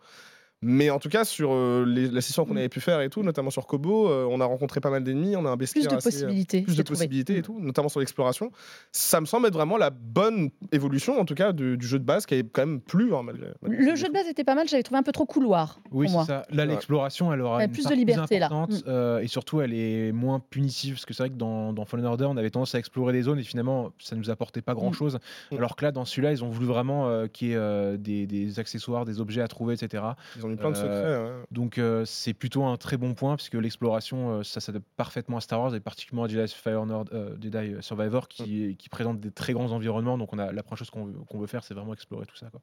Mais 0.63 0.89
en 0.89 0.97
tout 0.97 1.09
cas, 1.09 1.25
sur 1.25 1.51
euh, 1.51 1.83
la 1.85 2.21
session 2.21 2.45
qu'on 2.45 2.53
mm. 2.53 2.57
avait 2.57 2.69
pu 2.69 2.79
faire 2.79 3.01
et 3.01 3.09
tout, 3.09 3.21
notamment 3.21 3.49
sur 3.49 3.67
Kobo, 3.67 4.07
euh, 4.07 4.25
on 4.29 4.39
a 4.39 4.45
rencontré 4.45 4.79
pas 4.79 4.89
mal 4.89 5.03
d'ennemis, 5.03 5.35
on 5.35 5.45
a 5.45 5.49
un 5.49 5.57
bestiaire 5.57 5.89
plus 5.89 5.97
de 5.97 6.01
possibilités, 6.01 6.61
plus 6.61 6.77
de 6.77 6.83
possibilités 6.83 7.35
et 7.35 7.39
mm. 7.39 7.43
tout, 7.43 7.59
notamment 7.59 7.89
sur 7.89 7.99
l'exploration. 7.99 8.49
Ça 8.93 9.19
me 9.19 9.25
semble 9.25 9.47
être 9.47 9.53
vraiment 9.53 9.75
la 9.75 9.89
bonne 9.89 10.51
évolution, 10.71 11.19
en 11.19 11.25
tout 11.25 11.35
cas, 11.35 11.51
du, 11.51 11.77
jeu 11.81 11.99
de 11.99 12.05
base 12.05 12.25
qui 12.25 12.35
est 12.35 12.49
quand 12.49 12.65
même 12.65 12.79
plus. 12.79 13.13
Hein, 13.13 13.23
malgré, 13.23 13.47
le 13.61 13.95
jeu 13.95 14.07
de 14.07 14.13
base 14.13 14.27
était 14.27 14.45
pas 14.45 14.55
mal, 14.55 14.67
j'avais 14.69 14.83
trouvé 14.83 14.99
un 14.99 15.03
peu 15.03 15.11
trop 15.11 15.25
couloir. 15.25 15.81
Oui, 15.91 16.07
c'est 16.07 16.23
ça. 16.23 16.45
Là, 16.49 16.65
l'exploration, 16.65 17.33
elle 17.33 17.41
aura 17.41 17.67
plus 17.67 17.85
de 17.85 17.95
liberté 17.95 18.39
là. 18.39 18.49
Mm. 18.49 18.67
Euh, 18.87 19.19
et 19.19 19.27
surtout, 19.27 19.59
elle 19.59 19.73
est 19.73 20.13
moins 20.13 20.39
punitive 20.39 20.93
parce 20.93 21.05
que 21.05 21.13
c'est 21.13 21.23
vrai 21.23 21.29
que 21.29 21.35
dans, 21.35 21.73
dans, 21.73 21.83
Fallen 21.83 22.05
Order, 22.05 22.25
on 22.25 22.37
avait 22.37 22.49
tendance 22.49 22.73
à 22.73 22.79
explorer 22.79 23.11
des 23.11 23.23
zones 23.23 23.39
et 23.39 23.43
finalement, 23.43 23.91
ça 23.99 24.15
nous 24.15 24.29
apportait 24.29 24.61
pas 24.61 24.75
grand 24.75 24.93
chose. 24.93 25.19
Alors 25.51 25.75
que 25.75 25.83
là, 25.83 25.91
dans 25.91 26.05
celui-là, 26.05 26.31
ils 26.31 26.43
ont 26.43 26.49
voulu 26.49 26.67
vraiment 26.67 27.27
qu'il 27.27 27.49
y 27.49 27.53
ait 27.53 27.97
des, 27.97 28.25
des, 28.25 28.59
accessoires, 28.59 29.03
des 29.03 29.19
objets 29.19 29.41
à 29.41 29.47
trouver, 29.49 29.73
etc. 29.73 30.03
Ils 30.37 30.45
ont 30.45 30.52
plein 30.57 30.71
de 30.71 30.75
secrets. 30.75 31.31
Donc 31.51 31.79
c'est 32.05 32.33
plutôt 32.33 32.63
un 32.63 32.77
très 32.77 32.97
bon 32.97 33.13
point 33.13 33.35
puisque 33.35 33.55
l'exploration, 33.55 34.43
ça 34.43 34.59
s'adapte 34.59 34.85
parfaitement 34.95 35.37
à 35.37 35.41
Star 35.41 35.61
Wars 35.61 35.75
et 35.75 35.79
particulièrement 35.79 36.25
à 36.25 36.27
Jedi, 36.27 36.53
Fire 36.53 36.85
Nord, 36.85 37.05
Jedi 37.41 37.75
Survivor 37.81 38.27
qui, 38.27 38.43
mm. 38.43 38.75
qui 38.75 38.89
présente 38.89 39.19
des 39.19 39.31
très 39.31 39.53
grands 39.53 39.71
environnements. 39.71 40.17
Donc 40.17 40.33
on 40.33 40.39
a 40.39 40.51
la 40.51 40.63
première 40.63 40.77
chose 40.77 40.89
qu'on 40.89 41.05
veut, 41.05 41.13
veut, 41.33 41.47
faire, 41.47 41.63
c'est 41.63 41.73
vraiment 41.73 41.93
explorer 41.93 42.25
tout 42.25 42.35
ça. 42.35 42.47
Quoi. 42.49 42.61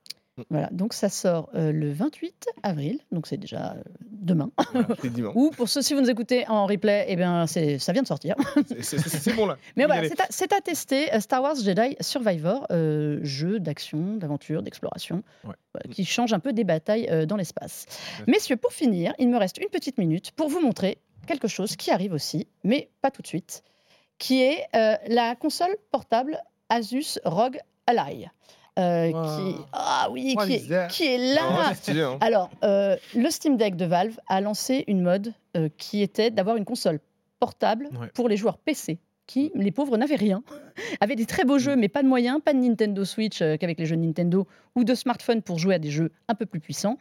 Voilà, 0.48 0.68
donc 0.72 0.94
ça 0.94 1.08
sort 1.08 1.50
le 1.52 1.92
28 1.92 2.48
avril, 2.62 2.98
donc 3.12 3.26
c'est 3.26 3.36
déjà 3.36 3.76
demain. 4.00 4.50
Ou 5.34 5.50
pour 5.50 5.68
ceux 5.68 5.82
si 5.82 5.94
vous 5.94 6.00
nous 6.00 6.10
écoutez 6.10 6.46
en 6.48 6.66
replay, 6.66 7.04
eh 7.08 7.16
bien 7.16 7.46
ça 7.46 7.92
vient 7.92 8.02
de 8.02 8.06
sortir. 8.06 8.36
C'est 8.80 9.34
bon 9.34 9.46
là. 9.46 9.58
Mais 9.76 9.86
voilà, 9.86 10.08
c'est 10.30 10.52
à, 10.52 10.60
tester. 10.60 11.08
Star 11.20 11.42
Wars 11.42 11.56
Jedi 11.56 11.96
Survivor, 12.00 12.66
jeu 13.22 13.60
d'action, 13.60 14.16
d'aventure, 14.16 14.62
d'exploration, 14.62 15.22
qui 15.90 16.04
change 16.04 16.32
un 16.32 16.40
peu 16.40 16.52
des 16.52 16.64
batailles 16.64 17.26
dans 17.26 17.36
l'espace. 17.36 17.79
Messieurs, 18.26 18.56
pour 18.56 18.72
finir, 18.72 19.14
il 19.18 19.28
me 19.28 19.38
reste 19.38 19.58
une 19.58 19.68
petite 19.68 19.98
minute 19.98 20.32
pour 20.32 20.48
vous 20.48 20.60
montrer 20.60 20.98
quelque 21.26 21.48
chose 21.48 21.76
qui 21.76 21.90
arrive 21.90 22.12
aussi, 22.12 22.48
mais 22.64 22.88
pas 23.02 23.10
tout 23.10 23.22
de 23.22 23.26
suite, 23.26 23.62
qui 24.18 24.42
est 24.42 24.66
la 24.72 25.36
console 25.36 25.76
portable 25.90 26.40
Asus 26.68 27.18
ROG 27.24 27.58
Ally. 27.86 28.28
Euh, 28.78 29.08
qui, 29.08 29.56
ah 29.72 30.08
oui, 30.10 30.36
qui, 30.46 30.52
est, 30.54 30.88
qui, 30.88 31.04
est, 31.04 31.34
là. 31.34 31.42
Ah, 31.42 31.72
hein. 31.88 32.18
Alors, 32.20 32.50
euh, 32.62 32.96
le 33.14 33.28
Steam 33.28 33.56
Deck 33.56 33.76
de 33.76 33.84
Valve 33.84 34.18
a 34.28 34.40
lancé 34.40 34.84
une 34.86 35.02
mode 35.02 35.34
euh, 35.56 35.68
qui 35.76 36.02
était 36.02 36.30
d'avoir 36.30 36.56
une 36.56 36.64
console 36.64 37.00
portable 37.40 37.88
pour 38.14 38.28
les 38.28 38.36
joueurs 38.36 38.58
PC 38.58 38.98
qui, 39.26 39.52
les 39.54 39.70
pauvres, 39.70 39.96
n'avaient 39.96 40.16
rien, 40.16 40.42
avaient 41.00 41.16
des 41.16 41.26
très 41.26 41.44
beaux 41.44 41.58
jeux, 41.58 41.76
mm. 41.76 41.80
mais 41.80 41.88
pas 41.88 42.02
de 42.02 42.08
moyens, 42.08 42.40
pas 42.44 42.52
de 42.52 42.58
Nintendo 42.58 43.04
Switch 43.04 43.38
qu'avec 43.38 43.78
les 43.78 43.86
jeux 43.86 43.96
Nintendo, 43.96 44.46
ou 44.76 44.84
de 44.84 44.94
smartphone 44.94 45.42
pour 45.42 45.58
jouer 45.58 45.74
à 45.74 45.78
des 45.78 45.90
jeux 45.90 46.12
un 46.28 46.34
peu 46.34 46.46
plus 46.46 46.60
puissants. 46.60 46.96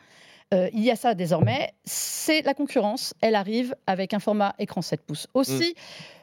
Il 0.52 0.82
y 0.82 0.92
a 0.92 0.96
ça 0.96 1.14
désormais. 1.14 1.74
C'est 1.86 2.42
la 2.42 2.54
concurrence. 2.54 3.14
Elle 3.22 3.36
arrive 3.36 3.76
avec 3.88 4.14
un 4.14 4.20
format 4.20 4.56
écran 4.60 4.82
7 4.82 5.02
pouces. 5.02 5.28
Aussi, 5.34 5.76
mm 5.76 6.19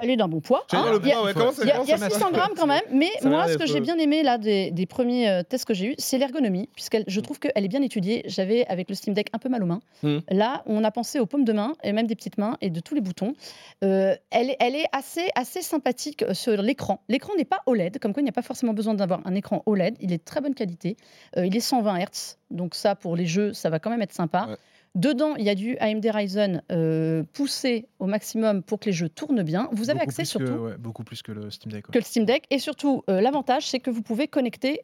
elle 0.00 0.10
est 0.10 0.16
d'un 0.16 0.28
bon 0.28 0.40
poids. 0.40 0.64
Hein. 0.72 0.98
Il 1.02 1.08
y 1.08 1.92
a, 1.92 2.10
600 2.10 2.30
grammes 2.32 2.52
quand 2.56 2.66
même, 2.66 2.82
mais 2.90 3.10
moi, 3.24 3.48
ce 3.48 3.56
que 3.56 3.66
j'ai 3.66 3.80
bien 3.80 3.98
aimé 3.98 4.22
là 4.22 4.38
des, 4.38 4.86
premiers 4.88 5.28
euh, 5.28 5.42
tests 5.42 5.64
que 5.64 5.74
j'ai 5.74 5.86
eu, 5.86 5.94
c'est 5.98 6.18
l'ergonomie, 6.18 6.68
puisque 6.74 6.98
je 7.06 7.20
trouve 7.20 7.38
qu'elle 7.38 7.64
est 7.64 7.68
bien 7.68 7.82
étudiée. 7.82 8.22
J'avais 8.26 8.66
avec 8.66 8.88
le 8.88 8.94
Steam 8.94 9.14
Deck 9.14 9.28
un 9.32 9.38
peu 9.38 9.48
mal 9.48 9.62
aux 9.62 9.66
mains. 9.66 9.80
Hmm. 10.02 10.18
Là, 10.30 10.62
on 10.66 10.84
a 10.84 10.90
pensé 10.90 11.18
aux 11.18 11.26
paumes 11.26 11.44
de 11.44 11.52
main 11.52 11.74
et 11.82 11.92
même 11.92 12.06
des 12.06 12.14
petites 12.14 12.38
mains 12.38 12.56
et 12.60 12.70
de 12.70 12.80
tous 12.80 12.94
les 12.94 13.00
boutons. 13.00 13.34
Euh, 13.84 14.14
elle, 14.30 14.50
est 14.50 14.86
assez, 14.92 15.28
assez 15.34 15.62
sympathique 15.62 16.22
euh, 16.22 16.34
sur 16.34 16.60
l'écran. 16.62 17.02
L'écran 17.08 17.32
n'est 17.36 17.44
pas 17.44 17.62
OLED, 17.66 17.98
comme 17.98 18.12
quoi 18.12 18.20
il 18.20 18.24
n'y 18.24 18.30
a 18.30 18.34
pas 18.34 18.42
forcément 18.42 18.74
besoin 18.74 18.94
d'avoir 18.94 19.20
un 19.24 19.34
écran 19.34 19.62
OLED. 19.66 19.96
Il 20.00 20.12
est 20.12 20.18
de 20.18 20.24
très 20.24 20.40
bonne 20.40 20.54
qualité. 20.54 20.96
il 21.36 21.56
est 21.56 21.60
120 21.60 21.98
Hz, 21.98 22.38
donc 22.50 22.74
ça 22.74 22.94
pour 22.94 23.16
les 23.16 23.26
jeux, 23.26 23.52
ça 23.52 23.70
va 23.70 23.78
quand 23.78 23.90
même 23.90 24.02
être 24.02 24.12
sympa. 24.12 24.48
Dedans, 24.94 25.36
il 25.36 25.44
y 25.44 25.48
a 25.48 25.54
du 25.54 25.78
AMD 25.78 26.04
Ryzen 26.04 26.62
euh, 26.70 27.22
poussé 27.32 27.86
au 27.98 28.06
maximum 28.06 28.62
pour 28.62 28.78
que 28.78 28.86
les 28.86 28.92
jeux 28.92 29.08
tournent 29.08 29.42
bien. 29.42 29.68
Vous 29.72 29.88
avez 29.88 30.00
accès 30.00 30.26
surtout. 30.26 30.68
beaucoup 30.78 31.02
plus 31.02 31.22
que 31.22 31.32
le 31.32 31.50
Steam 31.50 31.72
Deck. 31.72 31.86
Que 31.86 31.98
le 31.98 32.04
Steam 32.04 32.26
Deck. 32.26 32.44
Et 32.50 32.58
surtout, 32.58 33.02
euh, 33.08 33.22
l'avantage, 33.22 33.66
c'est 33.68 33.80
que 33.80 33.90
vous 33.90 34.02
pouvez 34.02 34.28
connecter 34.28 34.82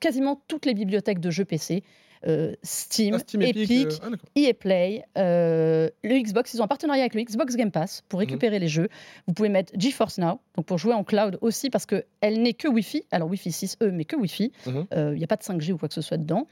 quasiment 0.00 0.42
toutes 0.48 0.64
les 0.64 0.72
bibliothèques 0.72 1.20
de 1.20 1.30
jeux 1.30 1.44
PC. 1.44 1.82
Euh, 2.26 2.54
Steam, 2.62 3.16
ah, 3.18 3.38
Epic, 3.40 3.88
ah, 4.02 4.08
EA 4.34 4.54
Play, 4.54 5.04
le 5.16 5.90
Xbox. 6.22 6.54
Ils 6.54 6.62
ont 6.62 6.64
un 6.64 6.68
partenariat 6.68 7.02
avec 7.02 7.14
le 7.14 7.22
Xbox 7.22 7.54
Game 7.56 7.70
Pass 7.70 8.02
pour 8.08 8.18
mhm. 8.18 8.26
récupérer 8.26 8.58
les 8.58 8.68
jeux. 8.68 8.88
Vous 9.26 9.34
pouvez 9.34 9.50
mettre 9.50 9.74
GeForce 9.78 10.18
Now, 10.18 10.40
donc 10.56 10.64
pour 10.64 10.78
jouer 10.78 10.94
en 10.94 11.04
cloud 11.04 11.38
aussi, 11.42 11.68
parce 11.68 11.84
qu'elle 11.84 12.42
n'est 12.42 12.54
que 12.54 12.68
Wi-Fi. 12.68 13.04
Alors 13.10 13.28
Wi-Fi 13.28 13.50
6E, 13.50 13.90
mais 13.90 14.06
que 14.06 14.16
Wi-Fi. 14.16 14.52
Mhm. 14.66 14.86
Il 14.92 15.18
n'y 15.18 15.24
a 15.24 15.26
pas 15.26 15.36
de 15.36 15.42
5G 15.42 15.72
ou 15.72 15.76
quoi 15.76 15.88
que 15.88 15.94
ce 15.94 16.02
soit 16.02 16.18
dedans. 16.18 16.46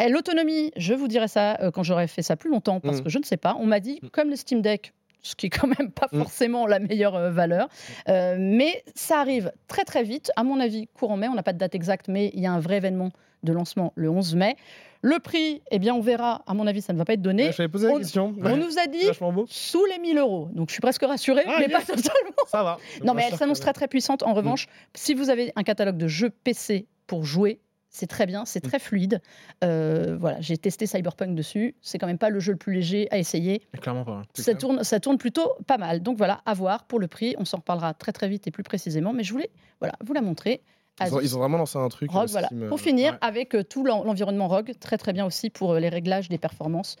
L'autonomie, 0.00 0.72
je 0.76 0.94
vous 0.94 1.08
dirai 1.08 1.28
ça 1.28 1.56
euh, 1.60 1.70
quand 1.70 1.82
j'aurai 1.82 2.06
fait 2.06 2.22
ça 2.22 2.36
plus 2.36 2.50
longtemps, 2.50 2.80
parce 2.80 3.00
mm. 3.00 3.04
que 3.04 3.08
je 3.08 3.18
ne 3.18 3.24
sais 3.24 3.36
pas. 3.36 3.56
On 3.58 3.66
m'a 3.66 3.80
dit, 3.80 3.98
mm. 4.02 4.08
comme 4.10 4.28
le 4.28 4.36
Steam 4.36 4.60
Deck, 4.60 4.92
ce 5.22 5.34
qui 5.34 5.46
est 5.46 5.50
quand 5.50 5.66
même 5.66 5.90
pas 5.90 6.08
mm. 6.12 6.18
forcément 6.18 6.66
la 6.66 6.78
meilleure 6.78 7.16
euh, 7.16 7.30
valeur. 7.30 7.68
Euh, 8.08 8.36
mais 8.38 8.84
ça 8.94 9.20
arrive 9.20 9.52
très 9.68 9.84
très 9.84 10.02
vite. 10.02 10.30
À 10.36 10.44
mon 10.44 10.60
avis, 10.60 10.88
courant 10.88 11.16
mai, 11.16 11.28
on 11.28 11.34
n'a 11.34 11.42
pas 11.42 11.52
de 11.52 11.58
date 11.58 11.74
exacte, 11.74 12.08
mais 12.08 12.30
il 12.34 12.40
y 12.40 12.46
a 12.46 12.52
un 12.52 12.60
vrai 12.60 12.76
événement 12.76 13.10
de 13.42 13.52
lancement 13.52 13.92
le 13.96 14.10
11 14.10 14.34
mai. 14.36 14.56
Le 15.02 15.18
prix, 15.18 15.62
eh 15.70 15.78
bien, 15.78 15.94
on 15.94 16.00
verra. 16.00 16.42
À 16.46 16.54
mon 16.54 16.66
avis, 16.66 16.82
ça 16.82 16.92
ne 16.92 16.98
va 16.98 17.04
pas 17.04 17.12
être 17.12 17.22
donné. 17.22 17.52
J'avais 17.52 17.68
posé 17.68 17.86
la 17.86 17.94
on, 17.94 17.98
question. 17.98 18.34
On 18.42 18.56
nous 18.56 18.78
a 18.78 18.86
dit 18.86 19.06
sous 19.48 19.84
les 19.86 19.98
1000 19.98 20.18
euros. 20.18 20.48
Donc, 20.52 20.68
je 20.68 20.72
suis 20.72 20.80
presque 20.80 21.04
rassurée, 21.04 21.44
ah, 21.46 21.56
mais 21.60 21.68
pas 21.68 21.80
totalement. 21.80 22.32
Ça 22.48 22.62
va. 22.62 22.78
Non, 23.04 23.14
mais 23.14 23.28
elle 23.30 23.36
s'annonce 23.36 23.60
très 23.60 23.72
très 23.72 23.88
puissante. 23.88 24.22
En 24.22 24.34
revanche, 24.34 24.66
si 24.94 25.14
vous 25.14 25.30
avez 25.30 25.52
un 25.54 25.62
catalogue 25.62 25.96
de 25.96 26.08
jeux 26.08 26.30
PC 26.30 26.86
pour 27.06 27.24
jouer, 27.24 27.60
c'est 27.96 28.06
très 28.06 28.26
bien, 28.26 28.44
c'est 28.44 28.62
mm. 28.62 28.68
très 28.68 28.78
fluide. 28.78 29.22
Euh, 29.64 30.18
voilà, 30.20 30.38
j'ai 30.40 30.58
testé 30.58 30.86
Cyberpunk 30.86 31.34
dessus. 31.34 31.74
C'est 31.80 31.98
quand 31.98 32.06
même 32.06 32.18
pas 32.18 32.28
le 32.28 32.40
jeu 32.40 32.52
le 32.52 32.58
plus 32.58 32.74
léger 32.74 33.08
à 33.10 33.18
essayer. 33.18 33.62
clairement 33.80 34.04
pas. 34.04 34.22
Ça 34.34 34.54
tourne, 34.54 34.84
ça 34.84 35.00
tourne 35.00 35.16
plutôt 35.16 35.54
pas 35.66 35.78
mal. 35.78 36.02
Donc 36.02 36.18
voilà, 36.18 36.42
à 36.44 36.52
voir 36.52 36.84
pour 36.84 36.98
le 36.98 37.08
prix. 37.08 37.34
On 37.38 37.46
s'en 37.46 37.56
reparlera 37.56 37.94
très 37.94 38.12
très 38.12 38.28
vite 38.28 38.46
et 38.46 38.50
plus 38.50 38.62
précisément. 38.62 39.14
Mais 39.14 39.24
je 39.24 39.32
voulais 39.32 39.50
voilà, 39.80 39.94
vous 40.04 40.12
la 40.12 40.20
montrer. 40.20 40.62
Ils 41.00 41.36
ont, 41.36 41.40
vraiment 41.40 41.58
lancé 41.58 41.78
un 41.78 41.88
truc. 41.88 42.10
Rogue, 42.10 42.28
voilà. 42.28 42.48
Pour 42.68 42.80
finir, 42.80 43.18
avec 43.20 43.54
euh, 43.54 43.62
tout 43.62 43.84
l'environnement 43.84 44.48
Rogue, 44.48 44.72
très 44.80 44.96
très 44.96 45.12
bien 45.12 45.26
aussi 45.26 45.50
pour 45.50 45.72
euh, 45.72 45.80
les 45.80 45.88
réglages 45.88 46.28
des 46.28 46.38
performances. 46.38 46.96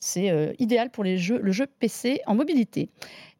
C'est 0.00 0.54
idéal 0.58 0.90
pour 0.90 1.02
les 1.02 1.16
jeux, 1.16 1.40
le 1.40 1.50
jeu 1.50 1.66
PC 1.66 2.20
en 2.26 2.34
mobilité. 2.34 2.90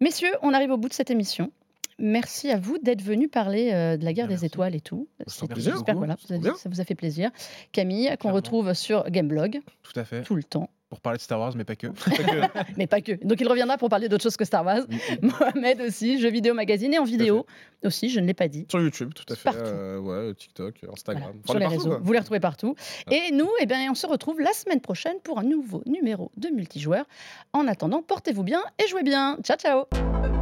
Messieurs, 0.01 0.33
on 0.41 0.55
arrive 0.55 0.71
au 0.71 0.79
bout 0.79 0.89
de 0.89 0.95
cette 0.95 1.11
émission. 1.11 1.53
Merci 1.99 2.51
à 2.51 2.59
vous 2.59 2.79
d'être 2.79 3.03
venu 3.03 3.29
parler 3.29 3.71
euh, 3.73 3.97
de 3.97 4.05
la 4.05 4.13
guerre 4.13 4.29
des 4.29 4.45
étoiles 4.45 4.75
et 4.75 4.81
tout. 4.81 5.09
J'espère 5.57 5.85
que 5.85 5.93
voilà, 5.93 6.17
ça 6.19 6.69
vous 6.69 6.81
a 6.81 6.85
fait 6.85 6.95
plaisir. 6.95 7.31
Camille, 7.73 8.15
qu'on 8.21 8.33
retrouve 8.33 8.73
sur 8.75 9.09
Gameblog. 9.11 9.61
Tout 9.83 9.99
à 9.99 10.05
fait. 10.05 10.23
Tout 10.23 10.35
le 10.35 10.45
temps. 10.45 10.71
Pour 10.95 11.01
parler 11.01 11.17
de 11.17 11.23
Star 11.23 11.41
Wars, 11.41 11.55
mais 11.57 11.65
pas 11.65 11.75
que. 11.75 11.89
mais 12.77 12.87
pas 12.87 13.01
que. 13.01 13.13
Donc 13.25 13.41
il 13.41 13.49
reviendra 13.49 13.79
pour 13.79 13.89
parler 13.89 14.09
d'autre 14.09 14.23
chose 14.23 14.37
que 14.37 14.45
Star 14.45 14.65
Wars. 14.65 14.83
Mohamed 15.23 15.81
aussi, 15.81 16.21
jeux 16.21 16.31
vidéo 16.31 16.55
magazine 16.55 16.95
et 16.95 16.99
en 17.01 17.05
vidéo 17.05 17.47
aussi, 17.85 18.11
je 18.11 18.21
ne 18.21 18.27
l'ai 18.27 18.35
pas 18.35 18.47
dit. 18.47 18.67
Sur 18.71 18.81
YouTube, 18.81 19.13
tout 19.13 19.25
à 19.33 19.35
fait. 19.35 19.51
Euh, 19.57 19.99
ouais, 19.99 20.35
TikTok, 20.35 20.77
Instagram. 20.93 21.33
Sur 21.45 21.59
les 21.59 21.67
réseaux. 21.67 21.99
Vous 22.01 22.13
les 22.13 22.21
retrouvez 22.21 22.39
partout. 22.39 22.77
Et 23.11 23.33
nous, 23.33 23.51
eh 23.61 23.67
bien, 23.67 23.91
on 23.91 23.95
se 23.95 24.07
retrouve 24.07 24.41
la 24.41 24.53
semaine 24.53 24.81
prochaine 24.81 25.17
pour 25.25 25.41
un 25.41 25.45
nouveau 25.45 25.83
numéro 25.87 26.31
de 26.37 26.49
multijoueur. 26.49 27.07
En 27.53 27.67
attendant, 27.67 28.03
portez-vous 28.03 28.45
bien 28.45 28.63
et 28.79 28.87
jouez 28.87 29.03
bien. 29.03 29.39
Ciao, 29.43 29.57
ciao 29.57 30.34